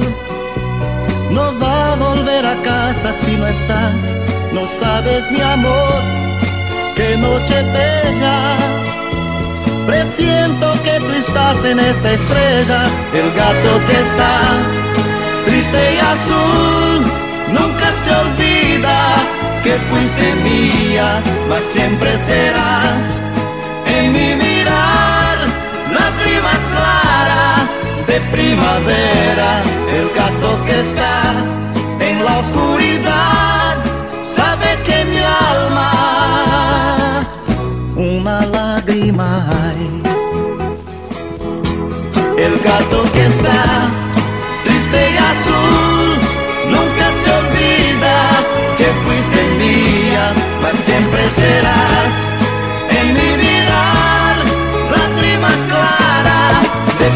no 1.31 1.59
va 1.59 1.93
a 1.93 1.95
volver 1.95 2.45
a 2.45 2.55
casa 2.61 3.13
si 3.13 3.35
no 3.35 3.47
estás. 3.47 4.13
No 4.53 4.65
sabes 4.67 5.31
mi 5.31 5.41
amor, 5.41 6.01
qué 6.95 7.17
noche 7.17 7.55
pega. 7.73 8.57
Presiento 9.85 10.73
que 10.83 10.99
tú 10.99 11.11
estás 11.11 11.63
en 11.63 11.79
esa 11.79 12.13
estrella, 12.13 12.89
el 13.13 13.31
gato 13.33 13.85
que 13.85 13.93
está 13.93 14.41
triste 15.45 15.95
y 15.95 15.99
azul. 15.99 17.05
Nunca 17.51 17.91
se 18.03 18.11
olvida 18.15 19.24
que 19.65 19.75
fuiste 19.89 20.27
mía, 20.47 21.23
mas 21.49 21.63
siempre 21.63 22.15
serás 22.19 22.97
en 23.97 24.11
mi 24.13 24.35
mirar, 24.35 25.37
lágrima 25.97 26.55
clara 26.71 27.45
de 28.05 28.17
primavera, 28.35 29.63
el 29.97 30.07
gato 30.19 30.49
que 30.67 30.79
está 30.87 31.15
en 31.99 32.23
la 32.23 32.33
oscuridad, 32.43 33.73
sabe 34.23 34.69
que 34.85 34.97
mi 35.11 35.23
alma 35.53 35.91
una 37.97 38.45
lágrima 38.45 39.29
hay. 39.57 40.03
El 42.37 42.59
gato 42.59 43.03
que 43.13 43.25
está 43.25 44.04
serás. 51.35 52.13
En 52.99 53.07
mi 53.17 53.29
mirar, 53.43 54.37
lágrima 54.93 55.51
clara 55.69 56.41
de 56.99 57.07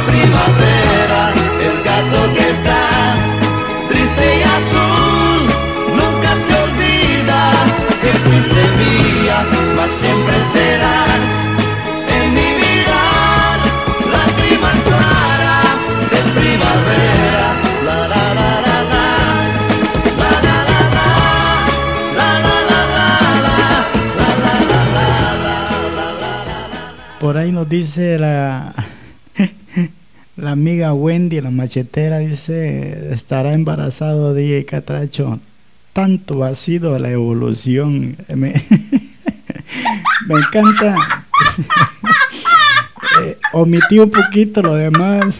ahí 27.40 27.52
nos 27.52 27.70
dice 27.70 28.18
la, 28.20 28.74
la 30.38 30.52
amiga 30.52 30.94
Wendy, 30.94 31.42
la 31.42 31.52
machetera, 31.52 32.20
dice, 32.20 33.14
estará 33.14 33.54
embarazado 33.54 34.34
DJ 34.34 34.66
Catracho. 34.66 35.40
Tanto 35.94 36.44
ha 36.44 36.54
sido 36.56 36.98
la 37.00 37.10
evolución. 37.10 38.18
Me, 38.36 38.54
me 40.28 40.36
encanta. 40.36 40.96
Eh, 43.24 43.38
omití 43.54 44.00
un 44.00 44.12
poquito 44.12 44.62
lo 44.62 44.76
demás. 44.76 45.36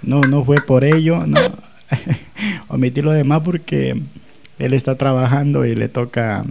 No, 0.00 0.20
no 0.20 0.42
fue 0.44 0.62
por 0.62 0.84
ello. 0.84 1.22
Omití 2.68 3.02
lo 3.02 3.10
demás 3.10 3.42
porque 3.44 4.00
él 4.58 4.74
está 4.74 4.96
trabajando 4.96 5.66
y 5.66 5.74
le 5.74 5.88
toca 5.88 6.44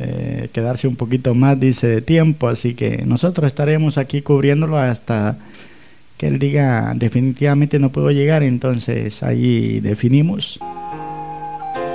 eh, 0.00 0.48
quedarse 0.52 0.88
un 0.88 0.96
poquito 0.96 1.34
más, 1.34 1.58
dice, 1.58 1.86
de 1.86 2.02
tiempo. 2.02 2.48
Así 2.48 2.74
que 2.74 3.04
nosotros 3.06 3.46
estaremos 3.46 3.98
aquí 3.98 4.22
cubriéndolo 4.22 4.78
hasta 4.78 5.36
que 6.16 6.26
él 6.26 6.38
diga 6.38 6.92
definitivamente 6.96 7.78
no 7.78 7.90
puedo 7.90 8.10
llegar. 8.10 8.42
Entonces 8.42 9.22
ahí 9.22 9.80
definimos. 9.80 10.60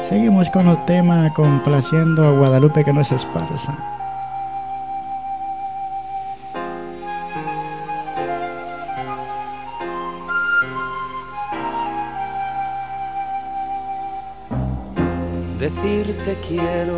Seguimos 0.08 0.50
con 0.50 0.68
el 0.68 0.78
tema 0.86 1.34
complaciendo 1.34 2.28
a 2.28 2.32
Guadalupe 2.32 2.84
que 2.84 2.94
no 2.94 3.04
se 3.04 3.16
esparza. 3.16 3.78
Decirte 15.64 16.38
quiero, 16.46 16.98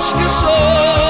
Sueños 0.00 0.14
que 0.14 0.28
son 0.30 1.09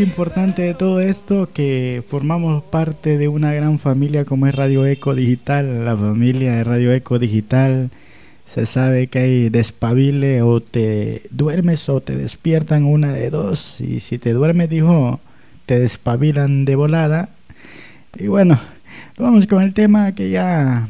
Importante 0.00 0.62
de 0.62 0.74
todo 0.74 1.00
esto 1.00 1.48
que 1.52 2.02
formamos 2.06 2.62
parte 2.62 3.18
de 3.18 3.28
una 3.28 3.52
gran 3.52 3.78
familia 3.78 4.24
como 4.24 4.46
es 4.46 4.54
Radio 4.54 4.86
Eco 4.86 5.14
Digital, 5.14 5.84
la 5.84 5.96
familia 5.96 6.56
de 6.56 6.64
Radio 6.64 6.92
Eco 6.92 7.18
Digital. 7.18 7.90
Se 8.46 8.66
sabe 8.66 9.08
que 9.08 9.18
hay 9.18 9.48
despabile 9.48 10.42
o 10.42 10.60
te 10.60 11.22
duermes 11.30 11.88
o 11.88 12.00
te 12.00 12.16
despiertan 12.16 12.84
una 12.84 13.12
de 13.12 13.30
dos 13.30 13.80
y 13.80 14.00
si 14.00 14.18
te 14.18 14.32
duermes 14.32 14.70
dijo 14.70 15.20
te 15.66 15.78
despabilan 15.80 16.64
de 16.64 16.76
volada. 16.76 17.30
Y 18.16 18.28
bueno, 18.28 18.58
vamos 19.16 19.46
con 19.46 19.62
el 19.62 19.74
tema 19.74 20.14
que 20.14 20.30
ya 20.30 20.88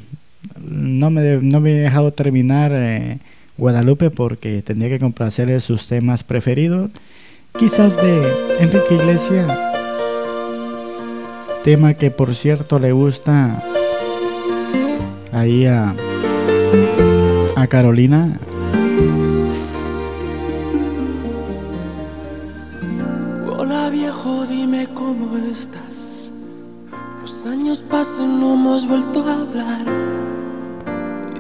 no 0.61 1.11
me, 1.11 1.39
no 1.43 1.61
me 1.61 1.73
he 1.73 1.81
dejado 1.81 2.13
terminar 2.13 2.73
eh, 2.75 3.19
Guadalupe 3.57 4.11
porque 4.11 4.63
tendría 4.63 4.91
que 4.91 5.01
complacerle 5.01 5.61
sus 5.61 5.89
temas 5.89 6.25
preferidos. 6.25 6.91
Quizás 7.59 7.97
de 7.97 8.23
Enrique 8.61 8.95
Iglesias, 8.95 9.53
tema 11.65 11.93
que 11.95 12.09
por 12.13 12.33
cierto 12.33 12.79
le 12.79 12.93
gusta 12.93 13.61
ahí 15.33 15.67
a, 15.67 15.93
a 17.57 17.67
Carolina. 17.67 18.39
Hola 23.57 23.91
viejo, 23.91 24.47
dime 24.47 24.87
cómo 24.95 25.37
estás. 25.51 26.31
Los 27.21 27.45
años 27.45 27.83
pasan, 27.83 28.41
no 28.41 28.55
hemos 28.55 28.87
vuelto 28.87 29.25
a 29.25 29.35
hablar. 29.35 29.83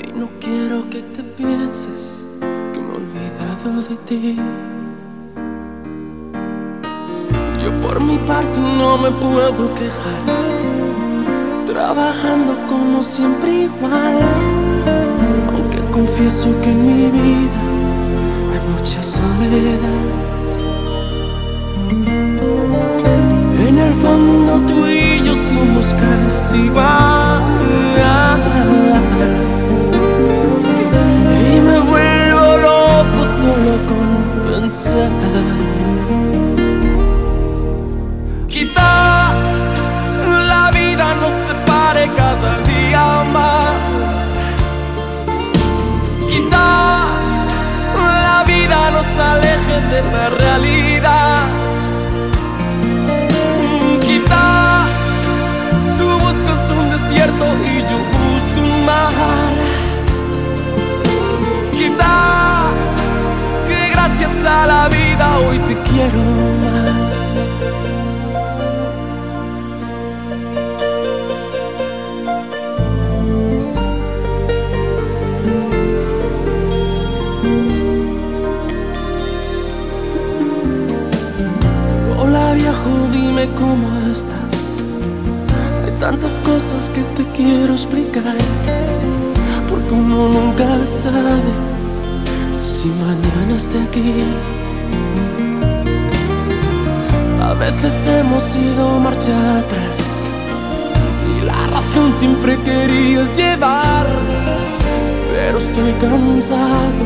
Y 0.05 0.19
no 0.19 0.29
quiero 0.41 0.91
que 0.91 1.01
te 1.01 1.23
pienses 1.23 2.27
que 2.75 2.81
me 2.81 2.93
he 2.93 2.97
olvidado 2.97 3.83
de 3.89 3.97
ti. 4.09 4.37
Yo 7.69 7.81
por 7.83 8.01
mi 8.01 8.17
parte 8.17 8.59
no 8.59 8.97
me 8.97 9.11
puedo 9.11 9.75
quejar. 9.75 10.23
Trabajando 11.67 12.57
como 12.67 13.03
siempre 13.03 13.65
igual. 13.65 14.21
Aunque 15.53 15.79
confieso 15.91 16.49
que 16.63 16.71
en 16.71 16.87
mi 16.87 17.11
vida 17.11 17.61
hay 18.51 18.61
mucha 18.73 19.03
soledad. 19.03 20.07
En 23.69 23.79
el 23.79 23.93
fondo 24.03 24.63
tú 24.67 24.87
y 24.87 25.23
yo 25.23 25.35
somos 25.53 25.93
casi 25.93 26.57
igual. 26.57 27.43
Y 31.39 31.61
me 31.61 31.81
vuelvo 31.81 32.57
loco 32.67 33.25
solo 33.43 33.73
con 33.89 34.09
pensar. 34.51 35.78
hacerme 49.99 50.31
realidad. 50.31 51.37
Mm, 53.61 54.01
quizás 54.01 54.89
tú 55.99 56.09
buscas 56.21 56.71
un 56.71 56.91
desierto 56.91 57.45
y 57.65 57.81
yo 57.91 57.99
busco 58.19 58.61
un 58.61 58.87
mar. 58.87 59.53
Quizás 61.73 62.73
que 63.67 63.91
gracias 63.91 64.45
a 64.45 64.67
la 64.67 64.89
vida 64.89 65.39
hoy 65.39 65.59
te 65.59 65.75
quiero 65.91 66.23
más. 66.63 66.78
Dime 83.39 83.55
cómo 83.55 83.89
estás. 84.11 84.79
Hay 85.85 85.93
tantas 86.01 86.41
cosas 86.41 86.91
que 86.91 87.03
te 87.17 87.25
quiero 87.37 87.73
explicar. 87.75 88.37
Porque 89.69 89.93
uno 89.93 90.29
nunca 90.29 90.87
sabe 90.87 91.41
si 92.65 92.89
mañana 92.89 93.57
esté 93.57 93.79
aquí. 93.83 94.15
A 97.43 97.55
veces 97.55 97.93
hemos 98.09 98.57
ido 98.57 98.99
marcha 99.01 99.59
atrás. 99.59 99.99
Y 101.31 101.45
la 101.45 101.67
razón 101.69 102.13
siempre 102.13 102.57
querías 102.63 103.37
llevar. 103.37 104.07
Pero 105.33 105.59
estoy 105.59 105.93
cansado, 105.93 107.05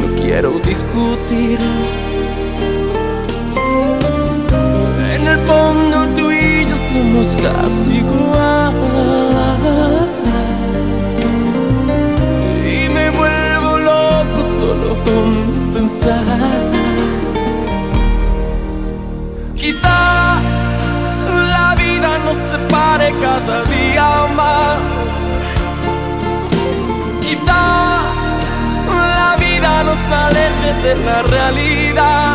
no 0.00 0.22
quiero 0.22 0.52
discutir. 0.60 2.05
Somos 6.96 7.36
casi 7.36 7.98
igual. 7.98 8.74
Y 12.64 12.88
me 12.88 13.10
vuelvo 13.10 13.78
loco 13.78 14.40
solo 14.58 14.96
con 15.04 15.72
pensar. 15.74 16.62
Quizás 19.54 20.42
la 21.54 21.74
vida 21.82 22.10
nos 22.24 22.36
separe 22.52 23.08
cada 23.24 23.56
día 23.76 24.08
más. 24.40 25.14
Quizás 27.22 28.46
la 29.18 29.36
vida 29.38 29.82
nos 29.88 30.02
aleje 30.24 30.70
de 30.84 30.94
la 31.04 31.22
realidad. 31.22 32.25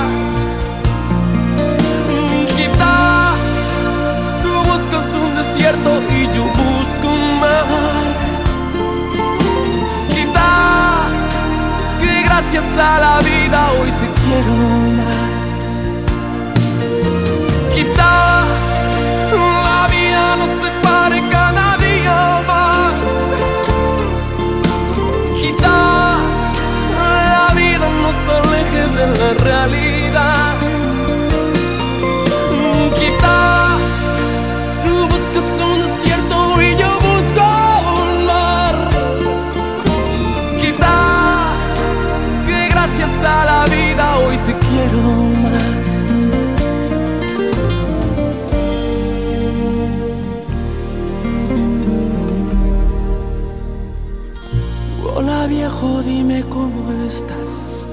Y 5.90 6.28
yo 6.36 6.44
busco 6.44 7.08
un 7.08 7.40
mar. 7.40 7.66
Quizás 10.10 11.10
que 12.00 12.24
gracias 12.24 12.78
a 12.78 13.00
la 13.00 13.20
vida 13.20 13.72
hoy 13.72 13.90
te 14.00 14.08
quiero 14.22 14.56
más. 15.00 15.48
Quizás 17.74 18.48
la 19.68 19.88
vida 19.88 20.36
nos 20.38 20.52
separe 20.62 21.20
cada 21.30 21.78
día 21.78 22.42
más. 22.52 23.14
Quizás 25.40 26.22
la 27.38 27.48
vida 27.56 27.88
nos 28.04 28.20
aleje 28.38 28.82
de 28.98 29.06
la 29.18 29.30
realidad. 29.44 30.56
Quizás 32.96 33.51
la 43.62 43.76
vida 43.76 44.18
hoy 44.20 44.38
te 44.38 44.54
quiero 44.68 45.02
más. 45.44 45.92
Hola 55.16 55.48
viejo, 55.48 56.02
dime 56.02 56.44
cómo 56.50 56.92
estás. 57.08 57.86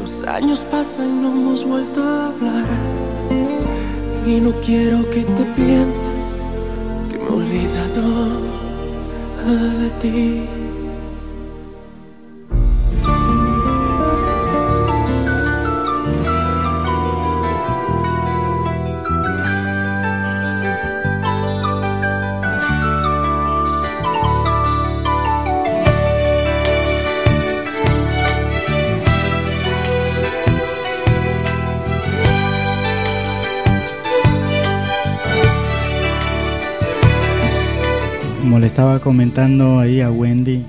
Los 0.00 0.22
años 0.24 0.66
pasan 0.70 1.08
y 1.08 1.22
no 1.22 1.28
hemos 1.28 1.64
vuelto 1.64 2.02
a 2.02 2.28
hablar. 2.28 2.68
Y 4.26 4.40
no 4.40 4.52
quiero 4.60 5.08
que 5.10 5.22
te 5.22 5.44
pienses 5.56 6.26
que 7.08 7.16
me 7.18 7.24
he 7.24 7.28
olvidado 7.28 8.42
de 9.80 9.90
ti. 10.00 10.61
Comentando 39.02 39.80
ahí 39.80 40.00
a 40.00 40.10
Wendy, 40.10 40.64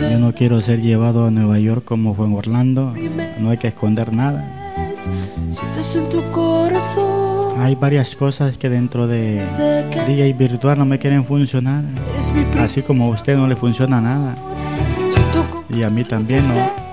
yo 0.00 0.18
no 0.18 0.34
quiero 0.34 0.60
ser 0.60 0.80
llevado 0.80 1.26
a 1.26 1.30
Nueva 1.30 1.58
York 1.58 1.84
como 1.84 2.14
fue 2.14 2.26
en 2.26 2.34
Orlando. 2.34 2.94
No 3.38 3.50
hay 3.50 3.58
que 3.58 3.68
esconder 3.68 4.12
nada. 4.12 4.44
Hay 7.58 7.74
varias 7.74 8.14
cosas 8.14 8.56
que 8.56 8.68
dentro 8.68 9.06
de 9.06 9.44
DJ 10.06 10.32
Virtual 10.32 10.78
no 10.78 10.84
me 10.84 10.98
quieren 10.98 11.24
funcionar. 11.24 11.84
Así 12.60 12.82
como 12.82 13.06
a 13.06 13.08
usted 13.10 13.36
no 13.36 13.46
le 13.46 13.56
funciona 13.56 14.00
nada. 14.00 14.34
Y 15.68 15.82
a 15.82 15.90
mí 15.90 16.04
también 16.04 16.46
no. 16.48 16.87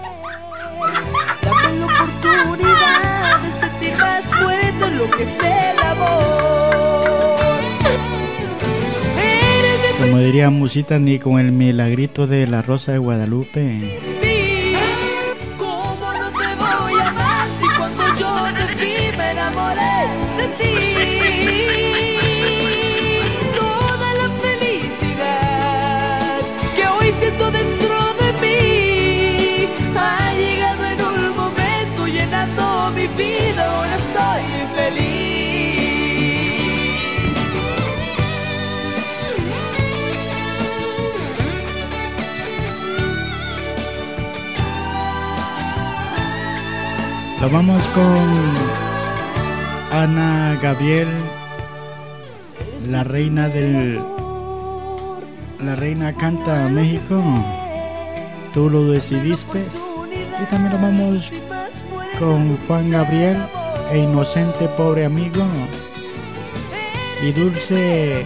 Diría 10.26 10.50
Musita, 10.50 10.98
ni 10.98 11.20
con 11.20 11.38
el 11.38 11.52
milagrito 11.52 12.26
de 12.26 12.48
la 12.48 12.64
Rosa 12.64 12.94
de 12.94 12.98
Guadalupe. 12.98 14.15
Lo 47.46 47.52
vamos 47.52 47.84
con 47.94 48.56
Ana 49.92 50.58
Gabriel, 50.64 51.08
la 52.90 53.04
reina 53.04 53.50
del. 53.50 54.02
La 55.64 55.76
reina 55.76 56.12
canta 56.14 56.68
México. 56.70 57.22
Tú 58.52 58.68
lo 58.68 58.88
decidiste. 58.88 59.64
Y 60.42 60.46
también 60.46 60.74
lo 60.74 60.80
vamos 60.82 61.30
con 62.18 62.58
Juan 62.66 62.90
Gabriel 62.90 63.38
e 63.92 64.00
Inocente 64.00 64.68
Pobre 64.70 65.06
Amigo. 65.06 65.46
Y 67.22 67.32
Dulce 67.32 68.26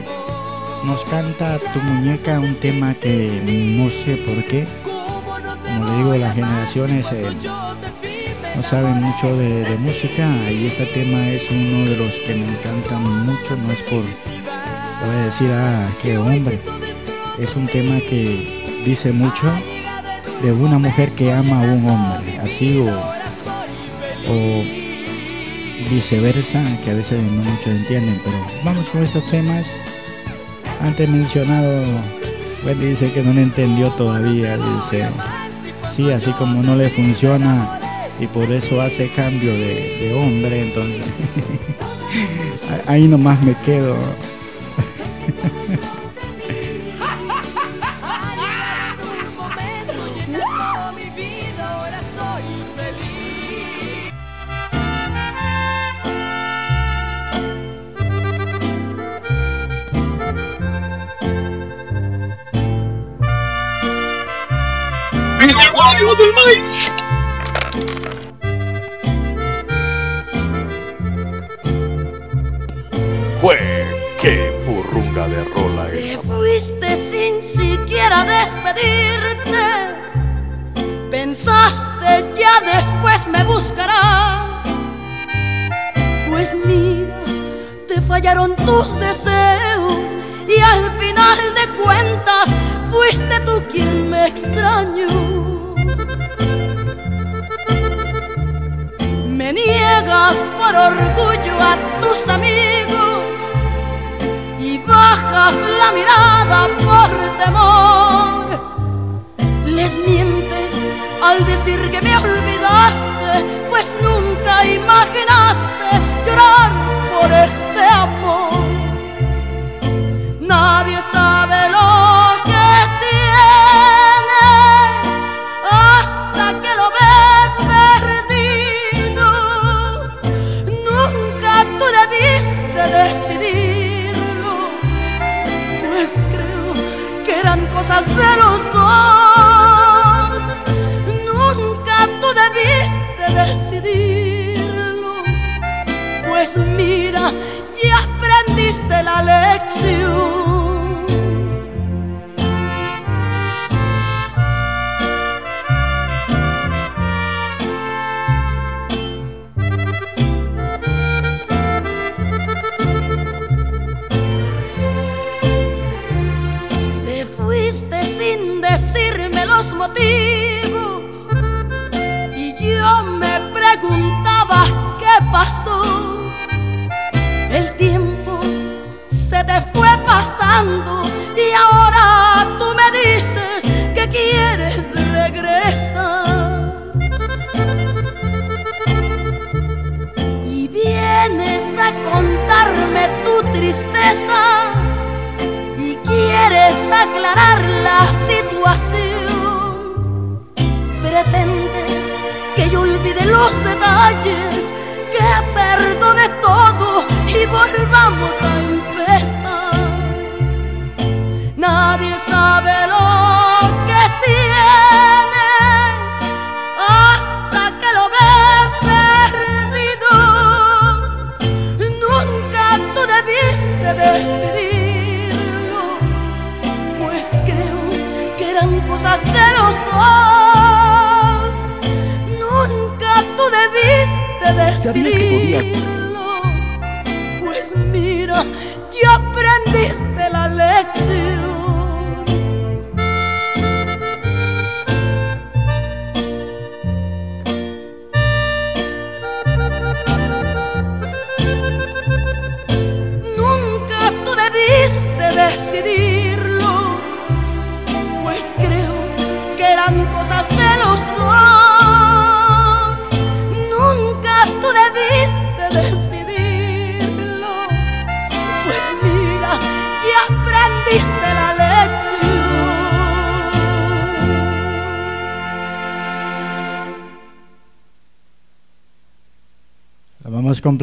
nos 0.85 1.03
canta 1.03 1.59
Tu 1.73 1.79
Muñeca, 1.79 2.39
un 2.39 2.55
tema 2.55 2.93
que 2.93 3.41
no 3.77 3.89
sé 3.89 4.15
por 4.15 4.45
qué. 4.45 4.65
Como 5.65 5.83
le 5.83 5.97
digo, 5.97 6.15
las 6.15 6.35
generaciones 6.35 7.05
eh, 7.11 7.35
no 8.55 8.63
sabe 8.63 8.89
mucho 8.91 9.35
de, 9.37 9.77
música 9.79 10.27
y 10.51 10.67
este 10.67 10.85
tema 10.87 11.27
es 11.29 11.43
uno 11.51 11.89
de 11.89 11.97
los 11.97 12.13
que 12.13 12.35
me 12.35 12.45
encanta 12.45 12.97
mucho, 12.97 13.55
no 13.55 13.71
es 13.71 13.81
por, 13.83 14.01
voy 14.01 15.15
a 15.15 15.25
decir, 15.25 15.49
ah, 15.51 15.87
qué 16.01 16.17
hombre, 16.17 16.59
es 17.39 17.55
un 17.55 17.67
tema 17.67 17.99
que 18.09 18.81
dice 18.85 19.11
mucho 19.11 19.47
de 20.41 20.51
una 20.51 20.77
mujer 20.77 21.11
que 21.11 21.31
ama 21.31 21.61
a 21.61 21.73
un 21.73 21.89
hombre, 21.89 22.39
así 22.39 22.79
o, 22.79 24.63
viceversa, 25.89 26.63
que 26.83 26.91
a 26.91 26.95
veces 26.95 27.23
no 27.23 27.43
muchos 27.43 27.67
entienden, 27.67 28.19
pero 28.23 28.37
vamos 28.63 28.87
con 28.89 29.03
estos 29.03 29.27
temas, 29.31 29.65
antes 30.81 31.09
mencionado, 31.09 31.83
Wendy 32.63 32.87
dice 32.87 33.11
que 33.11 33.23
no 33.23 33.33
lo 33.33 33.41
entendió 33.41 33.89
todavía, 33.91 34.57
dice, 34.57 35.07
sí, 35.95 36.11
así 36.11 36.31
como 36.33 36.61
no 36.61 36.75
le 36.75 36.89
funciona 36.89 37.78
y 38.19 38.27
por 38.27 38.51
eso 38.51 38.81
hace 38.81 39.09
cambio 39.09 39.51
de, 39.53 40.13
hombre, 40.13 40.61
entonces 40.61 41.05
ahí 42.87 43.07
nomás 43.07 43.41
me 43.41 43.55
quedo. 43.65 43.95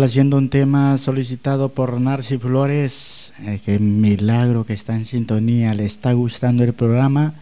complaciendo 0.06 0.36
un 0.36 0.50
tema 0.50 0.98
solicitado 0.98 1.70
por 1.70 2.00
Narci 2.00 2.38
Flores. 2.38 3.32
Eh, 3.44 3.58
que 3.64 3.80
milagro 3.80 4.64
que 4.64 4.72
está 4.72 4.94
en 4.94 5.04
sintonía, 5.04 5.74
le 5.74 5.84
está 5.84 6.12
gustando 6.12 6.62
el 6.62 6.74
programa. 6.74 7.34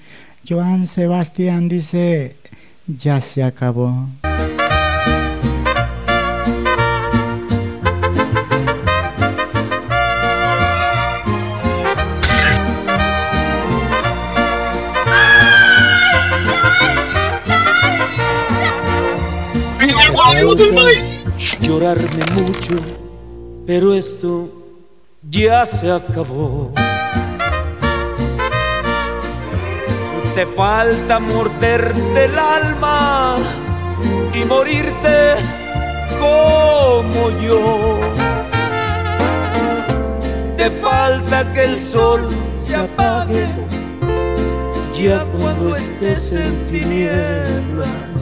Joan 0.48 0.86
Sebastián 0.86 1.68
dice, 1.68 2.36
ya 2.86 3.20
se 3.20 3.42
acabó. 3.42 4.08
llorarme 21.74 22.24
mucho, 22.34 22.76
pero 23.66 23.94
esto 23.94 24.48
ya 25.28 25.66
se 25.66 25.90
acabó. 25.90 26.70
Te 30.36 30.46
falta 30.46 31.18
morderte 31.18 32.24
el 32.26 32.38
alma 32.38 33.36
y 34.32 34.44
morirte 34.44 35.34
como 36.20 37.30
yo. 37.40 37.98
Te 40.56 40.70
falta 40.70 41.52
que 41.52 41.64
el 41.64 41.80
sol 41.80 42.20
se 42.56 42.76
apague 42.76 43.48
ya 44.94 45.26
cuando 45.36 45.74
estés 45.76 46.34
en 46.34 46.66
tinieblas 46.66 48.13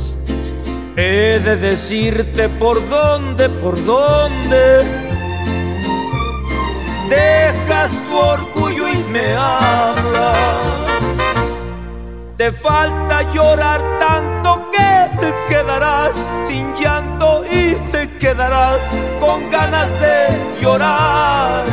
He 0.94 1.38
de 1.38 1.56
decirte 1.56 2.50
por 2.50 2.86
dónde, 2.90 3.48
por 3.48 3.82
dónde 3.82 4.84
dejas 7.08 7.90
tu 8.06 8.18
orgullo 8.18 8.88
y 8.88 8.98
me 9.04 9.34
hablas. 9.34 10.36
Te 12.36 12.52
falta 12.52 13.22
llorar 13.32 13.80
tanto 14.00 14.70
que 14.70 15.10
te 15.18 15.34
quedarás 15.48 16.14
sin 16.46 16.74
llanto 16.74 17.42
y 17.50 17.74
te 17.90 18.10
quedarás 18.18 18.80
con 19.18 19.50
ganas 19.50 19.88
de 19.98 20.60
llorar. 20.60 21.64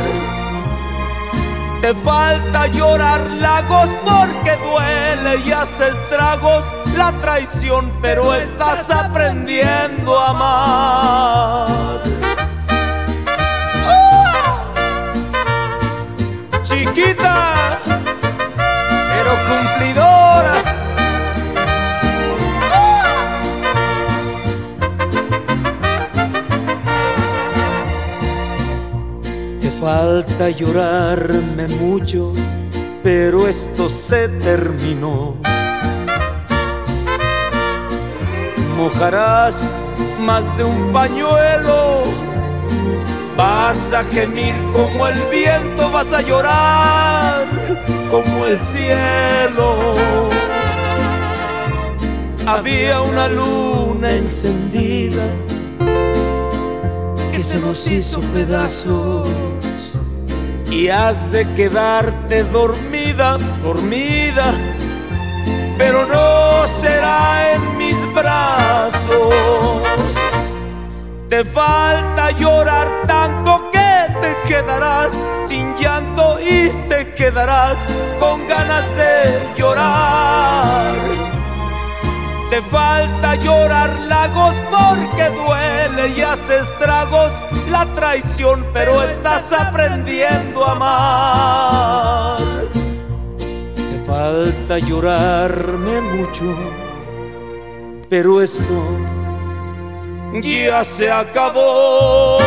Te 1.82 1.94
falta 1.94 2.68
llorar 2.68 3.20
lagos 3.32 3.90
porque 4.02 4.56
duele 4.64 5.42
y 5.44 5.52
hace 5.52 5.88
estragos 5.88 6.64
la 7.00 7.12
traición, 7.12 7.90
pero 8.02 8.34
estás 8.34 8.90
aprendiendo 8.90 10.18
a 10.18 10.30
amar. 10.34 12.00
Chiquita, 16.62 17.78
pero 19.10 19.30
cumplidora. 19.48 20.56
Te 29.60 29.70
falta 29.80 30.50
llorarme 30.50 31.66
mucho, 31.68 32.34
pero 33.02 33.48
esto 33.48 33.88
se 33.88 34.28
terminó. 34.28 35.40
Mojarás 38.76 39.74
más 40.20 40.44
de 40.56 40.64
un 40.64 40.92
pañuelo, 40.92 42.04
vas 43.36 43.92
a 43.92 44.02
gemir 44.04 44.54
como 44.72 45.06
el 45.06 45.20
viento, 45.30 45.90
vas 45.90 46.12
a 46.12 46.22
llorar 46.22 47.46
como 48.10 48.46
el 48.46 48.58
cielo. 48.58 49.96
Había 52.46 53.00
una 53.00 53.28
luna 53.28 54.10
encendida 54.12 55.24
que 57.32 57.42
se 57.42 57.58
nos 57.60 57.86
hizo 57.86 58.20
pedazos 58.34 59.28
y 60.70 60.88
has 60.88 61.30
de 61.30 61.52
quedarte 61.54 62.44
dormida, 62.44 63.38
dormida, 63.62 64.52
pero 65.76 66.06
no 66.06 66.66
será 66.80 67.54
en 67.54 67.69
brazos. 68.20 70.14
Te 71.28 71.44
falta 71.44 72.30
llorar 72.32 72.88
tanto 73.06 73.70
que 73.70 73.92
te 74.20 74.36
quedarás 74.48 75.12
sin 75.46 75.74
llanto 75.76 76.38
y 76.40 76.68
te 76.88 77.14
quedarás 77.14 77.78
con 78.18 78.46
ganas 78.48 78.84
de 78.96 79.40
llorar. 79.56 80.94
Te 82.50 82.60
falta 82.62 83.36
llorar 83.36 83.90
lagos 84.08 84.54
porque 84.70 85.30
duele 85.30 86.08
y 86.16 86.20
hace 86.20 86.58
estragos 86.58 87.32
la 87.68 87.86
traición, 87.94 88.66
pero 88.72 89.02
estás 89.04 89.52
aprendiendo 89.52 90.64
a 90.64 90.72
amar. 90.72 92.38
Te 93.76 93.98
falta 94.04 94.78
llorarme 94.80 96.00
mucho, 96.00 96.44
pero 98.10 98.42
esto 98.42 98.74
ya 100.42 100.84
se 100.84 101.10
acabó. 101.10 102.38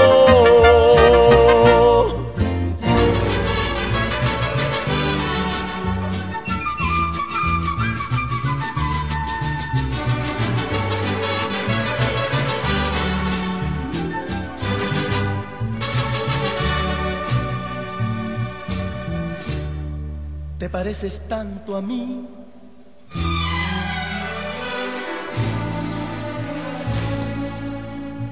Te 20.60 20.70
pareces 20.70 21.22
tanto 21.28 21.78
a 21.78 21.82
mí. 21.82 22.43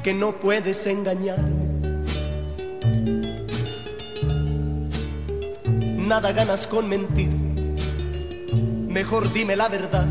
Que 0.03 0.15
no 0.15 0.31
puedes 0.31 0.87
engañarme. 0.87 1.69
Nada 5.97 6.31
ganas 6.31 6.65
con 6.65 6.89
mentir. 6.89 7.29
Mejor 8.87 9.31
dime 9.31 9.55
la 9.55 9.67
verdad. 9.67 10.07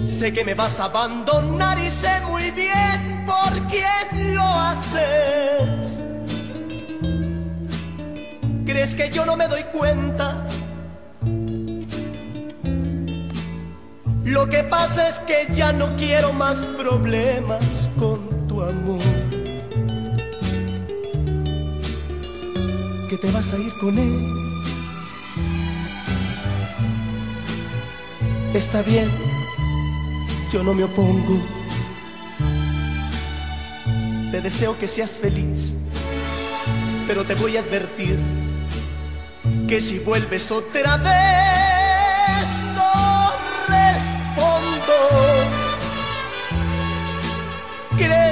Sé 0.00 0.32
que 0.32 0.42
me 0.42 0.54
vas 0.54 0.80
a 0.80 0.84
abandonar 0.84 1.78
y 1.78 1.90
sé 1.90 2.22
muy 2.22 2.50
bien 2.50 3.26
por 3.26 3.52
quién 3.68 4.34
lo 4.34 4.42
haces. 4.42 6.02
¿Crees 8.64 8.94
que 8.94 9.10
yo 9.10 9.26
no 9.26 9.36
me 9.36 9.48
doy 9.48 9.64
cuenta? 9.64 10.46
Lo 14.24 14.48
que 14.48 14.64
pasa 14.64 15.08
es 15.08 15.20
que 15.20 15.46
ya 15.52 15.72
no 15.72 15.94
quiero 15.96 16.32
más 16.32 16.56
problemas 16.78 17.90
con 17.98 18.35
amor. 18.62 19.00
Que 23.08 23.16
te 23.16 23.30
vas 23.30 23.52
a 23.52 23.58
ir 23.58 23.72
con 23.80 23.98
él. 23.98 24.36
Está 28.54 28.82
bien, 28.82 29.08
yo 30.52 30.62
no 30.62 30.72
me 30.74 30.84
opongo. 30.84 31.38
Te 34.30 34.40
deseo 34.40 34.78
que 34.78 34.88
seas 34.88 35.18
feliz, 35.18 35.74
pero 37.06 37.24
te 37.24 37.34
voy 37.34 37.56
a 37.56 37.60
advertir 37.60 38.18
que 39.68 39.80
si 39.80 39.98
vuelves 39.98 40.50
otra 40.50 40.96
vez 40.96 41.75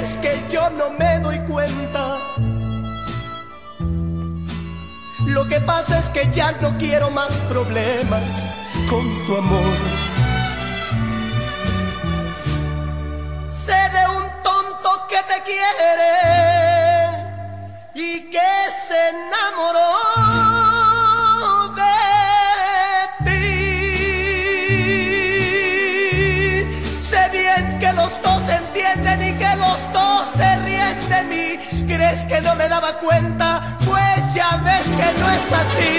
¿Crees 0.05 0.17
que 0.19 0.53
yo 0.53 0.69
no 0.69 0.91
me 0.91 1.19
doy 1.19 1.39
cuenta? 1.49 2.17
Lo 5.25 5.47
que 5.47 5.59
pasa 5.61 5.97
es 5.97 6.09
que 6.09 6.29
ya 6.31 6.51
no 6.61 6.77
quiero 6.77 7.09
más 7.09 7.33
problemas 7.49 8.21
con 8.87 9.03
tu 9.25 9.35
amor. 9.35 9.77
Sé 13.49 13.81
de 13.95 14.07
un 14.17 14.25
tonto 14.43 15.07
que 15.09 15.17
te 15.33 15.41
quiere 15.41 16.13
y 17.95 18.29
que 18.29 18.51
se 18.87 19.09
enamoró 19.09 19.84
¿Crees 32.15 32.33
que 32.33 32.41
no 32.47 32.55
me 32.55 32.69
daba 32.69 32.97
cuenta? 32.99 33.77
Pues 33.85 34.33
ya 34.33 34.55
ves 34.63 34.87
que 34.87 35.19
no 35.19 35.29
es 35.31 35.51
así. 35.51 35.95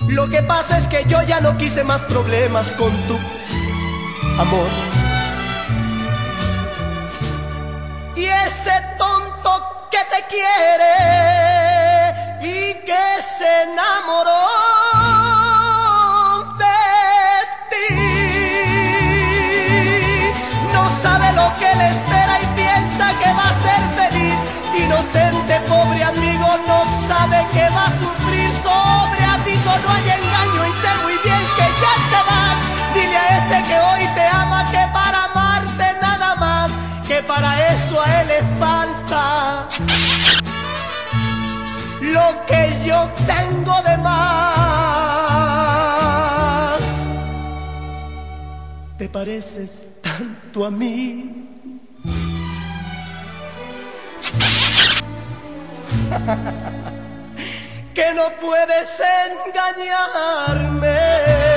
Lo 0.10 0.28
que 0.30 0.42
pasa 0.42 0.80
es 0.80 0.88
que 0.88 1.06
yo 1.08 1.22
ya 1.22 1.42
no 1.42 1.56
quise 1.60 1.84
más 1.84 2.02
problemas 2.06 2.72
con 2.72 2.92
tu 3.08 3.20
amor. 4.42 4.95
Quiere 10.36 10.98
y 12.42 12.74
que 12.88 13.06
se 13.38 13.50
enamoró 13.64 14.46
de 16.64 16.82
ti. 17.72 17.90
No 20.74 20.84
sabe 21.04 21.28
lo 21.40 21.48
que 21.60 21.70
le 21.80 21.88
espera 21.96 22.34
y 22.44 22.48
piensa 22.62 23.06
que 23.22 23.30
va 23.40 23.48
a 23.54 23.56
ser 23.66 23.82
feliz. 24.00 24.38
Inocente, 24.84 25.54
pobre 25.70 26.04
amigo, 26.04 26.50
no 26.68 26.80
sabe 27.08 27.40
que 27.54 27.66
va 27.76 27.86
a 27.92 27.96
sufrir 28.02 28.50
sobre 28.68 29.22
aviso. 29.36 29.72
No 29.84 29.90
hay 29.96 30.08
engaño 30.20 30.62
y 30.70 30.74
sé 30.82 30.92
muy 31.04 31.18
bien 31.26 31.44
que 31.58 31.68
ya 31.84 31.94
te 32.12 32.22
vas. 32.30 32.58
Dile 32.94 33.18
a 33.18 33.38
ese 33.38 33.58
que 33.68 33.78
hoy 33.88 34.04
te 34.16 34.26
ama 34.28 34.60
que 34.72 34.84
para 34.98 35.18
amarte 35.30 35.86
nada 36.02 36.36
más, 36.36 36.70
que 37.08 37.18
para 37.24 37.50
eso 37.74 38.02
a 38.02 38.22
él 38.22 38.28
le 38.28 38.42
falta 38.60 39.06
que 42.48 42.74
yo 42.86 43.10
tengo 43.26 43.82
de 43.82 43.98
más. 43.98 44.16
¿Te 48.98 49.10
pareces 49.10 49.84
tanto 50.02 50.66
a 50.66 50.72
mí? 50.72 51.46
que 57.94 58.14
no 58.14 58.32
puedes 58.40 59.02
engañarme. 59.46 61.55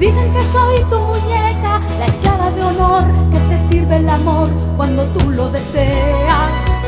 Dicen 0.00 0.32
que 0.32 0.44
soy 0.44 0.82
tu 0.90 0.98
muñeca, 0.98 1.80
la 1.98 2.06
esclava 2.06 2.50
de 2.52 2.62
honor 2.64 3.04
que 3.30 3.38
te 3.38 3.68
sirve 3.68 3.96
el 3.96 4.08
amor 4.08 4.48
cuando 4.76 5.04
tú 5.14 5.30
lo 5.30 5.50
deseas. 5.50 6.86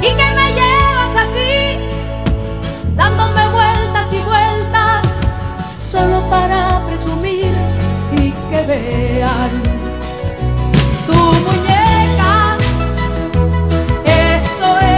Y 0.00 0.10
que 0.18 0.28
me 0.38 0.52
llevas 0.58 1.16
así, 1.24 1.80
dándome 2.94 3.48
vueltas 3.50 4.12
y 4.12 4.20
vueltas, 4.20 5.06
solo 5.80 6.20
para 6.30 6.86
presumir 6.86 7.52
y 8.12 8.30
que 8.50 8.62
vean. 8.66 9.62
Tu 11.06 11.14
muñeca. 11.46 12.56
Eso 14.04 14.78
es 14.78 14.97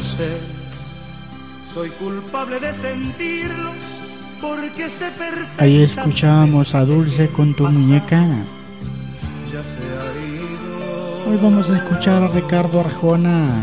Tengo 0.00 0.16
celos, 0.16 1.74
soy 1.74 1.90
culpable 1.90 2.58
de 2.58 2.72
sentirlos 2.72 3.74
porque 4.40 4.88
sé 4.88 5.06
perfectamente. 5.10 5.62
Ahí 5.62 5.82
escuchábamos 5.82 6.74
a 6.74 6.84
Dulce 6.86 7.28
con 7.28 7.52
tu 7.54 7.64
muñeca. 7.68 8.20
Ya 9.52 9.60
se 9.62 9.82
ha 9.98 10.26
ido. 10.26 11.30
Hoy 11.30 11.38
vamos 11.42 11.68
a 11.70 11.76
escuchar 11.76 12.22
a 12.22 12.28
Ricardo 12.28 12.80
Arjona, 12.80 13.62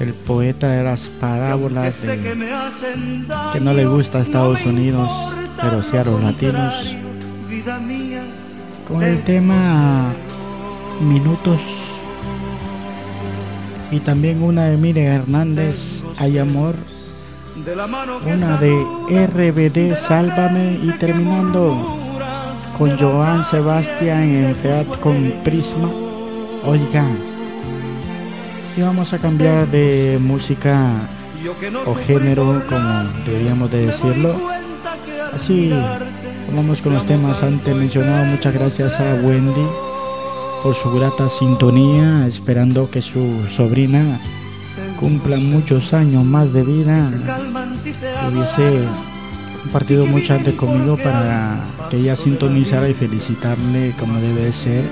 el 0.00 0.14
poeta 0.14 0.68
de 0.68 0.84
las 0.84 1.00
parábolas 1.20 1.94
que 1.96 2.06
de- 3.58 3.60
no 3.60 3.72
le 3.74 3.86
gusta 3.86 4.18
a 4.18 4.22
Estados 4.22 4.64
Unidos, 4.64 5.10
pero 5.60 5.82
sí 5.82 5.96
a 5.96 6.04
los 6.04 6.22
latinos, 6.22 6.94
con 8.86 9.02
el 9.02 9.22
tema 9.24 10.12
Minutos. 11.00 11.75
Y 13.90 14.00
también 14.00 14.42
una 14.42 14.64
de 14.64 14.76
Mire 14.76 15.04
Hernández, 15.04 16.04
Hay 16.18 16.38
Amor. 16.38 16.74
Una 18.24 18.56
de 18.58 19.26
RBD, 19.26 19.96
Sálvame. 19.96 20.80
Y 20.82 20.90
terminando 20.98 21.96
con 22.76 22.98
Joan 22.98 23.44
Sebastián 23.44 24.22
en 24.22 24.56
Feat 24.56 25.00
con 25.00 25.32
Prisma. 25.44 25.90
Oiga. 26.64 27.06
Y 28.76 28.80
vamos 28.82 29.12
a 29.12 29.18
cambiar 29.18 29.68
de 29.68 30.18
música 30.20 30.90
o 31.86 31.94
género, 31.94 32.62
como 32.68 33.04
deberíamos 33.24 33.70
de 33.70 33.86
decirlo. 33.86 34.34
Así 35.32 35.72
vamos 36.54 36.82
con 36.82 36.94
los 36.94 37.06
temas 37.06 37.42
antes 37.42 37.74
mencionados. 37.74 38.28
Muchas 38.28 38.52
gracias 38.52 39.00
a 39.00 39.14
Wendy 39.14 39.85
por 40.66 40.74
su 40.74 40.90
grata 40.90 41.28
sintonía, 41.28 42.26
esperando 42.26 42.90
que 42.90 43.00
su 43.00 43.46
sobrina 43.48 44.18
cumpla 44.98 45.36
muchos 45.36 45.94
años 45.94 46.24
más 46.24 46.52
de 46.52 46.64
vida. 46.64 47.08
Hubiese 48.28 48.84
compartido 49.62 50.06
mucho 50.06 50.34
antes 50.34 50.54
conmigo 50.54 50.96
para 50.96 51.62
que 51.88 51.98
ella 51.98 52.16
sintonizara 52.16 52.88
y 52.88 52.94
felicitarle 52.94 53.94
como 53.96 54.18
debe 54.18 54.46
de 54.46 54.52
ser 54.52 54.84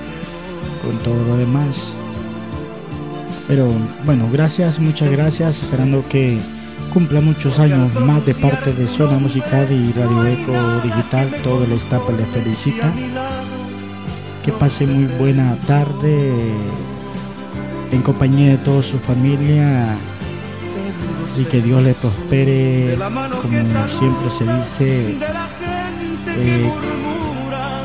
con 0.81 0.97
todo 0.99 1.21
lo 1.25 1.35
demás. 1.35 1.93
Pero 3.49 3.67
bueno, 4.05 4.29
gracias, 4.31 4.79
muchas 4.79 5.11
gracias, 5.11 5.61
esperando 5.61 6.07
que 6.07 6.39
cumpla 6.93 7.19
muchos 7.19 7.59
años 7.59 7.93
más 7.99 8.25
de 8.25 8.33
parte 8.33 8.71
de 8.71 8.87
Zona 8.87 9.19
Musical 9.19 9.69
y 9.69 9.91
Radio 9.91 10.25
Eco 10.25 10.53
Digital. 10.85 11.35
Todo 11.43 11.65
el 11.65 11.73
staff 11.73 12.09
le 12.17 12.25
felicita. 12.27 12.93
Que 14.45 14.51
pase 14.51 14.85
muy 14.85 15.05
buena 15.17 15.57
tarde 15.65 16.53
en 17.91 18.01
compañía 18.03 18.51
de 18.51 18.57
toda 18.59 18.83
su 18.83 18.99
familia 18.99 19.97
y 21.35 21.45
que 21.45 21.63
Dios 21.63 21.81
le 21.81 21.95
prospere, 21.95 22.95
como 22.95 23.63
siempre 23.97 24.29
se 24.37 24.43
dice, 24.43 25.17
eh, 26.27 26.71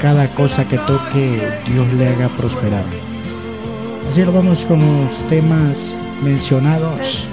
cada 0.02 0.28
cosa 0.34 0.68
que 0.68 0.76
toque 0.76 1.40
Dios 1.66 1.88
le 1.94 2.08
haga 2.08 2.28
prosperar. 2.28 2.84
Así 4.10 4.22
lo 4.22 4.30
vamos 4.30 4.58
con 4.66 4.80
los 4.80 5.28
temas 5.30 5.78
mencionados, 6.22 7.26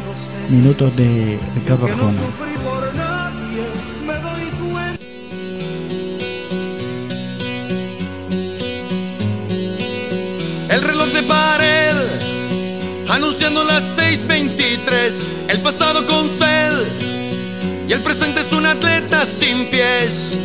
minutos 0.49 0.95
de 0.95 1.37
Ricardo 1.53 1.87
Arjona. 1.87 2.46
6:23. 15.07 15.27
El 15.49 15.61
pasado 15.61 16.05
con 16.05 16.27
sed 16.27 16.73
y 17.87 17.93
el 17.93 18.01
presente 18.01 18.41
es 18.41 18.51
un 18.51 18.65
atleta 18.65 19.25
sin 19.25 19.67
pies. 19.67 20.37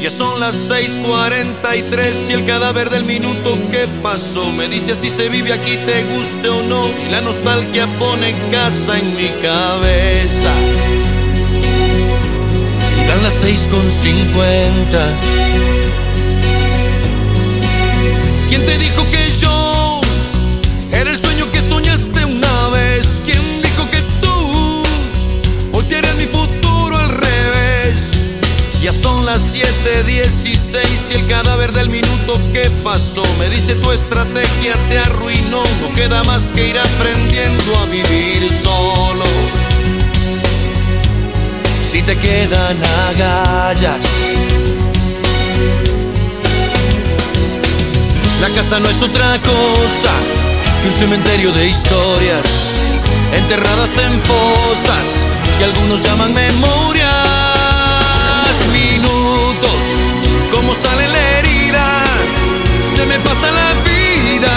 Ya 0.00 0.10
son 0.10 0.40
las 0.40 0.54
6:43 0.68 2.30
y 2.30 2.32
el 2.32 2.46
cadáver 2.46 2.88
del 2.88 3.04
minuto 3.04 3.58
que 3.70 3.86
pasó 4.02 4.50
me 4.52 4.68
dice 4.68 4.94
si 4.94 5.10
se 5.10 5.28
vive 5.28 5.52
aquí, 5.52 5.76
te 5.84 6.04
guste 6.04 6.48
o 6.48 6.62
no. 6.62 6.88
Y 7.06 7.10
la 7.10 7.20
nostalgia 7.20 7.86
pone 7.98 8.34
casa 8.50 8.98
en 8.98 9.16
mi 9.16 9.28
cabeza. 9.42 10.52
Y 12.96 13.08
dan 13.08 13.22
las 13.22 13.34
6:50. 13.42 15.12
¿Quién 18.48 18.64
te 18.64 18.78
dijo 18.78 18.87
7:16 30.70 31.10
y 31.10 31.14
el 31.14 31.26
cadáver 31.28 31.72
del 31.72 31.88
minuto 31.88 32.38
que 32.52 32.68
pasó 32.84 33.22
me 33.38 33.48
dice 33.48 33.74
tu 33.76 33.90
estrategia 33.90 34.74
te 34.90 34.98
arruinó. 34.98 35.62
No 35.80 35.94
queda 35.94 36.22
más 36.24 36.52
que 36.52 36.68
ir 36.68 36.78
aprendiendo 36.78 37.74
a 37.78 37.86
vivir 37.86 38.50
solo. 38.62 39.24
Si 41.90 42.02
te 42.02 42.16
quedan 42.18 42.76
agallas. 43.08 44.04
La 48.42 48.48
casa 48.50 48.78
no 48.78 48.88
es 48.88 49.02
otra 49.02 49.38
cosa 49.40 50.12
que 50.82 50.88
un 50.88 50.94
cementerio 50.94 51.50
de 51.52 51.68
historias 51.68 52.44
enterradas 53.34 53.90
en 53.98 54.20
fosas 54.20 55.06
que 55.58 55.64
algunos 55.64 56.02
llaman 56.02 56.34
memorias. 56.34 57.38
Como 60.54 60.74
sale 60.74 61.08
la 61.08 61.38
herida, 61.38 62.04
se 62.96 63.06
me 63.06 63.18
pasa 63.20 63.50
la 63.50 63.74
vida 63.82 64.50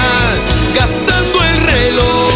gastando 0.74 1.44
el 1.44 1.62
reloj. 1.62 2.31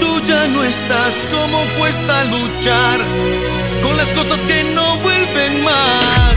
Tú 0.00 0.20
ya 0.24 0.48
no 0.48 0.64
estás? 0.64 1.14
¿Cómo 1.30 1.64
cuesta 1.78 2.24
luchar 2.24 3.00
con 3.82 3.96
las 3.96 4.08
cosas 4.08 4.40
que 4.46 4.64
no 4.64 4.96
vuelven 4.98 5.62
más? 5.62 6.34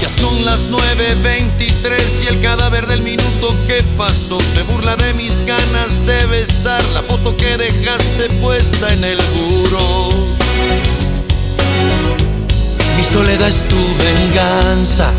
Ya 0.00 0.08
son 0.08 0.44
las 0.44 0.70
9.23 0.70 2.24
y 2.24 2.26
el 2.26 2.40
cadáver 2.40 2.86
del 2.86 3.02
minuto 3.02 3.54
que 3.66 3.82
pasó 3.96 4.38
se 4.54 4.62
burla 4.64 4.96
de 4.96 5.14
mis 5.14 5.44
ganas 5.46 6.06
de 6.06 6.26
besar 6.26 6.82
la 6.94 7.02
foto 7.02 7.36
que 7.36 7.56
dejaste 7.56 8.28
puesta 8.40 8.92
en 8.92 9.04
el 9.04 9.18
muro. 9.34 10.28
Mi 12.96 13.04
soledad 13.04 13.48
es 13.48 13.66
tu 13.68 13.76
venganza. 13.98 15.12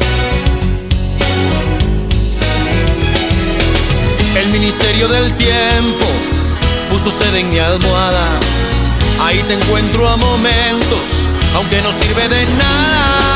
El 4.36 4.48
ministerio 4.50 5.08
del 5.08 5.36
tiempo 5.36 6.06
puso 6.90 7.12
sede 7.12 7.40
en 7.42 7.50
mi 7.50 7.60
almohada. 7.60 8.40
Ahí 9.22 9.44
te 9.44 9.54
encuentro 9.54 10.08
a 10.08 10.18
momentos, 10.18 11.00
aunque 11.56 11.82
no 11.82 11.92
sirve 11.92 12.28
de 12.28 12.46
nada. 12.58 13.29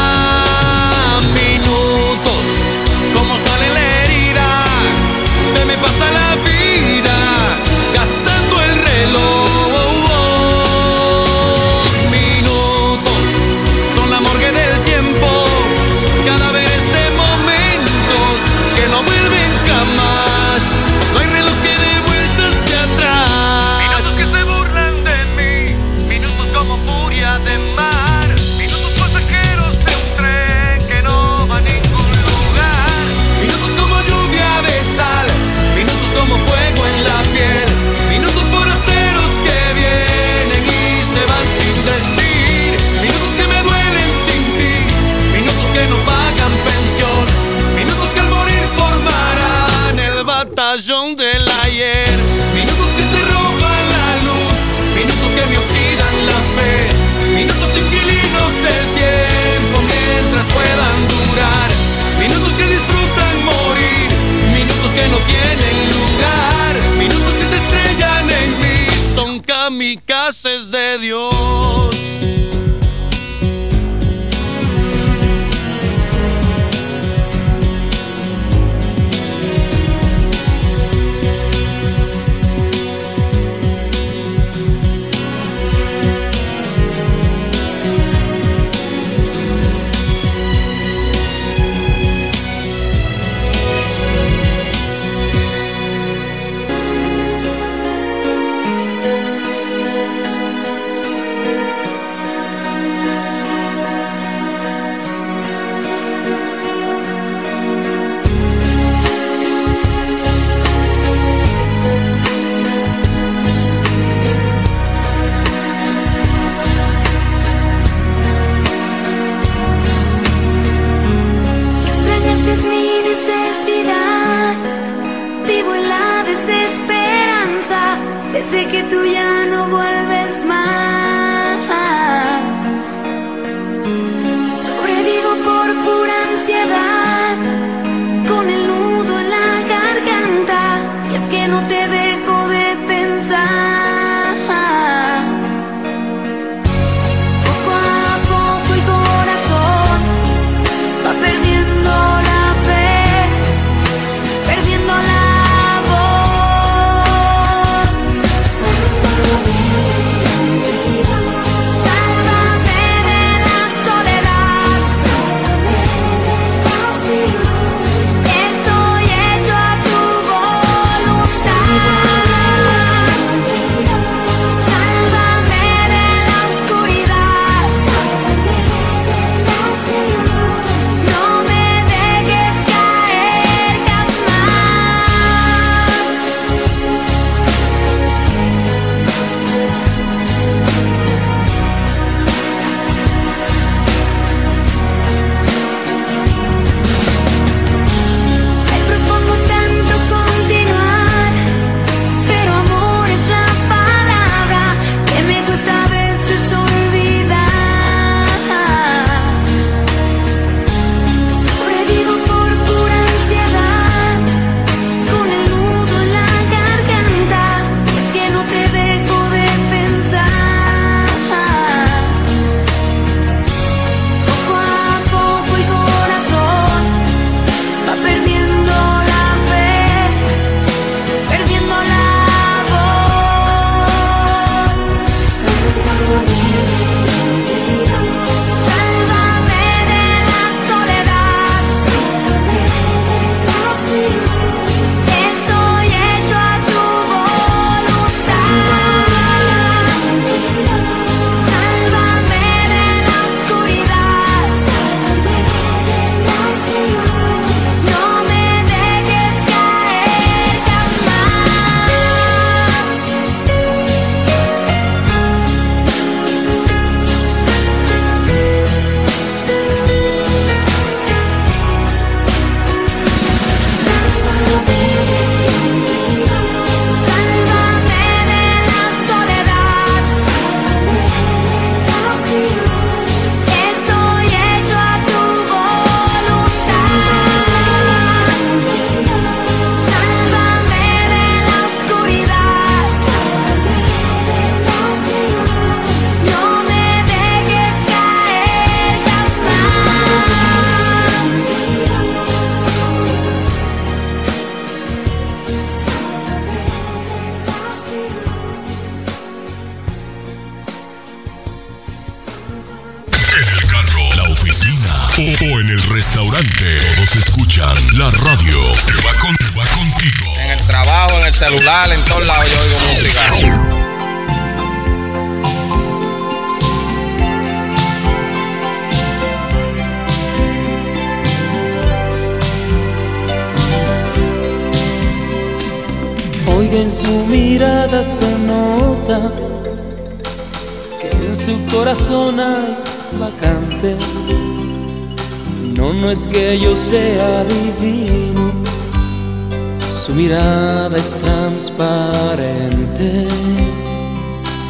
nada 350.74 350.98
es 350.98 351.10
transparente. 351.26 353.08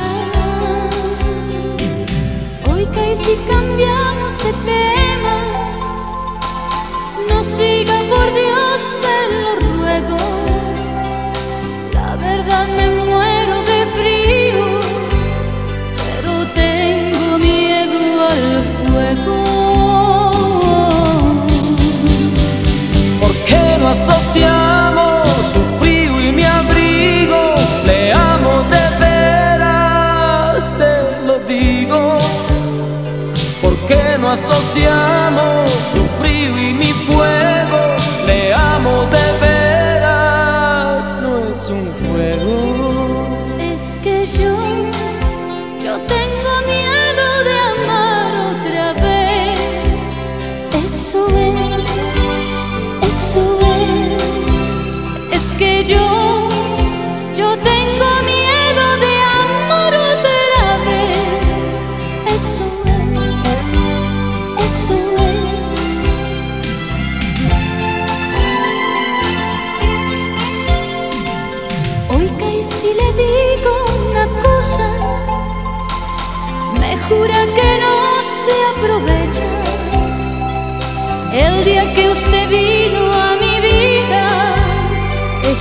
Ah, 0.01 0.90
hoy 2.69 2.83
cae 2.93 3.15
si 3.15 3.35
cambiamos 3.51 4.33
de 4.43 4.51
tema, 4.72 5.38
no 7.30 7.38
siga 7.43 7.98
por 8.11 8.27
Dios. 8.33 8.62
것이 34.73 34.85
야. 34.87 35.12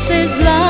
this 0.09 0.33
is 0.33 0.37
love. 0.39 0.62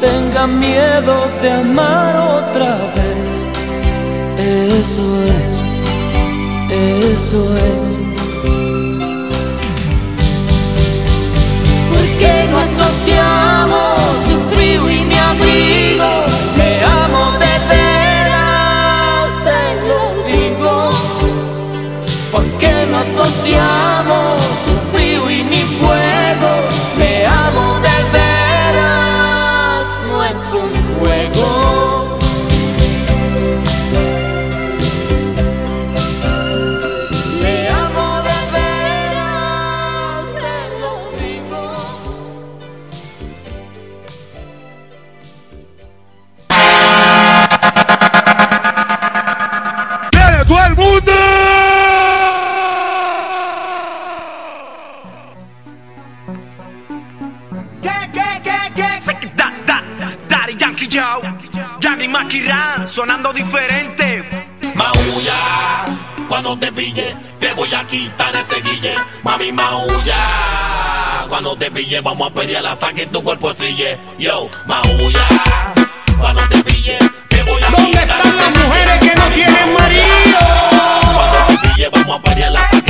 tenga 0.00 0.46
miedo 0.46 1.28
de 1.42 1.50
amar 1.50 2.16
otra 2.16 2.76
vez. 2.96 3.28
Eso 4.38 5.04
es, 5.40 5.50
eso 6.70 7.40
es. 7.72 7.98
¿Por 11.90 12.06
qué 12.20 12.48
no 12.50 12.58
asociamos 12.58 13.98
su 14.26 14.36
frío 14.54 14.90
y 14.90 15.04
mi 15.04 15.14
abrigo? 15.14 16.10
Le 16.56 16.84
amo 16.84 17.32
de 17.44 17.54
veras, 17.72 19.30
se 19.44 19.60
lo 19.88 20.02
digo. 20.32 20.90
¿Por 22.32 22.44
qué 22.58 22.86
no 22.90 22.98
asociamos? 22.98 24.07
diferente. 63.32 64.24
Maulla, 64.74 65.84
cuando 66.28 66.56
te 66.58 66.72
pille, 66.72 67.14
te 67.40 67.52
voy 67.54 67.72
a 67.74 67.84
quitar 67.86 68.34
ese 68.36 68.60
guille. 68.60 68.94
Mami, 69.22 69.52
maulla, 69.52 71.26
cuando 71.28 71.56
te 71.56 71.70
pille, 71.70 72.00
vamos 72.00 72.30
a 72.30 72.34
pelear 72.34 72.66
hasta 72.66 72.92
que 72.92 73.06
tu 73.06 73.22
cuerpo 73.22 73.52
sille. 73.52 73.98
Yo, 74.18 74.48
maulla, 74.66 75.26
cuando 76.18 76.46
te 76.48 76.62
pille, 76.64 76.98
te 77.28 77.42
voy 77.42 77.62
a 77.62 77.70
¿Dónde 77.70 77.98
están 77.98 78.36
las 78.36 78.50
mujeres 78.64 79.00
que 79.00 79.14
no 79.14 79.22
Mami, 79.22 79.34
tienen 79.34 79.72
marido? 79.74 80.38
Cuando 81.14 81.38
te 81.48 81.68
pille, 81.68 81.88
vamos 81.88 82.18
a 82.18 82.22
pelear 82.22 82.56
hasta 82.56 82.80
que 82.82 82.87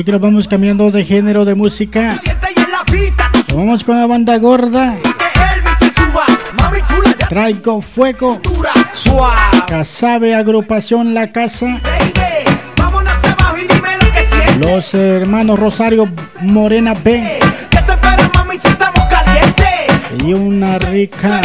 Así 0.00 0.04
que 0.06 0.12
nos 0.12 0.20
vamos 0.22 0.48
cambiando 0.48 0.90
de 0.90 1.04
género 1.04 1.44
de 1.44 1.54
música. 1.54 2.18
Vamos 3.54 3.84
con 3.84 3.98
la 3.98 4.06
banda 4.06 4.38
gorda. 4.38 4.96
Traigo 7.28 7.82
fuego. 7.82 8.40
Casabe 9.68 10.34
agrupación 10.34 11.12
La 11.12 11.30
Casa. 11.30 11.82
Los 14.58 14.94
hermanos 14.94 15.58
Rosario 15.58 16.08
Morena 16.40 16.94
B. 16.94 17.38
Y 20.24 20.32
una 20.32 20.78
rica 20.78 21.42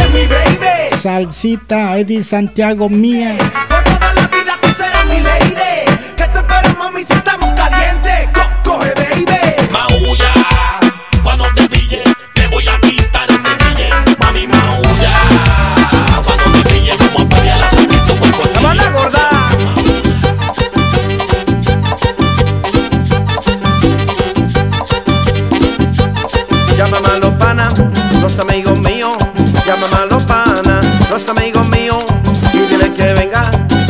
salsita 1.02 1.98
Eddie 1.98 2.24
Santiago 2.24 2.88
mía. 2.88 3.36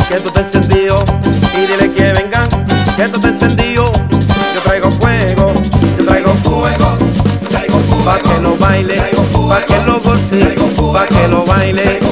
que 0.09 0.15
tú 0.21 0.29
te 0.31 0.39
encendió 0.39 0.95
y 1.57 1.65
dile 1.67 1.91
que 1.91 2.13
vengan 2.13 2.47
que 2.95 3.09
tú 3.09 3.19
te 3.19 3.27
encendió. 3.27 3.83
Yo 3.83 4.61
traigo 4.63 4.89
fuego, 4.91 5.53
yo 5.97 6.05
traigo 6.05 6.33
fuego, 6.35 6.97
traigo 7.49 7.79
fuego, 7.79 8.05
pa 8.05 8.19
que 8.19 8.39
lo 8.41 8.57
baile, 8.57 8.95
pa 9.49 9.61
que 9.65 9.81
lo 9.85 9.99
goce, 9.99 10.55
pa 10.93 11.05
que 11.05 11.27
lo 11.27 11.45
baile. 11.45 12.06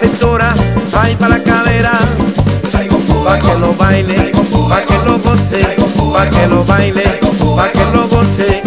cintura, 0.00 0.54
vai 0.90 1.14
para 1.14 1.36
la 1.36 1.42
cadera. 1.44 1.92
Pa' 3.24 3.38
que 3.38 3.54
lo 3.58 3.74
baile, 3.74 4.32
pa' 4.68 4.80
que 4.80 4.98
lo 5.04 5.18
goce, 5.18 5.60
pa' 6.12 6.26
que 6.30 6.46
lo 6.46 6.64
baile, 6.64 7.02
pa' 7.56 7.68
que 7.68 7.84
lo 7.92 8.08
goce. 8.08 8.62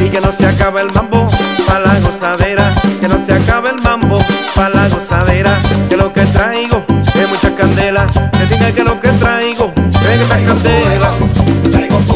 Y 0.00 0.08
que 0.08 0.20
no 0.20 0.32
se 0.32 0.46
acabe 0.46 0.80
el 0.80 0.90
mambo, 0.94 1.28
pa' 1.66 1.80
la 1.80 2.00
gozadera, 2.00 2.64
que 2.98 3.08
no 3.08 3.20
se 3.20 3.34
acabe 3.34 3.70
el 3.70 3.82
mambo, 3.82 4.18
pa' 4.54 4.70
la 4.70 4.88
gozadera, 4.88 5.52
que 5.90 5.98
lo 5.98 6.10
que 6.14 6.24
traigo 6.24 6.82
es 7.14 7.28
mucha 7.28 7.54
candela, 7.54 8.06
que 8.06 8.54
diga 8.54 8.72
que 8.72 8.84
lo 8.84 8.98
que 8.98 9.10
traigo 9.10 9.70
es 9.76 10.18
mucha 10.20 10.38
candela, 10.46 11.10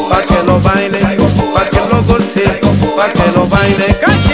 pa' 0.09 0.23
que 0.23 0.43
lo 0.43 0.59
baile, 0.61 1.01
pa' 1.55 1.65
que 1.71 1.83
lo 1.93 2.03
goce, 2.03 2.45
pa' 2.97 3.09
que 3.13 3.33
lo 3.37 3.47
baile, 3.47 4.26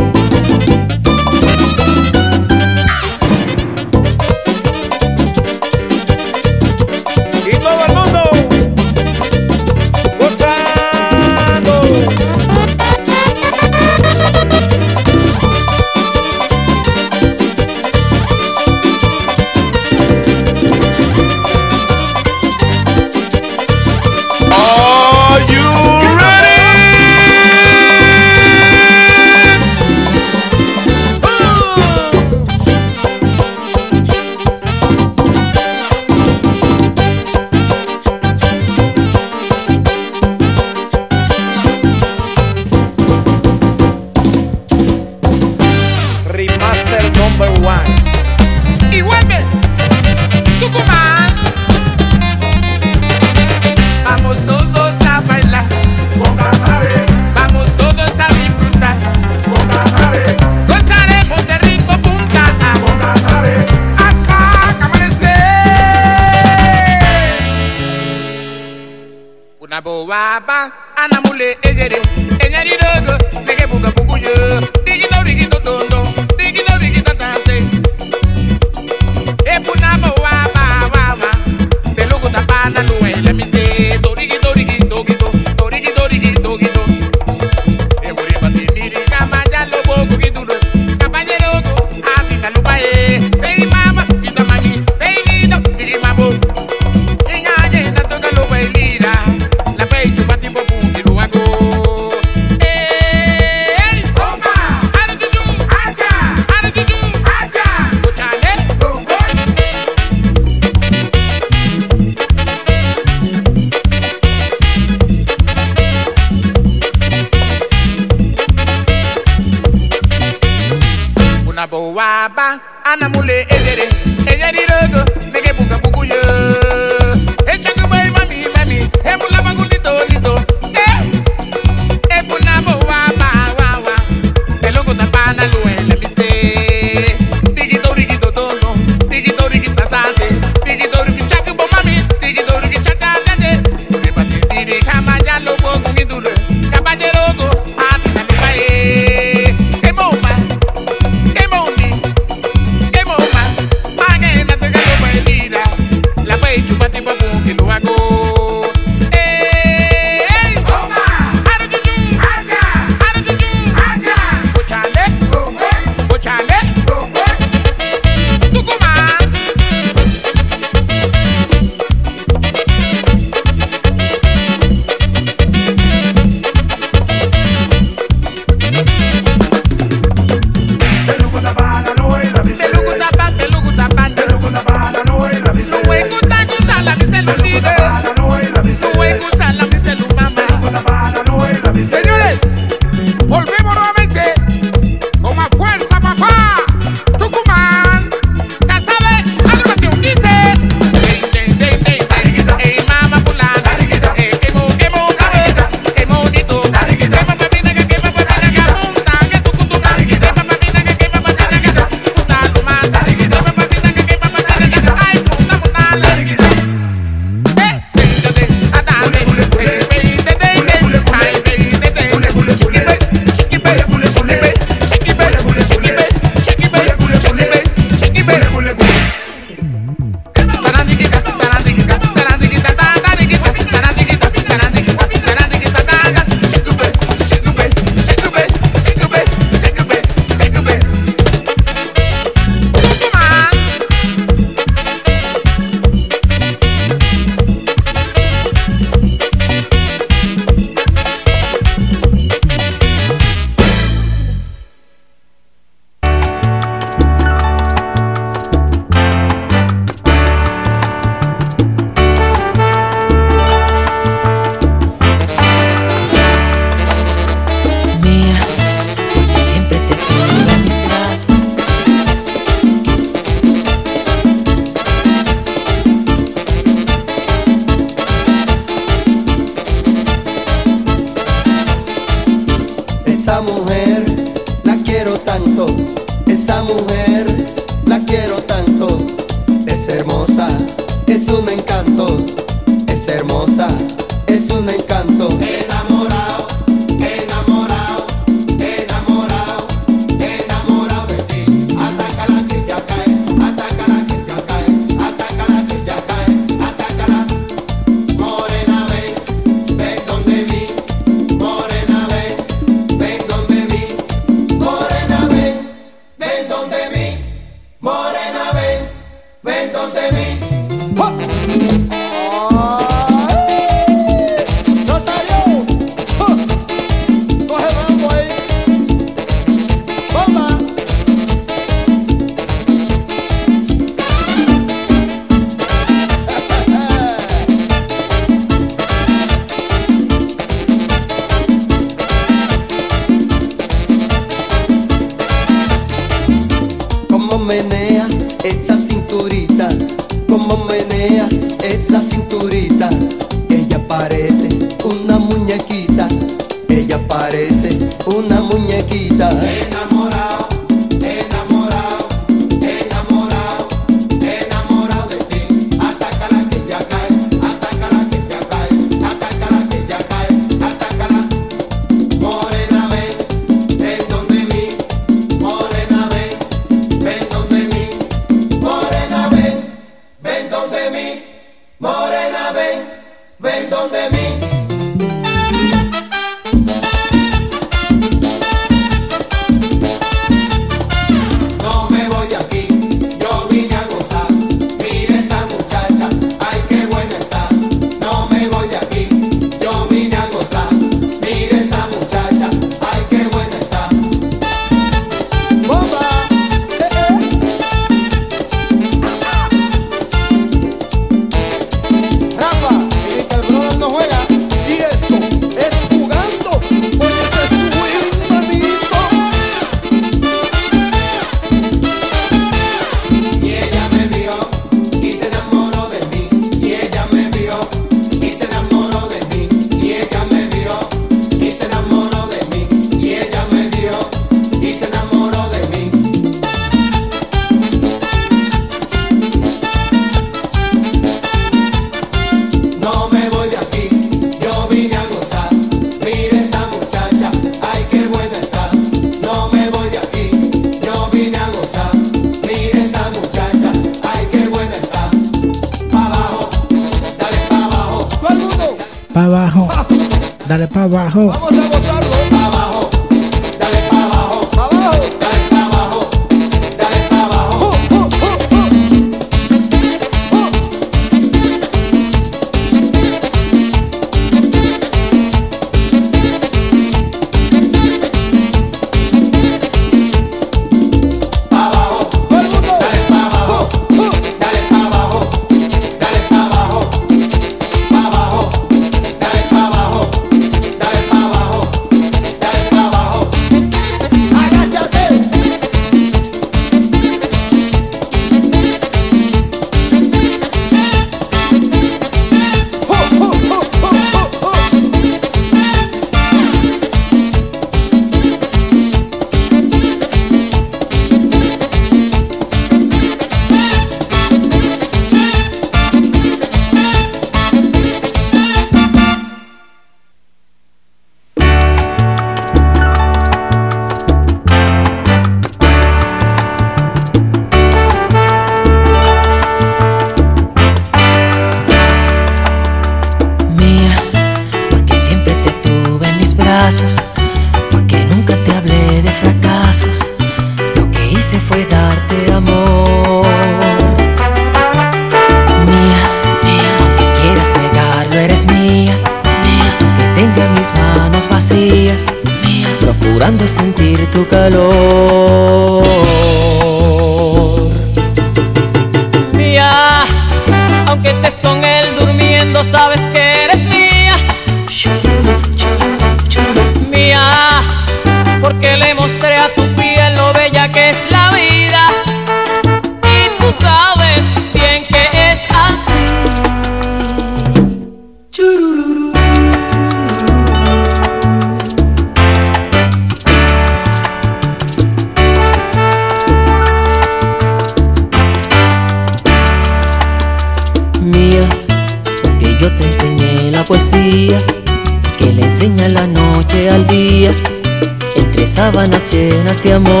de 599.63 599.73
amor. 599.73 600.00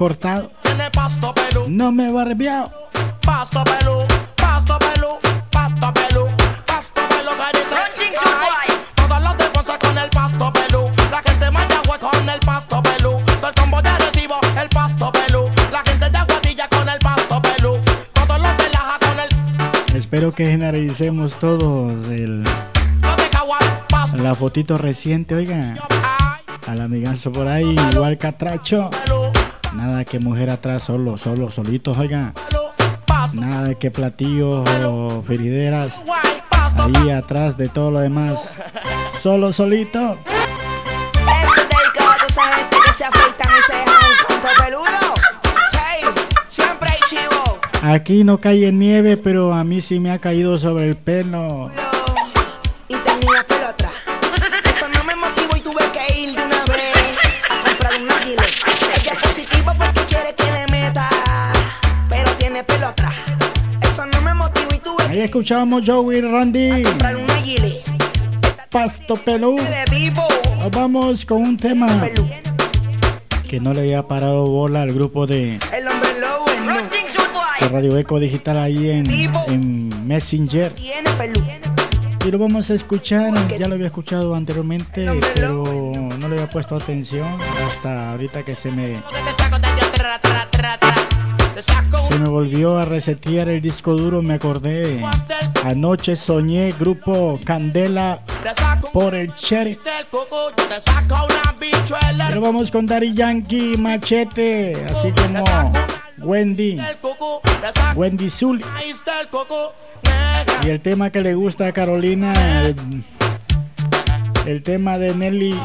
Cortado. 0.00 0.50
tiene 0.62 0.90
pasto 0.90 1.34
pelú. 1.34 1.66
No 1.68 1.92
me 1.92 2.08
he 2.08 2.10
barbeado. 2.10 2.72
Pasto 3.20 3.62
pelú, 3.64 3.98
pasto 4.34 4.78
pelú, 4.78 5.08
pasto 5.50 5.92
pelú, 5.92 6.26
pasto 6.64 7.02
pelú 7.10 7.30
que 7.36 7.58
dice 7.58 7.76
ay. 8.24 8.70
Todos 8.94 9.22
los 9.22 9.36
de 9.36 9.78
con 9.78 9.98
el 9.98 10.08
pasto 10.08 10.50
pelú, 10.54 10.90
la 11.10 11.18
gente 11.18 11.44
de 11.44 11.98
con 11.98 12.28
el 12.30 12.40
pasto 12.40 12.82
pelú, 12.82 13.20
todo 13.26 13.48
el 13.48 13.54
combo 13.54 13.82
de 13.82 13.90
Recibo 13.98 14.36
el 14.58 14.68
pasto 14.70 15.12
pelú, 15.12 15.50
la 15.70 15.82
gente 15.84 16.08
de 16.08 16.16
Aguadilla 16.16 16.66
con 16.70 16.88
el 16.88 16.98
pasto 16.98 17.42
pelú, 17.42 17.78
todos 18.14 18.40
los 18.40 18.56
de 18.56 18.70
Laja 18.72 18.98
con 19.00 19.20
el 19.20 19.96
Espero 19.96 20.32
que 20.32 20.46
generalicemos 20.46 21.38
todos 21.38 21.92
el, 22.08 22.42
la 24.14 24.34
fotito 24.34 24.78
reciente, 24.78 25.34
oiga. 25.34 25.74
Al 26.66 26.80
amigazo 26.80 27.30
por 27.32 27.48
ahí, 27.48 27.76
igual 27.92 28.16
catracho. 28.16 28.88
Que 30.10 30.18
mujer 30.18 30.50
atrás, 30.50 30.82
solo, 30.82 31.16
solo, 31.18 31.52
solitos, 31.52 31.96
oiga. 31.96 32.32
Nada 33.32 33.62
de 33.62 33.76
que 33.76 33.92
platillos 33.92 34.68
o 34.84 35.22
ferideras 35.24 35.94
ahí 36.76 37.10
atrás 37.10 37.56
de 37.56 37.68
todo 37.68 37.92
lo 37.92 38.00
demás. 38.00 38.56
Solo, 39.22 39.52
solito. 39.52 40.18
Aquí 47.82 48.24
no 48.24 48.38
cae 48.38 48.72
nieve, 48.72 49.16
pero 49.16 49.54
a 49.54 49.62
mí 49.62 49.80
sí 49.80 50.00
me 50.00 50.10
ha 50.10 50.18
caído 50.18 50.58
sobre 50.58 50.88
el 50.88 50.96
pelo. 50.96 51.70
Escuchamos 65.30 65.82
Joey 65.86 66.22
Randy. 66.22 66.82
Pasto 68.68 69.14
pelú. 69.14 69.60
Nos 70.58 70.70
vamos 70.72 71.24
con 71.24 71.42
un 71.42 71.56
tema 71.56 72.08
que 73.48 73.60
no 73.60 73.72
le 73.72 73.82
había 73.82 74.02
parado 74.02 74.44
bola 74.46 74.82
al 74.82 74.92
grupo 74.92 75.28
de, 75.28 75.60
de 77.60 77.68
Radio 77.68 77.96
Eco 77.96 78.18
Digital 78.18 78.58
ahí 78.58 78.90
en, 78.90 79.08
en 79.46 80.04
Messenger. 80.04 80.74
Y 82.26 82.30
lo 82.32 82.38
vamos 82.38 82.68
a 82.70 82.74
escuchar, 82.74 83.32
ya 83.56 83.68
lo 83.68 83.74
había 83.74 83.86
escuchado 83.86 84.34
anteriormente, 84.34 85.06
pero 85.32 85.62
no 86.18 86.28
le 86.28 86.34
había 86.34 86.50
puesto 86.50 86.74
atención 86.74 87.28
hasta 87.68 88.10
ahorita 88.10 88.42
que 88.42 88.56
se 88.56 88.72
me, 88.72 88.98
se 92.10 92.18
me 92.18 92.28
volvió 92.28 92.76
a 92.76 92.84
resetear 92.84 93.48
el 93.48 93.60
disco 93.60 93.94
duro, 93.94 94.20
me 94.20 94.34
acordé. 94.34 95.00
Anoche 95.64 96.16
soñé 96.16 96.74
grupo 96.78 97.38
Candela 97.44 98.22
por 98.92 99.14
el 99.14 99.32
Cherry. 99.36 99.78
Pero 102.28 102.40
vamos 102.40 102.70
con 102.70 102.86
Daddy 102.86 103.14
Yankee, 103.14 103.76
Machete, 103.76 104.84
así 104.86 105.12
como 105.12 105.44
Wendy, 106.18 106.80
Wendy 107.94 108.28
Zully. 108.28 108.64
Y 110.64 110.68
el 110.68 110.80
tema 110.80 111.10
que 111.10 111.20
le 111.20 111.34
gusta 111.34 111.68
a 111.68 111.72
Carolina, 111.72 112.62
el, 112.62 113.04
el 114.46 114.62
tema 114.62 114.98
de 114.98 115.14
Nelly 115.14 115.56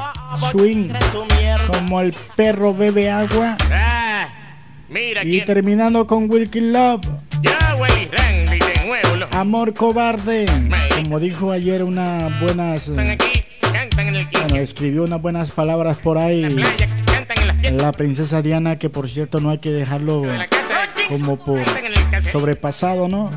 Swing, 0.51 0.89
como 1.67 2.01
el 2.01 2.13
perro 2.35 2.73
bebe 2.73 3.09
agua. 3.09 3.57
Mira 4.95 5.25
Y 5.25 5.29
quién. 5.31 5.45
terminando 5.45 6.07
con 6.07 6.31
Wilkie 6.31 6.61
Love, 6.61 7.01
Ya, 7.41 7.73
güey, 7.73 8.07
Randy, 8.09 8.59
de 8.59 8.85
nuevo. 8.85 9.27
Amor 9.33 9.73
Cobarde. 9.73 10.45
Como 11.03 11.19
dijo 11.19 11.51
ayer 11.51 11.83
unas 11.83 12.39
buenas, 12.39 12.87
están 12.87 13.09
aquí, 13.09 13.43
cantan 13.73 14.07
en 14.07 14.15
el 14.15 14.29
quince. 14.29 14.47
bueno, 14.47 14.63
escribió 14.63 15.03
unas 15.03 15.21
buenas 15.21 15.51
palabras 15.51 15.97
por 15.97 16.17
ahí. 16.17 16.45
playa, 16.45 16.87
cantan 17.07 17.37
en 17.41 17.47
la 17.47 17.53
fiesta. 17.55 17.83
La 17.83 17.91
princesa 17.91 18.41
Diana, 18.41 18.77
que 18.77 18.89
por 18.89 19.09
cierto 19.09 19.41
no 19.41 19.49
hay 19.49 19.57
que 19.57 19.71
dejarlo 19.71 20.23
como 21.09 21.43
por 21.43 21.59
sobrepasado, 22.31 23.09
¿no? 23.09 23.31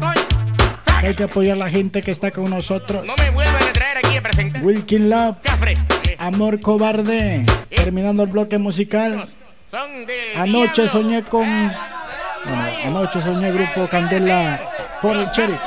Hay 1.02 1.16
que 1.16 1.24
apoyar 1.24 1.56
a 1.56 1.58
la 1.58 1.70
gente 1.70 2.02
que 2.02 2.12
está 2.12 2.30
con 2.30 2.50
nosotros. 2.50 3.04
No 3.04 3.14
me 3.16 3.30
vuelvan 3.30 3.60
a 3.60 3.72
traer 3.72 3.98
aquí 3.98 4.16
a 4.16 4.22
presentar. 4.22 4.64
Wilkin 4.64 5.10
Love, 5.10 5.38
Cafre, 5.42 5.74
Amor 6.18 6.60
Cobarde. 6.60 7.44
Terminando 7.68 8.22
el 8.22 8.30
bloque 8.30 8.58
musical. 8.58 9.28
Anoche 10.36 10.88
soñé 10.88 11.22
con. 11.24 11.46
Bueno, 12.44 12.62
anoche 12.86 13.20
soñé 13.20 13.52
grupo 13.52 13.86
Candela 13.88 14.58
por 15.02 15.16
el 15.16 15.30
Cherry. 15.32 15.58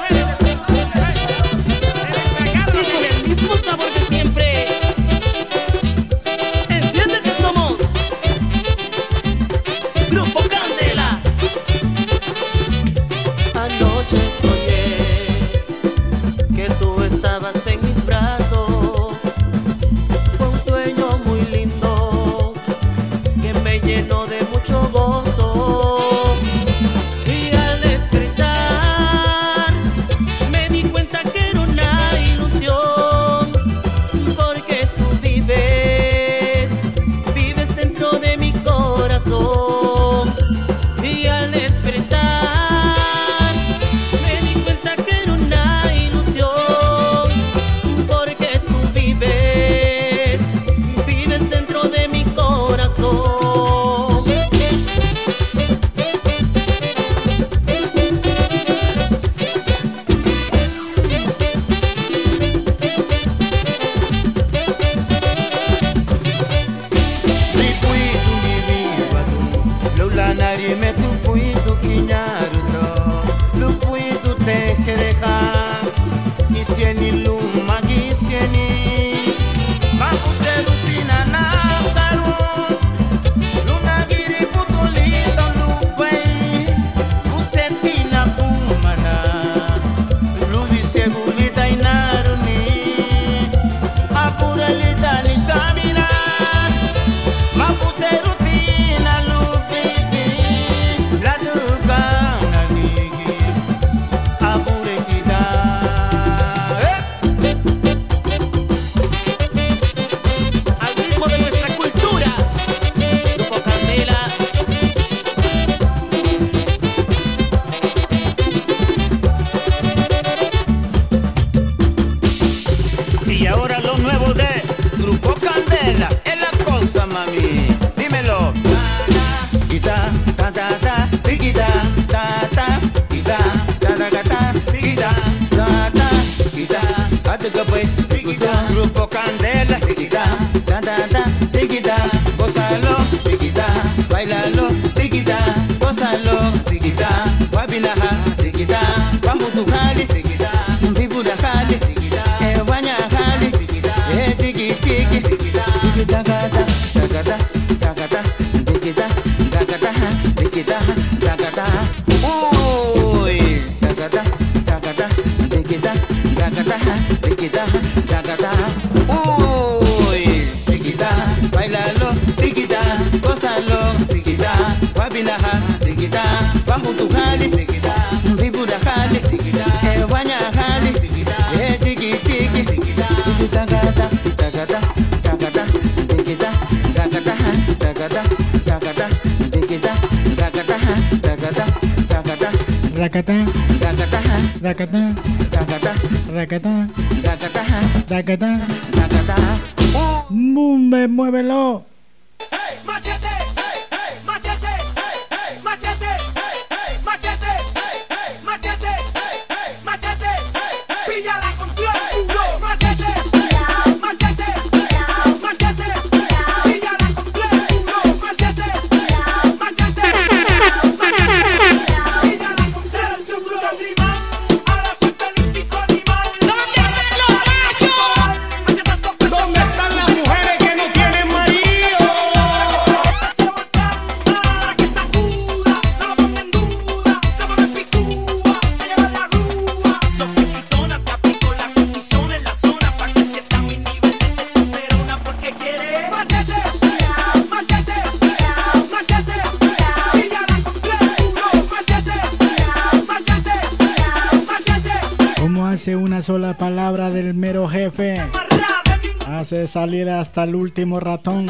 salir 259.71 260.09
hasta 260.09 260.43
el 260.43 260.55
último 260.55 260.99
ratón. 260.99 261.47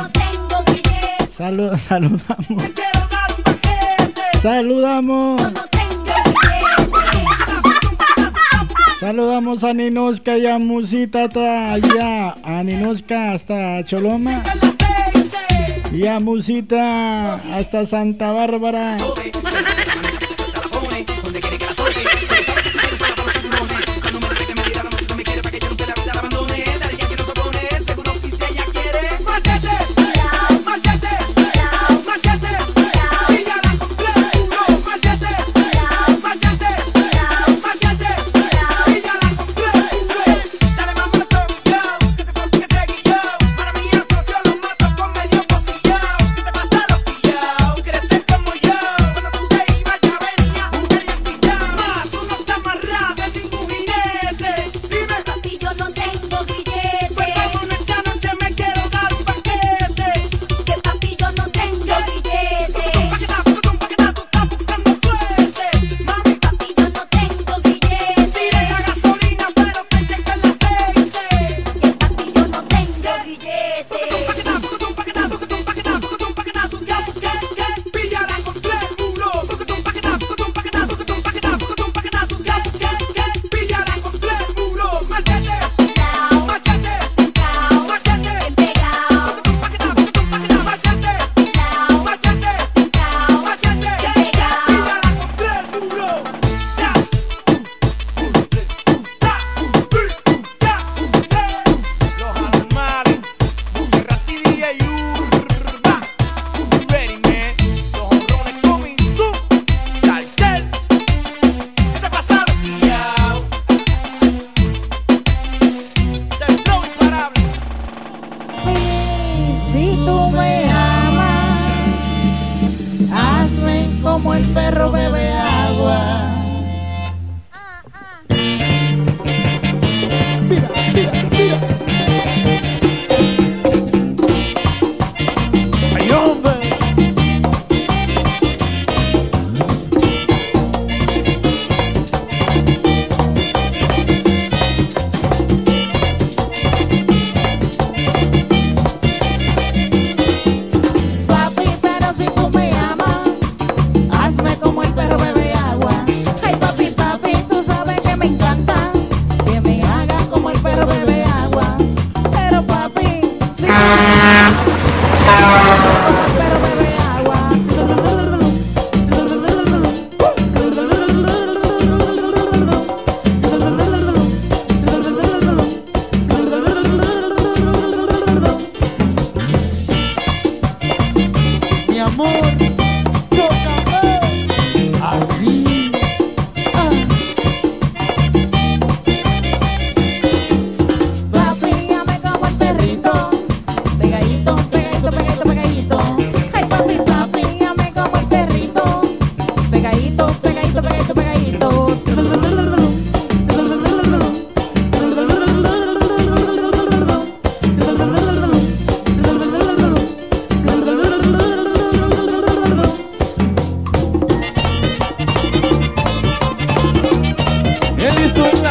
Salud, 1.36 1.76
saludamos. 1.88 2.64
Saludamos. 4.40 5.42
Saludamos 9.00 9.64
a 9.64 9.74
Ninoska 9.74 10.38
y 10.38 10.46
a 10.46 10.60
Musita 10.60 11.24
hasta 11.24 11.74
allá. 11.74 12.36
A 12.44 12.64
Ninoska 12.64 13.32
hasta 13.32 13.84
Choloma. 13.86 14.44
Y 15.92 16.06
a 16.06 16.20
Musita 16.20 17.34
hasta 17.58 17.88
Santa 17.88 18.32
Bárbara. 18.32 18.98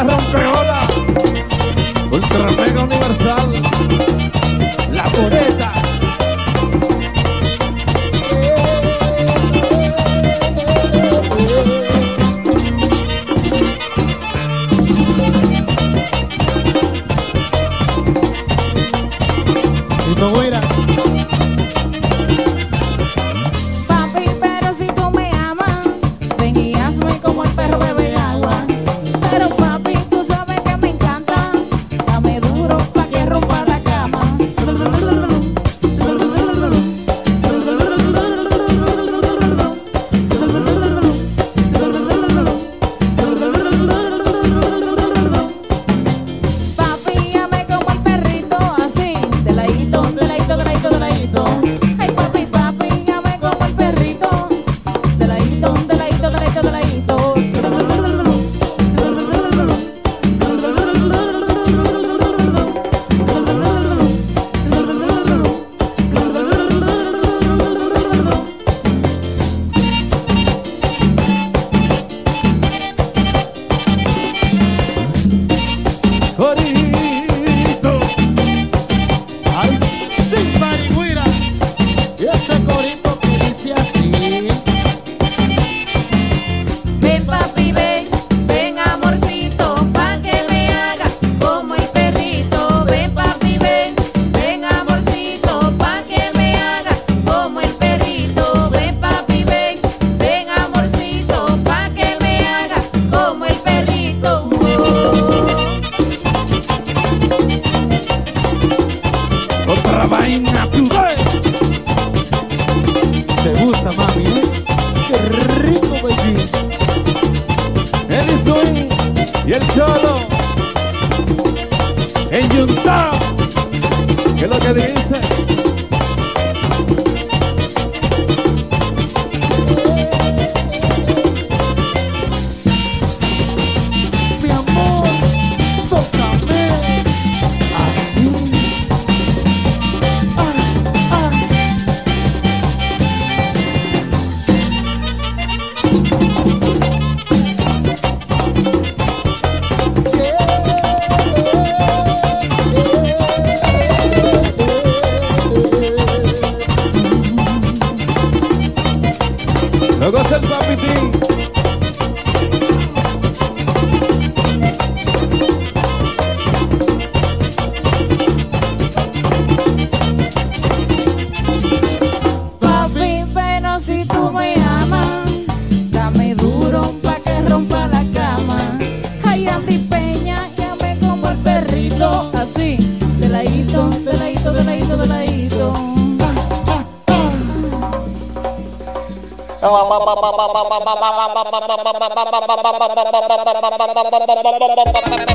la 0.03 0.17
rompeola. 0.17 0.80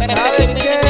¿Sabes 0.07 0.55
qué? 0.57 0.86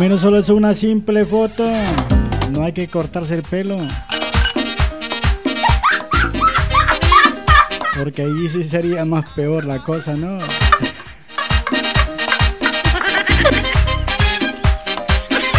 Menos 0.00 0.22
solo 0.22 0.38
es 0.38 0.48
una 0.48 0.72
simple 0.72 1.26
foto. 1.26 1.62
No 2.52 2.64
hay 2.64 2.72
que 2.72 2.88
cortarse 2.88 3.34
el 3.34 3.42
pelo. 3.42 3.76
Porque 7.98 8.22
ahí 8.22 8.48
sí 8.48 8.64
sería 8.64 9.04
más 9.04 9.26
peor 9.34 9.66
la 9.66 9.78
cosa, 9.80 10.14
¿no? 10.14 10.38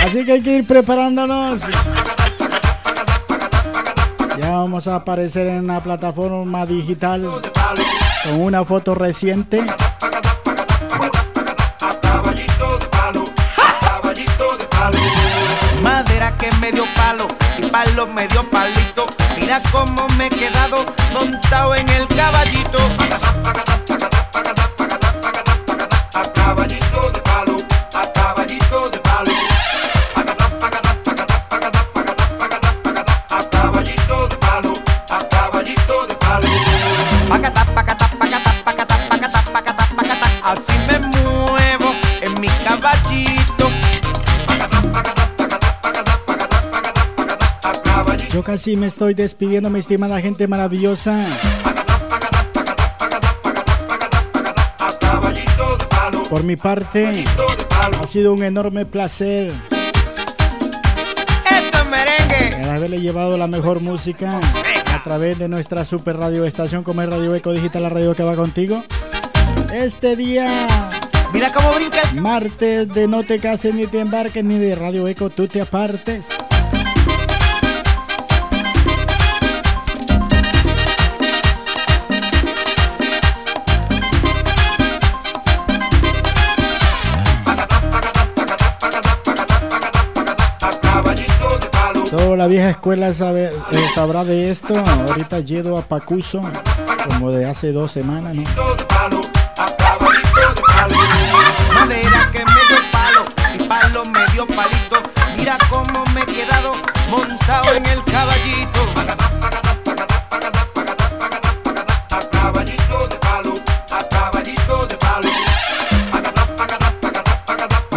Así 0.03 0.25
que 0.25 0.31
hay 0.31 0.41
que 0.41 0.55
ir 0.55 0.65
preparándonos. 0.65 1.61
Ya 4.39 4.49
vamos 4.49 4.87
a 4.87 4.95
aparecer 4.95 5.45
en 5.45 5.65
una 5.65 5.83
plataforma 5.83 6.65
digital 6.65 7.29
con 8.23 8.41
una 8.41 8.65
foto 8.65 8.95
reciente. 8.95 9.63
Que 16.41 16.51
me 16.57 16.71
dio 16.71 16.85
palo 16.95 17.27
y 17.59 17.67
palo 17.67 18.07
me 18.07 18.27
dio 18.27 18.43
palito. 18.49 19.05
Mira 19.39 19.61
cómo 19.71 20.07
me 20.17 20.25
he 20.25 20.29
quedado 20.29 20.83
montado 21.13 21.75
en 21.75 21.87
el 21.89 22.07
caballito. 22.07 22.79
Casi 48.51 48.75
me 48.75 48.88
estoy 48.88 49.13
despidiendo, 49.13 49.69
mi 49.69 49.80
estimada 49.80 50.19
gente 50.19 50.45
maravillosa. 50.45 51.25
Por 56.30 56.43
mi 56.43 56.57
parte, 56.57 57.23
ha 57.80 58.07
sido 58.07 58.33
un 58.33 58.43
enorme 58.43 58.85
placer 58.85 59.53
el 62.59 62.69
haberle 62.69 62.99
llevado 62.99 63.38
la 63.38 63.47
mejor 63.47 63.80
música 63.80 64.38
a 64.93 65.01
través 65.01 65.39
de 65.39 65.47
nuestra 65.47 65.85
super 65.85 66.17
radio 66.17 66.43
estación 66.43 66.83
como 66.83 67.01
es 67.03 67.09
Radio 67.09 67.33
Eco 67.33 67.53
Digital, 67.53 67.83
la 67.83 67.89
radio 67.89 68.13
que 68.13 68.23
va 68.23 68.35
contigo. 68.35 68.83
Este 69.73 70.17
día, 70.17 70.67
mira 71.31 71.53
cómo 71.53 71.73
brinca 71.75 72.01
martes 72.19 72.89
de 72.89 73.07
No 73.07 73.23
te 73.23 73.39
cases 73.39 73.73
ni 73.73 73.88
te 73.88 74.01
embarques 74.01 74.43
ni 74.43 74.57
de 74.57 74.75
Radio 74.75 75.07
Eco 75.07 75.30
tú 75.30 75.47
te 75.47 75.61
apartes. 75.61 76.40
Toda 92.11 92.35
la 92.35 92.48
vieja 92.48 92.72
escuela 92.72 93.14
sabe- 93.14 93.53
eh, 93.72 93.85
sabrá 93.95 94.23
de 94.25 94.51
esto. 94.51 94.73
Ahorita 95.07 95.40
llego 95.40 95.77
a 95.77 95.81
Pacuso, 95.81 96.41
como 97.07 97.31
de 97.31 97.45
hace 97.49 97.72
dos 97.72 97.91
semanas, 97.91 98.35
¿no? 98.35 98.43
Madera 101.73 102.30
que 102.31 102.40
me 102.40 102.61
dio 102.67 102.77
palo 102.91 103.22
y 103.57 103.64
palo 103.64 104.03
me 104.06 104.25
dio 104.33 104.45
palito. 104.48 105.01
Mira 105.38 105.57
cómo 105.69 106.03
me 106.14 106.22
he 106.22 106.25
quedado 106.25 106.73
montado 107.09 107.72
en 107.73 107.85
el 107.85 108.03
caballito. 108.03 108.81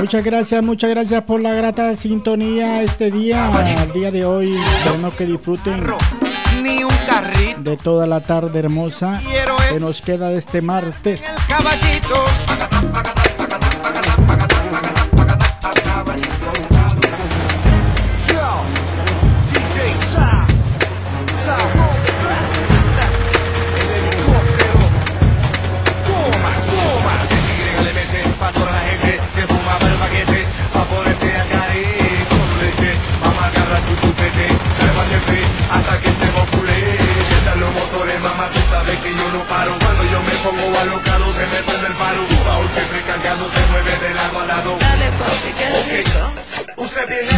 Muchas 0.05 0.23
gracias, 0.23 0.63
muchas 0.63 0.91
gracias 0.91 1.23
por 1.23 1.41
la 1.41 1.55
grata 1.55 1.97
sintonía 1.97 2.83
este 2.83 3.11
día, 3.11 3.49
al 3.49 3.91
día 3.95 4.11
de 4.11 4.27
hoy. 4.27 4.55
Esperemos 4.55 5.15
que 5.15 5.25
disfruten 5.25 5.83
de 7.61 7.77
toda 7.79 8.07
la 8.07 8.21
tarde 8.21 8.59
hermosa 8.59 9.23
que 9.71 9.81
nos 9.81 10.03
queda 10.03 10.29
de 10.29 10.37
este 10.37 10.61
martes. 10.61 11.23
Alocado 40.85 41.33
se 41.33 41.47
me 41.53 41.61
prende 41.67 41.87
el 41.89 41.95
paro. 41.95 42.21
Tu 42.29 42.39
baúl 42.45 42.69
siempre 42.75 43.01
cargado 43.09 43.45
se 43.49 43.63
mueve 43.71 43.95
de 44.05 44.15
lado 44.15 44.41
a 44.41 44.47
lado. 44.47 44.71
Dale 44.81 45.09
papi, 45.21 45.51
qué 45.59 45.69
rico 45.97 46.25
Usted 46.77 47.09
viene 47.09 47.35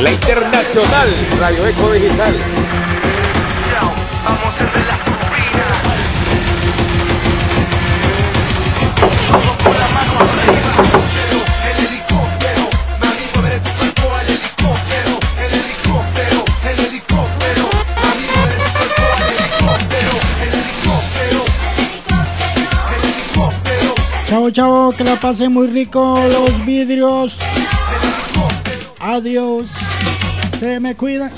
La 0.00 0.12
Internacional 0.12 1.08
Radio 1.40 1.66
Eco 1.66 1.90
Digital. 1.90 2.32
Vamos 4.24 4.54
desde 4.58 4.86
la 4.86 4.96
turbina 4.98 5.66
Vamos 9.32 9.56
con 9.64 9.74
la 9.74 9.88
mano 9.88 10.12
arriba 10.20 10.72
Pero 11.16 11.38
el 11.68 11.78
helicóptero 11.86 12.62
Mami, 13.00 13.24
mueve 13.34 13.58
tu 13.58 13.70
cuerpo 13.76 14.06
al 14.14 14.28
helicóptero 14.28 15.12
El 15.42 15.52
helicóptero, 15.58 16.38
el 16.70 16.78
helicóptero 16.78 17.64
Mami, 18.00 18.26
mueve 18.36 18.54
tu 18.54 18.70
cuerpo 18.78 19.02
al 19.16 19.22
helicóptero 19.34 20.12
El 20.42 20.52
helicóptero 20.60 21.40
El 22.94 23.02
helicóptero 23.10 23.90
Chao, 24.28 24.46
chao, 24.52 24.92
que 24.92 25.02
la 25.02 25.16
pasen 25.16 25.52
muy 25.52 25.66
rico 25.66 26.22
los 26.30 26.64
vidrios. 26.64 27.36
Adiós. 29.00 29.70
Se 30.58 30.80
me 30.80 30.92
cuida. 30.96 31.30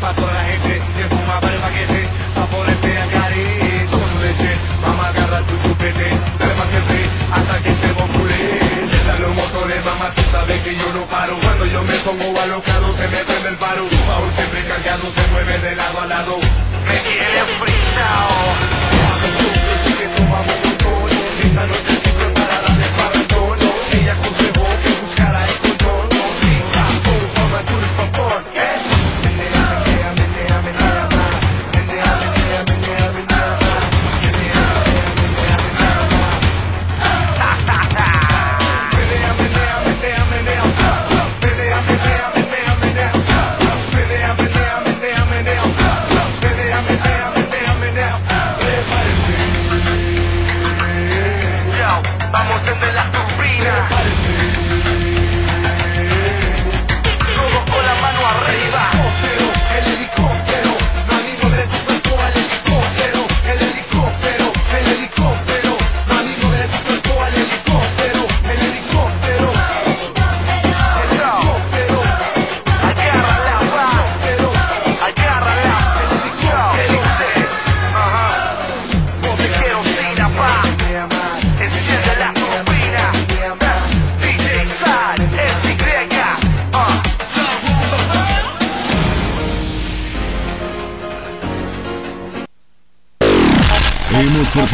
Pa' 0.00 0.12
toda 0.14 0.32
la 0.34 0.42
gente 0.42 0.82
que 0.96 1.04
fuma 1.14 1.38
para 1.38 1.54
el 1.54 1.60
paquete 1.60 2.02
Pa' 2.34 2.46
ponerte 2.46 2.98
a 2.98 3.06
caer 3.06 3.86
con 3.86 4.10
leche 4.22 4.50
Vamos 4.82 5.06
a 5.06 5.08
agarrar 5.10 5.42
tu 5.44 5.54
chupete 5.62 6.06
Dale 6.38 6.54
más 6.58 6.68
siempre 6.68 6.98
hasta 7.30 7.62
que 7.62 7.70
estemos 7.70 8.10
culés 8.10 8.42
Enciendan 8.82 9.22
los 9.22 9.34
motores, 9.38 9.84
mamá, 9.84 10.10
tú 10.16 10.22
sabes 10.32 10.60
que 10.62 10.74
yo 10.74 10.92
no 10.98 11.06
paro 11.06 11.38
Cuando 11.38 11.66
yo 11.66 11.80
me 11.84 11.94
pongo 12.02 12.40
alocado 12.42 12.92
se 12.94 13.06
me 13.06 13.22
prende 13.22 13.48
el 13.50 13.56
paro 13.56 13.86
Tu 13.86 14.00
baúl 14.02 14.30
siempre 14.34 14.60
cargado 14.66 15.06
se 15.14 15.22
mueve 15.30 15.58
de 15.62 15.76
lado 15.76 16.00
a 16.00 16.06
lado 16.06 16.34
Me 16.90 16.96
tiene 17.06 17.40
frisado 17.62 18.86
tono 20.82 21.18
Esta 21.38 21.66
noche 21.70 22.15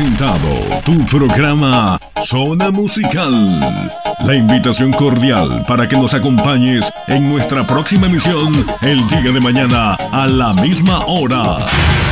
presentado 0.02 0.82
tu 0.84 0.98
programa 1.06 2.00
Zona 2.22 2.72
Musical. 2.72 3.32
La 4.24 4.34
invitación 4.34 4.92
cordial 4.92 5.64
para 5.68 5.88
que 5.88 5.96
nos 5.96 6.12
acompañes 6.12 6.92
en 7.06 7.30
nuestra 7.30 7.64
próxima 7.64 8.06
emisión 8.06 8.66
el 8.80 9.06
día 9.06 9.30
de 9.30 9.40
mañana 9.40 9.94
a 9.94 10.26
la 10.26 10.54
misma 10.54 11.06
hora. 11.06 11.56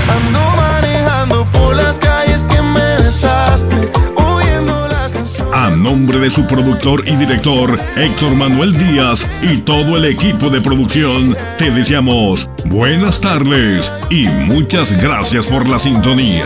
Ando 0.08 0.56
manejando 0.56 1.44
por 1.46 1.74
las 1.74 1.98
calles 1.98 2.42
que 2.44 2.62
me 2.62 2.96
besaste, 2.98 3.90
oyendo 4.14 4.86
las 4.86 5.10
canciones. 5.10 5.52
A 5.52 5.70
nombre 5.70 6.20
de 6.20 6.30
su 6.30 6.46
productor 6.46 7.02
y 7.08 7.16
director 7.16 7.76
Héctor 7.96 8.36
Manuel 8.36 8.78
Díaz 8.78 9.26
y 9.42 9.58
todo 9.58 9.96
el 9.96 10.04
equipo 10.04 10.48
de 10.48 10.60
producción, 10.60 11.36
te 11.58 11.72
deseamos 11.72 12.48
buenas 12.66 13.20
tardes 13.20 13.92
y 14.10 14.28
muchas 14.28 14.92
gracias 15.00 15.46
por 15.46 15.68
la 15.68 15.78
sintonía. 15.80 16.44